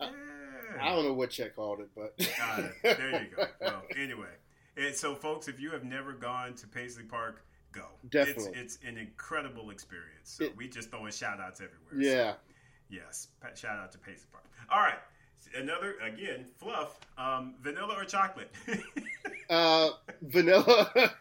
yeah. 0.00 0.08
I 0.80 0.94
don't 0.94 1.04
know 1.04 1.12
what 1.12 1.30
Chet 1.30 1.54
called 1.56 1.80
it, 1.80 1.90
but 1.94 2.16
Got 2.38 2.61
it. 2.61 2.72
There 2.82 3.22
you 3.22 3.36
go. 3.36 3.44
Well, 3.61 3.82
anyway, 3.96 4.30
and 4.76 4.94
so 4.94 5.14
folks, 5.14 5.48
if 5.48 5.61
you 5.61 5.70
have 5.72 5.84
never 5.84 6.12
gone 6.12 6.54
to 6.54 6.66
Paisley 6.66 7.02
Park, 7.04 7.44
go. 7.72 7.84
Definitely. 8.08 8.52
it's, 8.58 8.76
it's 8.76 8.84
an 8.86 8.96
incredible 8.96 9.70
experience. 9.70 10.08
So 10.30 10.44
It- 10.44 10.56
we 10.56 10.68
just 10.68 10.90
throwing 10.90 11.12
shout 11.12 11.40
outs 11.40 11.61
everywhere. 11.61 12.11
yeah. 12.11 12.32
So, 12.32 12.36
yes, 12.88 13.28
shout 13.54 13.78
out 13.78 13.92
to 13.92 13.98
Paisley 13.98 14.26
Park. 14.32 14.44
All 14.72 14.80
right, 14.80 14.98
another 15.56 15.94
again 16.02 16.44
fluff. 16.58 16.98
Um, 17.18 17.54
vanilla 17.61 17.94
or 17.98 18.04
chocolate? 18.04 18.50
Uh, 19.51 19.90
vanilla. 20.22 20.90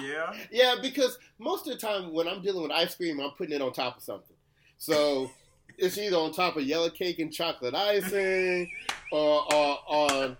yeah. 0.00 0.32
Yeah, 0.52 0.76
because 0.80 1.18
most 1.38 1.66
of 1.66 1.72
the 1.74 1.78
time 1.78 2.12
when 2.12 2.28
I'm 2.28 2.42
dealing 2.42 2.62
with 2.62 2.70
ice 2.70 2.94
cream, 2.94 3.18
I'm 3.20 3.32
putting 3.32 3.54
it 3.56 3.60
on 3.62 3.72
top 3.72 3.96
of 3.96 4.02
something. 4.04 4.36
So 4.78 5.30
it's 5.78 5.98
either 5.98 6.16
on 6.16 6.32
top 6.32 6.56
of 6.56 6.62
yellow 6.62 6.90
cake 6.90 7.18
and 7.18 7.32
chocolate 7.32 7.74
icing, 7.74 8.70
or, 9.10 9.52
or 9.52 9.78
on 9.86 10.36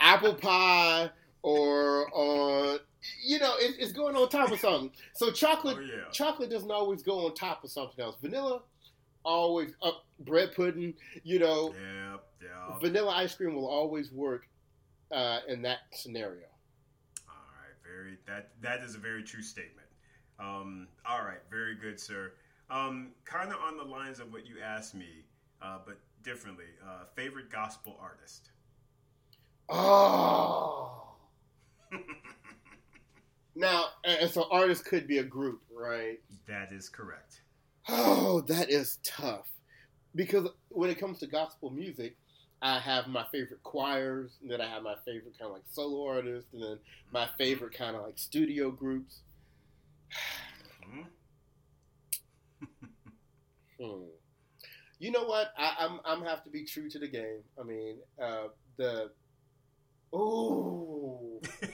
apple 0.00 0.34
pie, 0.34 1.10
or 1.42 2.08
on 2.14 2.78
you 3.22 3.38
know, 3.38 3.54
it, 3.58 3.74
it's 3.78 3.92
going 3.92 4.16
on 4.16 4.28
top 4.28 4.50
of 4.52 4.60
something. 4.60 4.90
So 5.14 5.30
chocolate, 5.30 5.76
Oh 5.78 5.82
yeah. 5.82 6.10
chocolate 6.12 6.48
doesn't 6.50 6.70
always 6.70 7.02
go 7.02 7.26
on 7.26 7.34
top 7.34 7.62
of 7.64 7.70
something 7.70 8.02
else. 8.02 8.16
Vanilla, 8.22 8.62
always 9.24 9.72
up 9.82 10.04
bread 10.20 10.54
pudding. 10.54 10.94
You 11.22 11.40
know, 11.40 11.74
Yeah. 11.74 12.16
Yeah. 12.42 12.78
vanilla 12.78 13.10
ice 13.10 13.34
cream 13.34 13.54
will 13.54 13.66
always 13.68 14.10
work 14.12 14.46
uh, 15.14 15.40
in 15.48 15.62
that 15.62 15.78
scenario. 15.92 16.46
All 17.28 17.34
right, 17.34 17.76
very 17.82 18.18
that 18.26 18.50
that 18.60 18.80
is 18.80 18.94
a 18.94 18.98
very 18.98 19.22
true 19.22 19.42
statement. 19.42 19.86
Um, 20.38 20.88
all 21.08 21.24
right, 21.24 21.40
very 21.50 21.76
good, 21.76 22.00
sir. 22.00 22.32
Um, 22.70 23.12
kind 23.24 23.50
of 23.50 23.58
on 23.60 23.76
the 23.76 23.84
lines 23.84 24.20
of 24.20 24.32
what 24.32 24.46
you 24.46 24.56
asked 24.62 24.94
me, 24.94 25.24
uh, 25.62 25.78
but 25.86 25.98
differently. 26.22 26.64
Uh, 26.84 27.04
favorite 27.14 27.50
gospel 27.50 27.96
artist? 28.00 28.50
Oh. 29.68 31.02
Now, 33.56 33.84
so 34.30 34.48
artists 34.50 34.82
could 34.82 35.06
be 35.06 35.18
a 35.18 35.22
group, 35.22 35.62
right? 35.72 36.18
That 36.48 36.72
is 36.72 36.88
correct. 36.88 37.42
Oh, 37.88 38.40
that 38.48 38.68
is 38.68 38.98
tough. 39.04 39.48
Because 40.14 40.48
when 40.70 40.90
it 40.90 40.98
comes 40.98 41.20
to 41.20 41.26
gospel 41.26 41.70
music, 41.70 42.16
I 42.62 42.78
have 42.78 43.08
my 43.08 43.24
favorite 43.30 43.62
choirs, 43.62 44.32
and 44.40 44.50
then 44.50 44.60
I 44.60 44.68
have 44.68 44.82
my 44.82 44.94
favorite 45.04 45.38
kind 45.38 45.50
of 45.50 45.52
like 45.52 45.64
solo 45.70 46.06
artists, 46.06 46.52
and 46.52 46.62
then 46.62 46.78
my 47.12 47.28
favorite 47.38 47.74
kind 47.74 47.96
of 47.96 48.02
like 48.02 48.18
studio 48.18 48.70
groups. 48.70 49.20
Hmm. 53.80 54.04
You 55.00 55.10
know 55.10 55.24
what? 55.24 55.52
I, 55.58 55.74
I'm 55.80 56.00
I'm 56.04 56.22
have 56.24 56.44
to 56.44 56.50
be 56.50 56.64
true 56.64 56.88
to 56.88 56.98
the 56.98 57.08
game. 57.08 57.40
I 57.60 57.64
mean, 57.64 57.96
uh, 58.22 58.44
the 58.76 59.10
ooh, 60.14 61.40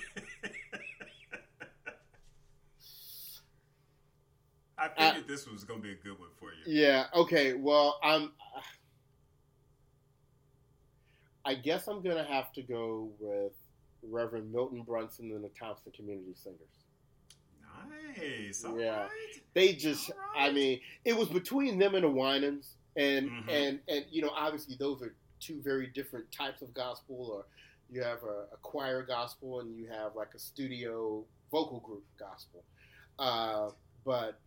I 4.79 4.89
figured 4.97 5.29
this 5.29 5.47
was 5.47 5.65
going 5.65 5.81
to 5.81 5.87
be 5.87 5.93
a 5.93 5.97
good 5.97 6.19
one 6.19 6.31
for 6.39 6.47
you. 6.53 6.63
yeah. 6.67 7.07
Okay. 7.15 7.53
Well, 7.53 7.99
I'm. 8.03 8.33
I 11.45 11.55
guess 11.55 11.87
I'm 11.89 12.03
gonna 12.03 12.25
have 12.25 12.53
to 12.55 12.63
go 12.63 13.11
with 13.19 13.53
Reverend 14.03 14.53
Milton 14.53 14.83
Brunson 14.83 15.31
and 15.33 15.45
the 15.45 15.49
Thompson 15.51 15.93
Community 15.93 16.35
Singers. 16.35 16.67
Nice. 18.17 18.65
All 18.65 18.79
Yeah. 18.79 19.03
right. 19.05 19.43
They 19.55 19.73
just, 19.75 20.11
All 20.11 20.17
I 20.37 20.53
mean, 20.53 20.81
it 21.05 21.17
was 21.17 21.29
between 21.29 21.79
them 21.79 21.95
and 21.95 22.05
the 22.05 22.11
Winans, 22.11 22.75
and 22.97 23.31
Mhm. 23.31 23.49
and 23.49 23.81
and 23.89 24.07
you 24.11 24.23
know, 24.23 24.31
obviously 24.31 24.77
those 24.77 25.03
are 25.03 25.15
two 25.41 25.61
very 25.63 25.87
different 25.89 26.31
types 26.33 26.61
of 26.63 26.73
gospel. 26.75 27.17
Or 27.17 27.47
you 27.91 28.03
have 28.03 28.23
a, 28.23 28.47
a 28.53 28.57
choir 28.63 29.03
gospel, 29.03 29.61
and 29.61 29.75
you 29.77 29.87
have 29.89 30.15
like 30.17 30.35
a 30.35 30.39
studio 30.39 31.25
vocal 31.51 31.81
group 31.81 32.05
gospel. 32.19 32.65
Uh, 33.19 33.71
but 34.05 34.39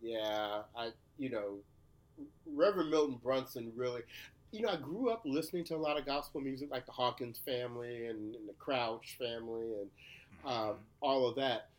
yeah, 0.00 0.62
I 0.76 0.90
you 1.18 1.30
know 1.30 1.58
Reverend 2.46 2.90
Milton 2.90 3.16
Brunson 3.22 3.72
really, 3.76 4.02
you 4.52 4.60
know, 4.62 4.68
I 4.68 4.76
grew 4.76 5.10
up 5.10 5.22
listening 5.24 5.64
to 5.64 5.74
a 5.74 5.78
lot 5.78 5.98
of 5.98 6.04
gospel 6.06 6.40
music, 6.40 6.70
like 6.70 6.86
the 6.86 6.92
Hawkins 6.92 7.40
family 7.44 8.06
and, 8.06 8.34
and 8.34 8.48
the 8.48 8.52
Crouch 8.58 9.16
family 9.18 9.66
and 9.80 9.88
um, 10.44 10.74
all 11.00 11.26
of 11.28 11.34
that. 11.36 11.70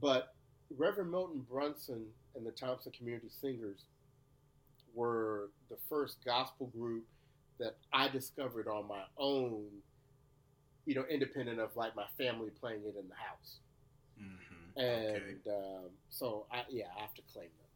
But 0.00 0.34
Reverend 0.76 1.10
Milton 1.10 1.46
Brunson 1.48 2.04
and 2.34 2.44
the 2.44 2.50
Thompson 2.50 2.92
Community 2.92 3.28
Singers 3.40 3.84
were 4.94 5.50
the 5.70 5.76
first 5.88 6.16
gospel 6.24 6.66
group 6.66 7.04
that 7.58 7.76
I 7.92 8.08
discovered 8.08 8.66
on 8.68 8.88
my 8.88 9.02
own, 9.16 9.64
you 10.86 10.94
know, 10.94 11.04
independent 11.08 11.60
of 11.60 11.76
like 11.76 11.94
my 11.94 12.06
family 12.16 12.50
playing 12.60 12.80
it 12.84 12.96
in 12.98 13.08
the 13.08 13.14
house. 13.14 13.58
Mm-hmm. 14.20 14.80
And 14.80 15.22
Okay. 15.46 15.50
um, 15.50 15.90
so, 16.10 16.46
I, 16.52 16.62
yeah, 16.68 16.86
I 16.96 17.00
have 17.00 17.14
to 17.14 17.22
claim 17.32 17.46
them. 17.46 17.67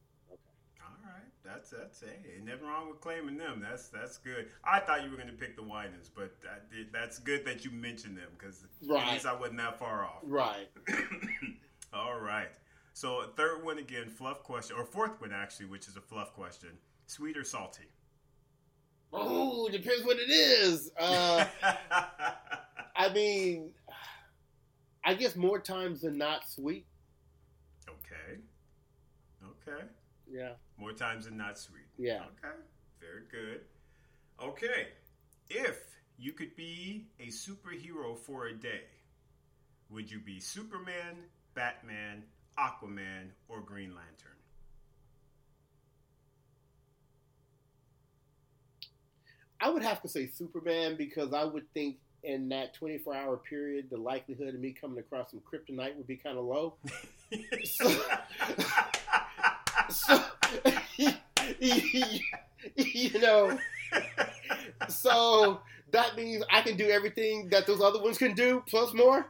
All 1.04 1.10
right, 1.10 1.22
that's 1.44 1.70
that's 1.70 2.00
hey, 2.00 2.18
ain't 2.36 2.44
nothing 2.46 2.66
wrong 2.66 2.88
with 2.88 3.00
claiming 3.00 3.36
them. 3.36 3.60
That's 3.66 3.88
that's 3.88 4.18
good. 4.18 4.48
I 4.64 4.80
thought 4.80 5.04
you 5.04 5.10
were 5.10 5.16
going 5.16 5.28
to 5.28 5.34
pick 5.34 5.56
the 5.56 5.62
Winans, 5.62 6.08
but 6.14 6.40
that, 6.42 6.66
that's 6.92 7.18
good 7.18 7.44
that 7.46 7.64
you 7.64 7.70
mentioned 7.70 8.16
them 8.16 8.28
because 8.38 8.64
Right. 8.86 9.06
at 9.06 9.12
least 9.12 9.26
I 9.26 9.34
wasn't 9.34 9.58
that 9.58 9.78
far 9.78 10.04
off. 10.04 10.20
Right. 10.22 10.68
All 11.92 12.18
right. 12.20 12.50
So 12.94 13.24
third 13.36 13.64
one 13.64 13.78
again, 13.78 14.08
fluff 14.10 14.42
question, 14.42 14.76
or 14.76 14.84
fourth 14.84 15.20
one 15.20 15.32
actually, 15.32 15.66
which 15.66 15.88
is 15.88 15.96
a 15.96 16.00
fluff 16.00 16.32
question: 16.34 16.70
sweet 17.06 17.36
or 17.36 17.44
salty? 17.44 17.84
Oh, 19.12 19.68
depends 19.68 20.04
what 20.06 20.16
it 20.18 20.30
is. 20.30 20.90
Uh, 20.98 21.44
I 22.96 23.12
mean, 23.12 23.70
I 25.04 25.14
guess 25.14 25.36
more 25.36 25.58
times 25.58 26.00
than 26.02 26.16
not, 26.16 26.48
sweet. 26.48 26.86
okay. 27.88 28.40
Okay. 29.68 29.84
Yeah. 30.32 30.52
More 30.78 30.92
times 30.92 31.26
than 31.26 31.36
not 31.36 31.58
sweet. 31.58 31.86
Yeah. 31.98 32.22
Okay. 32.22 32.54
Very 33.00 33.24
good. 33.30 33.60
Okay. 34.42 34.88
If 35.50 35.78
you 36.18 36.32
could 36.32 36.56
be 36.56 37.08
a 37.20 37.26
superhero 37.26 38.16
for 38.16 38.46
a 38.46 38.54
day, 38.54 38.84
would 39.90 40.10
you 40.10 40.18
be 40.18 40.40
Superman, 40.40 41.24
Batman, 41.54 42.22
Aquaman, 42.58 43.28
or 43.48 43.60
Green 43.60 43.94
Lantern? 43.94 44.32
I 49.60 49.70
would 49.70 49.82
have 49.82 50.00
to 50.02 50.08
say 50.08 50.26
Superman 50.26 50.96
because 50.96 51.32
I 51.32 51.44
would 51.44 51.72
think 51.72 51.98
in 52.24 52.48
that 52.48 52.74
24 52.74 53.14
hour 53.14 53.36
period, 53.36 53.88
the 53.90 53.96
likelihood 53.96 54.54
of 54.54 54.60
me 54.60 54.72
coming 54.72 54.98
across 54.98 55.30
some 55.30 55.40
kryptonite 55.40 55.96
would 55.96 56.06
be 56.06 56.16
kind 56.16 56.38
of 56.38 56.44
low. 56.44 56.74
So, 57.64 57.88
you 62.76 63.18
know, 63.20 63.58
so 64.88 65.60
that 65.92 66.16
means 66.16 66.44
I 66.50 66.62
can 66.62 66.76
do 66.76 66.88
everything 66.88 67.48
that 67.50 67.66
those 67.66 67.80
other 67.80 68.00
ones 68.02 68.18
can 68.18 68.34
do, 68.34 68.62
plus 68.68 68.94
more. 68.94 69.26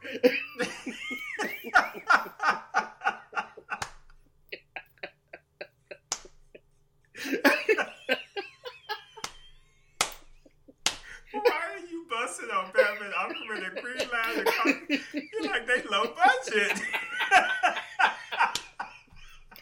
Why 11.32 11.40
are 11.40 11.78
you 11.90 12.04
busting 12.10 12.50
on 12.50 12.70
Batman, 12.74 13.10
Aquaman, 13.18 13.66
and 13.70 13.82
Green 13.82 14.08
Lantern? 14.12 15.00
You're 15.12 15.50
like 15.50 15.66
they 15.66 15.82
low 15.90 16.04
budget. 16.14 16.82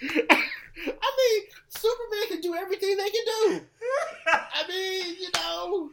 I 0.02 1.12
mean, 1.18 1.42
Superman 1.68 2.28
can 2.28 2.40
do 2.40 2.54
everything 2.54 2.96
they 2.96 3.10
can 3.10 3.24
do. 3.26 3.60
I 4.26 4.66
mean, 4.68 5.16
you 5.20 5.28
know, 5.34 5.90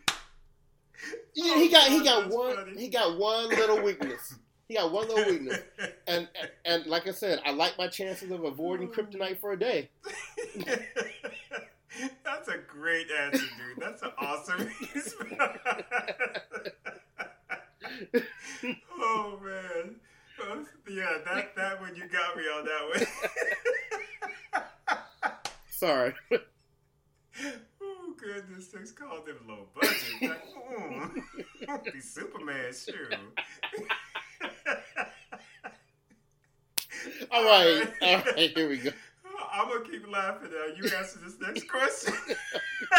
yeah, 1.35 1.55
he 1.55 1.69
got 1.69 1.87
he 1.89 1.99
Oh, 1.99 2.03
got 2.03 2.23
that's 2.23 2.35
one 2.35 2.55
funny. 2.55 2.79
he 2.81 2.87
got 2.89 3.17
one 3.17 3.49
little 3.49 3.81
weakness. 3.81 4.35
He 5.17 5.25
got 5.25 5.47
one 5.47 5.55
little 5.55 5.57
weakness, 5.57 5.59
and, 6.07 6.27
and 6.35 6.49
and 6.65 6.85
like 6.87 7.07
I 7.07 7.11
said, 7.11 7.41
I 7.45 7.51
like 7.51 7.77
my 7.77 7.87
chances 7.87 8.31
of 8.31 8.43
avoiding 8.43 8.89
kryptonite 8.89 9.39
for 9.39 9.53
a 9.53 9.59
day. 9.59 9.89
That's 12.23 12.47
a 12.49 12.57
great 12.67 13.07
answer, 13.11 13.45
dude. 13.57 13.79
That's 13.79 14.01
an 14.03 14.11
awesome 14.19 14.69
oh 18.99 19.39
man. 19.43 19.95
Yeah, 20.89 21.17
that 21.25 21.55
that 21.55 21.81
one 21.81 21.95
you 21.95 22.07
got 22.07 22.37
me 22.37 22.43
on 22.43 22.65
that 22.65 22.89
one. 22.93 23.07
Sorry. 25.69 26.13
oh 27.81 28.13
goodness, 28.17 28.67
things 28.67 28.91
called 28.91 29.25
them 29.25 29.37
low 29.47 29.67
budget. 29.75 29.95
Like, 30.21 30.43
mm, 31.67 31.93
be 31.93 31.99
Superman, 31.99 32.73
sure. 32.73 33.09
All 37.31 37.43
right, 37.43 37.87
all 38.01 38.15
right, 38.15 38.51
here 38.55 38.69
we 38.69 38.77
go. 38.77 38.91
I'm 39.51 39.67
gonna 39.67 39.83
keep 39.89 40.09
laughing 40.09 40.49
now. 40.51 40.73
You 40.75 40.83
answer 40.95 41.19
this 41.19 41.35
next 41.41 41.67
question. 41.69 42.13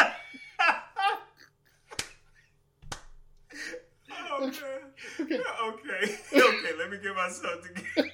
oh. 4.10 4.42
Okay. 4.42 4.78
Okay. 5.18 6.16
Okay. 6.34 6.72
Let 6.78 6.90
me 6.90 6.98
get 7.02 7.16
myself 7.16 7.62
together. 7.62 8.10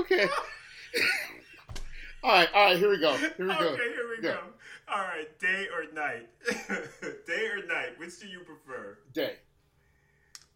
Okay. 0.00 0.28
All 2.22 2.30
right, 2.30 2.48
all 2.54 2.64
right, 2.66 2.78
here 2.78 2.90
we 2.90 3.00
go. 3.00 3.16
Here 3.16 3.32
we 3.38 3.50
okay. 3.50 3.58
go. 3.58 3.76
Here 3.76 4.08
we 4.16 4.22
go. 4.22 4.38
All 4.88 5.00
right. 5.00 5.38
Day 5.40 5.66
or 5.74 5.92
night? 5.94 6.28
day 7.26 7.46
or 7.46 7.66
night? 7.66 7.98
Which 7.98 8.20
do 8.20 8.26
you 8.28 8.40
prefer? 8.40 8.98
Day. 9.14 9.36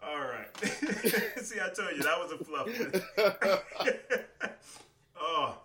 All 0.02 0.20
right. 0.20 0.56
See, 1.42 1.56
I 1.60 1.68
told 1.74 1.96
you 1.96 2.02
that 2.02 2.18
was 2.18 2.32
a 2.32 2.44
fluff 2.44 2.68
one. 2.78 4.50
oh, 5.20 5.58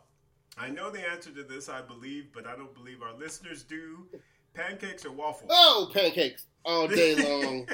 I 0.58 0.70
know 0.70 0.90
the 0.90 1.08
answer 1.08 1.32
to 1.32 1.44
this, 1.44 1.70
I 1.70 1.82
believe, 1.82 2.28
but 2.34 2.48
I 2.48 2.56
don't 2.56 2.74
believe 2.74 3.02
our 3.02 3.14
listeners 3.14 3.64
do. 3.64 4.08
Pancakes 4.54 5.06
or 5.06 5.12
waffles? 5.12 5.50
oh, 5.54 5.90
pancakes 5.94 6.46
all 6.66 6.88
day 6.88 7.16
long. 7.24 7.68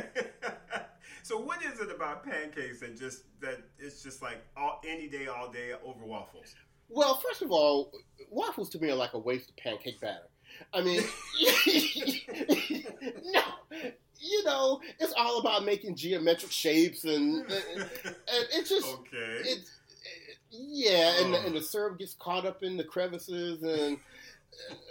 so, 1.23 1.39
what 1.39 1.63
is 1.63 1.79
it 1.79 1.89
about 1.89 2.23
pancakes 2.23 2.81
that 2.81 2.95
just 2.97 3.23
that 3.41 3.57
it's 3.79 4.03
just 4.03 4.21
like 4.21 4.45
all 4.55 4.79
any 4.87 5.07
day, 5.07 5.25
all 5.27 5.49
day 5.51 5.71
over 5.83 6.05
waffles? 6.05 6.53
Well, 6.89 7.15
first 7.27 7.41
of 7.41 7.51
all, 7.51 7.91
waffles 8.29 8.69
to 8.69 8.79
me 8.79 8.91
are 8.91 8.95
like 8.95 9.13
a 9.13 9.19
waste 9.19 9.49
of 9.49 9.57
pancake 9.57 9.99
batter. 9.99 10.29
I 10.73 10.81
mean, 10.81 11.01
no, 13.25 13.41
you 14.19 14.43
know, 14.43 14.81
it's 14.99 15.13
all 15.17 15.39
about 15.39 15.63
making 15.65 15.95
geometric 15.95 16.51
shapes 16.51 17.03
and, 17.03 17.37
and, 17.41 17.49
and 17.81 17.87
it 18.53 18.65
just 18.67 18.87
okay. 18.87 19.41
it's 19.43 19.71
yeah, 20.49 21.21
and 21.21 21.33
the, 21.33 21.39
Oh. 21.39 21.45
and 21.45 21.55
the 21.55 21.61
syrup 21.61 21.99
gets 21.99 22.13
caught 22.15 22.45
up 22.45 22.63
in 22.63 22.77
the 22.77 22.83
crevices 22.83 23.63
and 23.63 23.97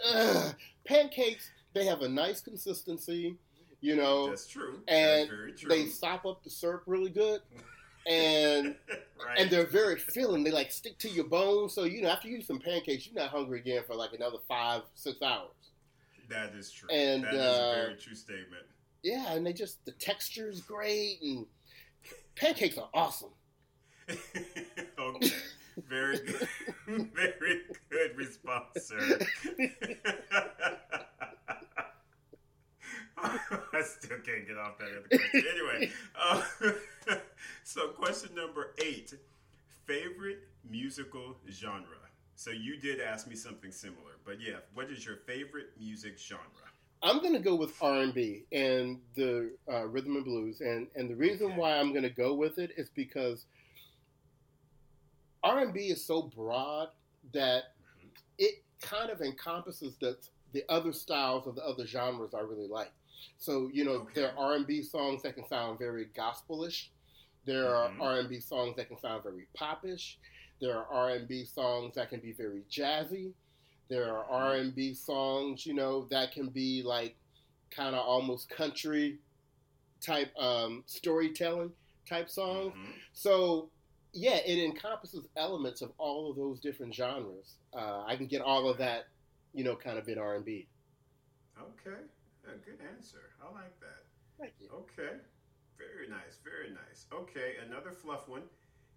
uh, 0.06 0.52
pancakes. 0.84 1.50
They 1.74 1.84
have 1.86 2.02
a 2.02 2.08
nice 2.08 2.40
consistency, 2.40 3.36
you 3.80 3.96
know. 3.96 4.28
That's 4.30 4.46
true. 4.46 4.80
and 4.88 5.28
That's 5.30 5.60
true. 5.60 5.68
They 5.68 5.86
sop 5.86 6.24
up 6.26 6.42
the 6.44 6.50
syrup 6.50 6.82
really 6.86 7.10
good, 7.10 7.40
and 8.06 8.76
right. 8.88 9.38
and 9.38 9.50
they're 9.50 9.66
very 9.66 9.98
filling. 9.98 10.44
They 10.44 10.50
like 10.50 10.70
stick 10.70 10.98
to 10.98 11.08
your 11.08 11.24
bones, 11.24 11.74
so 11.74 11.84
you 11.84 12.02
know 12.02 12.08
after 12.08 12.28
you 12.28 12.38
eat 12.38 12.46
some 12.46 12.60
pancakes, 12.60 13.06
you're 13.06 13.20
not 13.20 13.30
hungry 13.30 13.60
again 13.60 13.82
for 13.86 13.94
like 13.94 14.12
another 14.12 14.38
five 14.48 14.82
six 14.94 15.20
hours. 15.22 15.50
that 16.28 16.54
is 16.54 16.70
true. 16.70 16.88
and, 16.90 17.24
that 17.24 17.34
is 17.34 17.40
uh, 17.40 17.72
a 17.72 17.82
very 17.82 17.96
true 17.96 18.14
statement. 18.14 18.64
Yeah, 19.02 19.32
and 19.32 19.46
they 19.46 19.52
just 19.52 19.84
the 19.84 19.92
texture's 19.92 20.60
great, 20.60 21.18
and 21.22 21.46
pancakes 22.36 22.78
are 22.78 22.88
awesome. 22.94 23.30
okay. 24.98 25.30
Very 25.88 26.18
good. 26.18 26.48
Very 26.86 27.60
good 27.90 28.16
response, 28.16 28.64
sir. 28.76 29.18
I 33.72 33.82
still 33.82 34.18
can't 34.18 34.46
get 34.46 34.58
off 34.58 34.78
that 34.78 34.88
other 34.90 35.08
question. 35.08 35.44
Anyway, 35.54 35.92
uh, 36.20 36.42
so 37.64 37.88
question 37.88 38.34
number 38.34 38.72
eight 38.78 39.14
favorite 39.86 40.40
musical 40.68 41.36
genre. 41.50 41.86
So 42.34 42.50
you 42.50 42.76
did 42.76 43.00
ask 43.00 43.26
me 43.26 43.34
something 43.34 43.72
similar, 43.72 44.12
but 44.24 44.40
yeah, 44.40 44.56
what 44.74 44.90
is 44.90 45.06
your 45.06 45.16
favorite 45.16 45.68
music 45.80 46.18
genre? 46.18 46.44
I'm 47.02 47.22
gonna 47.22 47.38
go 47.38 47.54
with 47.54 47.72
R 47.80 48.00
and 48.02 48.12
B 48.14 48.44
and 48.52 48.98
the 49.14 49.52
uh, 49.70 49.86
rhythm 49.86 50.16
and 50.16 50.24
blues, 50.24 50.60
and 50.60 50.88
and 50.94 51.08
the 51.08 51.14
reason 51.14 51.46
Okay. 51.48 51.56
why 51.56 51.78
I'm 51.78 51.94
gonna 51.94 52.10
go 52.10 52.34
with 52.34 52.58
it 52.58 52.72
is 52.76 52.90
because 52.90 53.46
R 55.42 55.60
and 55.60 55.72
B 55.72 55.88
is 55.88 56.04
so 56.04 56.22
broad 56.22 56.88
that 57.32 57.74
it 58.38 58.62
kind 58.80 59.10
of 59.10 59.20
encompasses 59.22 59.96
the 59.96 60.16
the 60.52 60.64
other 60.68 60.92
styles 60.92 61.46
of 61.46 61.54
the 61.54 61.62
other 61.64 61.86
genres 61.86 62.34
I 62.34 62.40
really 62.40 62.68
like. 62.68 62.92
So 63.38 63.68
you 63.72 63.84
know, 63.84 63.92
Okay. 63.92 64.14
there 64.14 64.32
are 64.32 64.50
R 64.52 64.54
and 64.56 64.66
B 64.66 64.82
songs 64.82 65.22
that 65.22 65.34
can 65.34 65.46
sound 65.46 65.78
very 65.78 66.06
gospelish. 66.06 66.90
There 67.44 67.74
are 67.74 67.90
Mhm. 67.90 68.00
R 68.00 68.18
and 68.20 68.28
B 68.28 68.40
songs 68.40 68.76
that 68.76 68.88
can 68.88 68.98
sound 68.98 69.22
very 69.22 69.46
popish. 69.54 70.18
There 70.60 70.76
are 70.76 70.86
R 70.86 71.10
and 71.10 71.28
B 71.28 71.44
songs 71.44 71.94
that 71.94 72.08
can 72.08 72.20
be 72.20 72.32
very 72.32 72.62
jazzy. 72.70 73.34
There 73.88 74.12
are 74.12 74.24
R 74.24 74.54
and 74.56 74.74
B 74.74 74.94
songs, 74.94 75.64
you 75.64 75.74
know, 75.74 76.06
that 76.06 76.32
can 76.32 76.48
be 76.48 76.82
like 76.82 77.16
kind 77.70 77.94
of 77.94 78.04
almost 78.04 78.48
country 78.48 79.18
type 80.00 80.32
um, 80.36 80.82
storytelling 80.86 81.72
type 82.08 82.28
songs. 82.30 82.74
Mhm. 82.74 82.94
So 83.12 83.70
yeah, 84.12 84.36
it 84.36 84.58
encompasses 84.58 85.26
elements 85.36 85.82
of 85.82 85.92
all 85.98 86.30
of 86.30 86.36
those 86.36 86.58
different 86.60 86.94
genres. 86.94 87.58
Uh, 87.72 88.02
I 88.04 88.16
can 88.16 88.26
get 88.26 88.40
all 88.40 88.68
of 88.68 88.78
that, 88.78 89.08
you 89.52 89.62
know, 89.62 89.76
kind 89.76 89.98
of 89.98 90.08
in 90.08 90.18
R 90.18 90.36
and 90.36 90.44
B. 90.44 90.68
Okay, 91.58 92.02
a 92.48 92.58
good 92.64 92.78
answer. 92.96 93.30
I 93.42 93.52
like 93.52 93.78
that. 93.80 94.04
Thank 94.38 94.54
you. 94.60 94.68
Okay, 94.72 95.16
very 95.78 96.08
nice, 96.08 96.38
very 96.44 96.70
nice. 96.70 97.06
Okay, 97.12 97.54
another 97.66 97.90
fluff 97.90 98.28
one: 98.28 98.42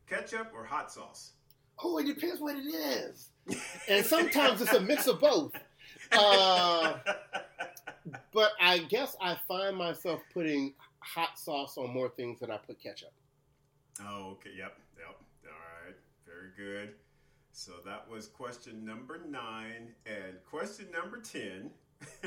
ketchup 0.08 0.52
or 0.54 0.66
hot 0.66 0.92
sauce. 0.92 1.34
Oh, 1.82 1.98
it 1.98 2.06
depends 2.06 2.42
what 2.42 2.56
it 2.56 2.68
is, 2.68 3.30
and 3.88 4.06
sometimes 4.06 4.62
it's 4.62 4.74
a 4.74 4.82
mix 4.82 5.08
of 5.08 5.20
both. 5.20 5.54
Uh, 6.12 6.96
but 8.34 8.52
I 8.60 8.80
guess 8.80 9.16
I 9.22 9.38
find 9.48 9.78
myself 9.78 10.22
putting 10.34 10.74
hot 11.00 11.40
sauce 11.40 11.78
on 11.78 11.92
more 11.94 12.10
things 12.10 12.40
than 12.40 12.52
I 12.52 12.58
put 12.58 12.82
ketchup. 12.82 13.14
Oh, 14.02 14.32
okay. 14.32 14.52
Yep. 14.58 14.78
Yep. 14.98 15.16
All 15.46 15.86
right. 15.86 15.96
Very 16.26 16.50
good. 16.56 16.94
So 17.52 17.74
that 17.86 18.10
was 18.10 18.28
question 18.28 18.86
number 18.86 19.20
nine. 19.28 19.94
And 20.06 20.38
question 20.50 20.88
number 20.92 21.20
10. 21.20 21.70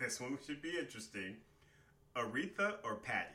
this 0.00 0.20
one 0.20 0.38
should 0.46 0.62
be 0.62 0.78
interesting. 0.78 1.36
Aretha 2.16 2.74
or 2.82 2.96
Patti? 2.96 3.28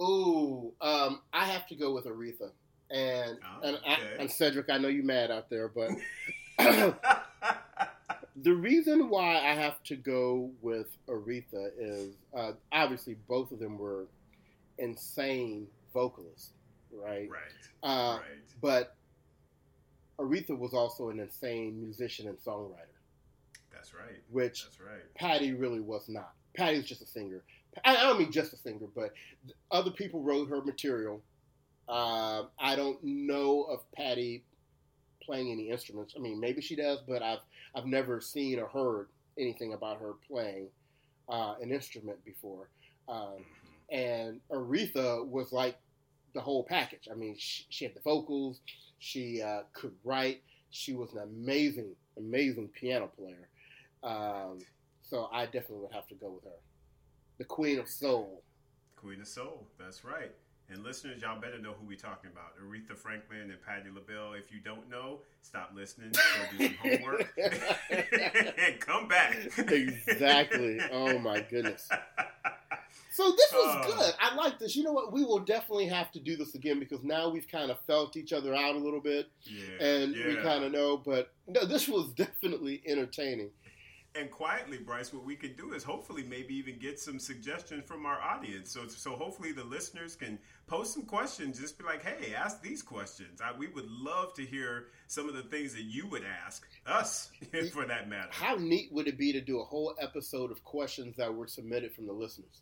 Ooh, 0.00 0.72
um, 0.80 1.20
I 1.32 1.46
have 1.46 1.66
to 1.68 1.74
go 1.74 1.92
with 1.92 2.06
Aretha. 2.06 2.50
And 2.90 3.38
Oh, 3.42 3.66
and, 3.66 3.78
I, 3.86 3.98
and 4.18 4.30
Cedric, 4.30 4.70
I 4.70 4.78
know 4.78 4.88
you 4.88 5.02
mad 5.02 5.30
out 5.30 5.48
there, 5.48 5.68
but 5.68 5.90
the 8.36 8.54
reason 8.54 9.08
why 9.08 9.36
I 9.36 9.54
have 9.54 9.82
to 9.84 9.96
go 9.96 10.50
with 10.60 10.88
Aretha 11.08 11.70
is 11.78 12.14
uh, 12.34 12.52
obviously 12.72 13.16
both 13.28 13.52
of 13.52 13.58
them 13.58 13.78
were 13.78 14.06
insane 14.78 15.68
vocalists, 15.92 16.50
right? 16.92 17.28
right. 17.30 17.40
Uh, 17.82 18.18
right. 18.18 18.22
But 18.60 18.96
Aretha 20.18 20.56
was 20.56 20.74
also 20.74 21.10
an 21.10 21.20
insane 21.20 21.80
musician 21.80 22.28
and 22.28 22.38
songwriter, 22.38 22.91
That's 23.82 23.94
right. 23.94 24.22
which 24.30 24.62
That's 24.64 24.80
right. 24.80 25.14
Patti 25.16 25.52
really 25.54 25.80
was 25.80 26.08
not. 26.08 26.32
Patti's 26.56 26.84
just 26.86 27.02
a 27.02 27.06
singer. 27.06 27.42
I 27.84 27.94
don't 27.94 28.18
mean 28.18 28.30
just 28.30 28.52
a 28.52 28.56
singer, 28.56 28.86
but 28.94 29.12
other 29.70 29.90
people 29.90 30.22
wrote 30.22 30.48
her 30.50 30.60
material. 30.62 31.20
Uh, 31.88 32.44
I 32.58 32.76
don't 32.76 33.02
know 33.02 33.62
of 33.64 33.80
Patti 33.92 34.44
playing 35.22 35.50
any 35.50 35.70
instruments. 35.70 36.14
I 36.16 36.20
mean, 36.20 36.38
maybe 36.38 36.60
she 36.60 36.76
does, 36.76 37.00
but 37.06 37.22
I've 37.22 37.40
I've 37.74 37.86
never 37.86 38.20
seen 38.20 38.58
or 38.60 38.66
heard 38.68 39.08
anything 39.38 39.72
about 39.72 39.98
her 40.00 40.12
playing 40.28 40.68
uh, 41.28 41.54
an 41.60 41.72
instrument 41.72 42.22
before. 42.24 42.68
Um, 43.08 43.44
Mhm. 43.90 43.94
and 43.96 44.40
Aretha 44.50 45.26
was 45.26 45.52
like 45.52 45.76
the 46.34 46.40
whole 46.40 46.62
package. 46.64 47.08
I 47.10 47.14
mean, 47.14 47.36
she, 47.38 47.64
she 47.70 47.84
had 47.84 47.94
the 47.94 48.00
vocals, 48.00 48.60
she 48.98 49.42
uh, 49.42 49.62
could 49.72 49.94
write, 50.04 50.42
she 50.70 50.92
was 50.94 51.12
an 51.12 51.18
amazing, 51.20 51.94
amazing 52.16 52.68
piano 52.68 53.06
player. 53.08 53.48
Um, 54.02 54.58
so 55.02 55.28
I 55.32 55.44
definitely 55.46 55.78
would 55.80 55.92
have 55.92 56.06
to 56.08 56.14
go 56.14 56.30
with 56.30 56.44
her, 56.44 56.58
the 57.38 57.44
Queen 57.44 57.78
of 57.78 57.88
Soul. 57.88 58.42
Queen 58.96 59.20
of 59.20 59.28
Soul. 59.28 59.66
That's 59.78 60.04
right. 60.04 60.30
And 60.70 60.82
listeners, 60.84 61.20
y'all 61.20 61.38
better 61.40 61.58
know 61.58 61.72
who 61.78 61.86
we're 61.86 61.96
talking 61.98 62.30
about. 62.32 62.52
Aretha 62.58 62.96
Franklin 62.96 63.50
and 63.50 63.60
Patti 63.62 63.90
LaBelle. 63.94 64.32
If 64.34 64.50
you 64.50 64.60
don't 64.60 64.88
know, 64.88 65.18
stop 65.42 65.72
listening. 65.74 66.12
Go 66.12 66.56
do 66.58 66.66
some 66.68 66.76
homework. 66.76 67.28
and 67.90 68.80
come 68.80 69.06
back. 69.08 69.36
Exactly. 69.58 70.80
Oh, 70.90 71.18
my 71.18 71.40
goodness. 71.40 71.88
So 73.14 73.30
this 73.30 73.52
was 73.52 73.84
Oh. 73.86 73.94
good. 73.98 74.14
I 74.20 74.34
like 74.36 74.58
this. 74.58 74.74
You 74.74 74.84
know 74.84 74.92
what? 74.92 75.12
We 75.12 75.22
will 75.22 75.38
definitely 75.40 75.86
have 75.88 76.10
to 76.12 76.18
do 76.20 76.34
this 76.34 76.54
again 76.54 76.78
because 76.78 77.02
now 77.04 77.28
we've 77.28 77.46
kind 77.46 77.70
of 77.70 77.78
felt 77.86 78.16
each 78.16 78.32
other 78.32 78.54
out 78.54 78.74
a 78.74 78.78
little 78.78 79.00
bit, 79.02 79.28
Yeah. 79.44 79.84
and 79.86 80.14
we 80.14 80.36
kind 80.36 80.64
of 80.64 80.72
know. 80.72 80.96
But 80.96 81.30
no, 81.46 81.66
this 81.66 81.88
was 81.88 82.10
definitely 82.14 82.82
entertaining. 82.86 83.50
And 84.14 84.30
quietly, 84.30 84.76
Bryce, 84.76 85.10
what 85.12 85.24
we 85.24 85.34
could 85.36 85.56
do 85.56 85.72
is 85.72 85.82
hopefully 85.82 86.22
maybe 86.22 86.54
even 86.54 86.78
get 86.78 87.00
some 87.00 87.18
suggestions 87.18 87.84
from 87.86 88.04
our 88.04 88.20
audience. 88.20 88.70
So, 88.70 88.86
so 88.86 89.12
hopefully 89.12 89.52
the 89.52 89.64
listeners 89.64 90.14
can 90.16 90.38
post 90.66 90.92
some 90.92 91.04
questions. 91.04 91.58
Just 91.58 91.78
be 91.78 91.84
like, 91.84 92.04
hey, 92.04 92.34
ask 92.34 92.60
these 92.60 92.82
questions. 92.82 93.40
I, 93.40 93.56
we 93.56 93.68
would 93.68 93.88
love 93.90 94.34
to 94.34 94.42
hear 94.44 94.88
some 95.06 95.30
of 95.30 95.34
the 95.34 95.42
things 95.44 95.72
that 95.72 95.84
you 95.84 96.06
would 96.08 96.24
ask 96.44 96.68
us, 96.86 97.30
for 97.72 97.86
that 97.86 98.08
matter. 98.10 98.28
How 98.32 98.56
neat 98.56 98.92
would 98.92 99.08
it 99.08 99.16
be 99.16 99.32
to 99.32 99.40
do 99.40 99.60
a 99.60 99.64
whole 99.64 99.94
episode 99.98 100.50
of 100.50 100.62
questions 100.62 101.16
that 101.16 101.32
were 101.32 101.46
submitted 101.46 101.92
from 101.94 102.06
the 102.06 102.12
listeners? 102.12 102.60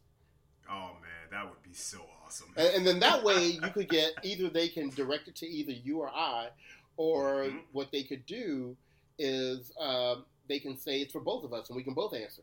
Oh 0.71 0.93
man, 1.03 1.31
that 1.33 1.45
would 1.51 1.63
be 1.65 1.73
so 1.75 1.99
awesome. 2.25 2.53
And, 2.57 2.69
and 2.77 2.87
then 2.87 3.01
that 3.01 3.25
way 3.25 3.45
you 3.47 3.71
could 3.75 3.89
get 3.89 4.13
either 4.23 4.49
they 4.51 4.69
can 4.69 4.91
direct 4.91 5.27
it 5.27 5.35
to 5.37 5.47
either 5.49 5.73
you 5.73 5.99
or 5.99 6.11
I, 6.11 6.51
or 6.97 7.47
Mhm. 7.47 7.61
what 7.73 7.91
they 7.91 8.05
could 8.05 8.25
do 8.25 8.77
is 9.19 9.73
um, 9.81 10.25
they 10.51 10.59
can 10.59 10.77
say 10.77 11.01
it's 11.01 11.13
for 11.13 11.21
both 11.21 11.45
of 11.45 11.53
us 11.53 11.69
and 11.69 11.77
we 11.77 11.83
can 11.83 11.95
both 11.95 12.15
answer. 12.15 12.43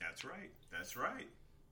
That's 0.00 0.24
right. 0.24 0.50
That's 0.70 0.96
right. 0.96 1.26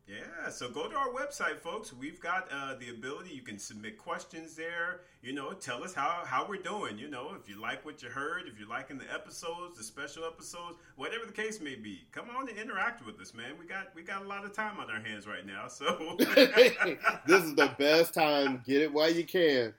Yeah. 0.06 0.50
So 0.50 0.68
go 0.68 0.86
to 0.86 0.96
our 0.96 1.08
website, 1.08 1.58
folks. 1.58 1.92
We've 1.92 2.20
got 2.20 2.48
uh, 2.52 2.74
the 2.78 2.90
ability. 2.90 3.30
You 3.30 3.40
can 3.40 3.58
submit 3.58 3.96
questions 3.96 4.54
there. 4.54 5.00
You 5.22 5.32
know, 5.32 5.52
tell 5.52 5.82
us 5.82 5.94
how 5.94 6.24
how 6.26 6.46
we're 6.46 6.62
doing. 6.62 6.98
You 6.98 7.08
know, 7.08 7.34
if 7.40 7.48
you 7.48 7.58
like 7.58 7.86
what 7.86 8.02
you 8.02 8.10
heard, 8.10 8.42
if 8.46 8.58
you're 8.58 8.68
liking 8.68 8.98
the 8.98 9.10
episodes, 9.10 9.78
the 9.78 9.84
special 9.84 10.26
episodes, 10.26 10.76
whatever 10.96 11.24
the 11.24 11.32
case 11.32 11.58
may 11.58 11.74
be, 11.74 12.04
come 12.12 12.28
on 12.36 12.50
and 12.50 12.58
interact 12.58 13.04
with 13.06 13.18
us, 13.18 13.32
man. 13.32 13.52
We 13.58 13.64
got 13.64 13.94
we 13.94 14.02
got 14.02 14.22
a 14.22 14.28
lot 14.28 14.44
of 14.44 14.52
time 14.52 14.78
on 14.78 14.90
our 14.90 15.00
hands 15.00 15.26
right 15.26 15.46
now. 15.46 15.68
So 15.68 16.16
this 16.18 17.42
is 17.42 17.54
the 17.54 17.74
best 17.78 18.12
time. 18.12 18.62
Get 18.66 18.82
it 18.82 18.92
while 18.92 19.10
you 19.10 19.24
can. 19.24 19.72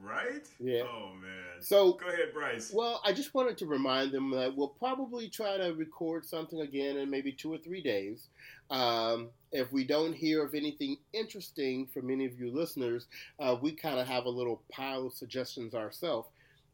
Right. 0.00 0.46
Yeah. 0.60 0.82
Oh 0.82 1.10
man. 1.20 1.60
So, 1.60 1.92
go 1.92 2.08
ahead, 2.08 2.32
Bryce. 2.34 2.72
well, 2.74 3.00
I 3.04 3.12
just 3.12 3.34
wanted 3.34 3.56
to 3.58 3.66
remind 3.66 4.10
them 4.12 4.30
that 4.32 4.56
we'll 4.56 4.68
probably 4.68 5.28
try 5.28 5.56
to 5.56 5.72
record 5.74 6.26
something 6.26 6.60
again 6.60 6.96
in 6.96 7.08
maybe 7.08 7.32
two 7.32 7.52
or 7.52 7.58
three 7.58 7.82
days. 7.82 8.28
Um, 8.70 9.28
if 9.52 9.70
we 9.72 9.84
don't 9.84 10.12
hear 10.12 10.44
of 10.44 10.54
anything 10.54 10.96
interesting 11.12 11.86
from 11.86 12.10
any 12.10 12.24
of 12.24 12.38
you 12.38 12.50
listeners, 12.50 13.06
uh, 13.38 13.56
we 13.60 13.72
kind 13.72 14.00
of 14.00 14.08
have 14.08 14.24
a 14.24 14.30
little 14.30 14.62
pile 14.72 15.06
of 15.06 15.12
suggestions 15.12 15.74
ourselves 15.74 16.28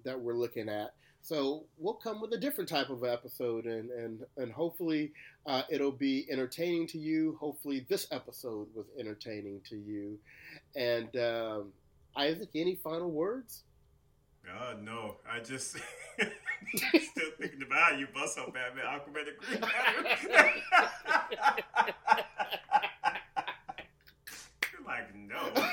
that 0.05 0.19
we're 0.19 0.35
looking 0.37 0.69
at. 0.69 0.95
So 1.21 1.65
we'll 1.77 1.95
come 1.95 2.21
with 2.21 2.33
a 2.33 2.39
different 2.39 2.71
type 2.71 2.89
of 2.89 3.05
episode, 3.05 3.67
and 3.67 3.91
and 3.91 4.25
and 4.39 4.51
hopefully 4.53 5.13
uh, 5.45 5.63
it'll 5.69 5.93
be 5.93 6.27
entertaining 6.31 6.87
to 6.89 6.99
you. 6.99 7.37
Hopefully 7.39 7.85
this 7.91 8.07
episode 8.11 8.69
was 8.75 8.87
entertaining 8.99 9.61
to 9.69 9.77
you. 9.77 10.19
And 10.75 11.15
um, 11.17 11.73
Isaac, 12.19 12.49
any 12.57 12.75
final 12.75 13.11
words? 13.13 13.63
Uh, 14.49 14.75
no, 14.83 15.17
I 15.31 15.39
just 15.39 15.71
still 16.17 17.31
thinking 17.39 17.63
about 17.65 17.93
how 17.93 17.97
you 17.97 18.09
bust 18.13 18.39
up 18.39 18.53
Batman, 18.53 18.87
Aquaman, 18.87 19.29
and 19.29 19.39
Green 19.39 19.61
Lantern. 19.61 20.07
You're 24.73 24.87
like, 24.87 25.15
no. 25.15 25.53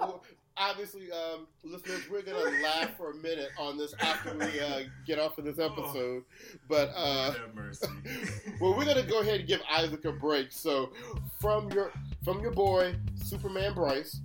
Well, 0.00 0.22
Obviously, 0.70 1.12
um, 1.12 1.46
listeners, 1.62 2.00
we're 2.10 2.22
gonna 2.22 2.62
laugh 2.62 2.96
for 2.96 3.10
a 3.10 3.14
minute 3.16 3.50
on 3.58 3.76
this 3.76 3.94
after 4.00 4.32
we 4.34 4.60
uh, 4.60 4.80
get 5.06 5.18
off 5.18 5.36
of 5.36 5.44
this 5.44 5.58
episode. 5.58 6.22
But 6.68 6.90
uh, 6.96 7.34
mercy. 7.54 7.86
well, 8.60 8.74
we're 8.74 8.86
gonna 8.86 9.02
go 9.02 9.20
ahead 9.20 9.40
and 9.40 9.48
give 9.48 9.60
Isaac 9.70 10.06
a 10.06 10.12
break. 10.12 10.52
So, 10.52 10.90
from 11.38 11.70
your 11.70 11.92
from 12.24 12.40
your 12.40 12.52
boy 12.52 12.94
Superman 13.22 13.74
Bryce, 13.74 14.20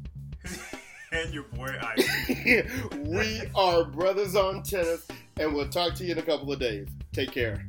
and 1.11 1.33
your 1.33 1.43
boy 1.43 1.75
Isaac. 1.97 2.69
we 3.05 3.41
are 3.53 3.83
brothers 3.83 4.37
on 4.37 4.63
tennis, 4.63 5.05
and 5.37 5.53
we'll 5.53 5.67
talk 5.67 5.93
to 5.95 6.05
you 6.05 6.13
in 6.13 6.19
a 6.19 6.23
couple 6.23 6.53
of 6.53 6.59
days. 6.59 6.87
Take 7.11 7.33
care. 7.33 7.65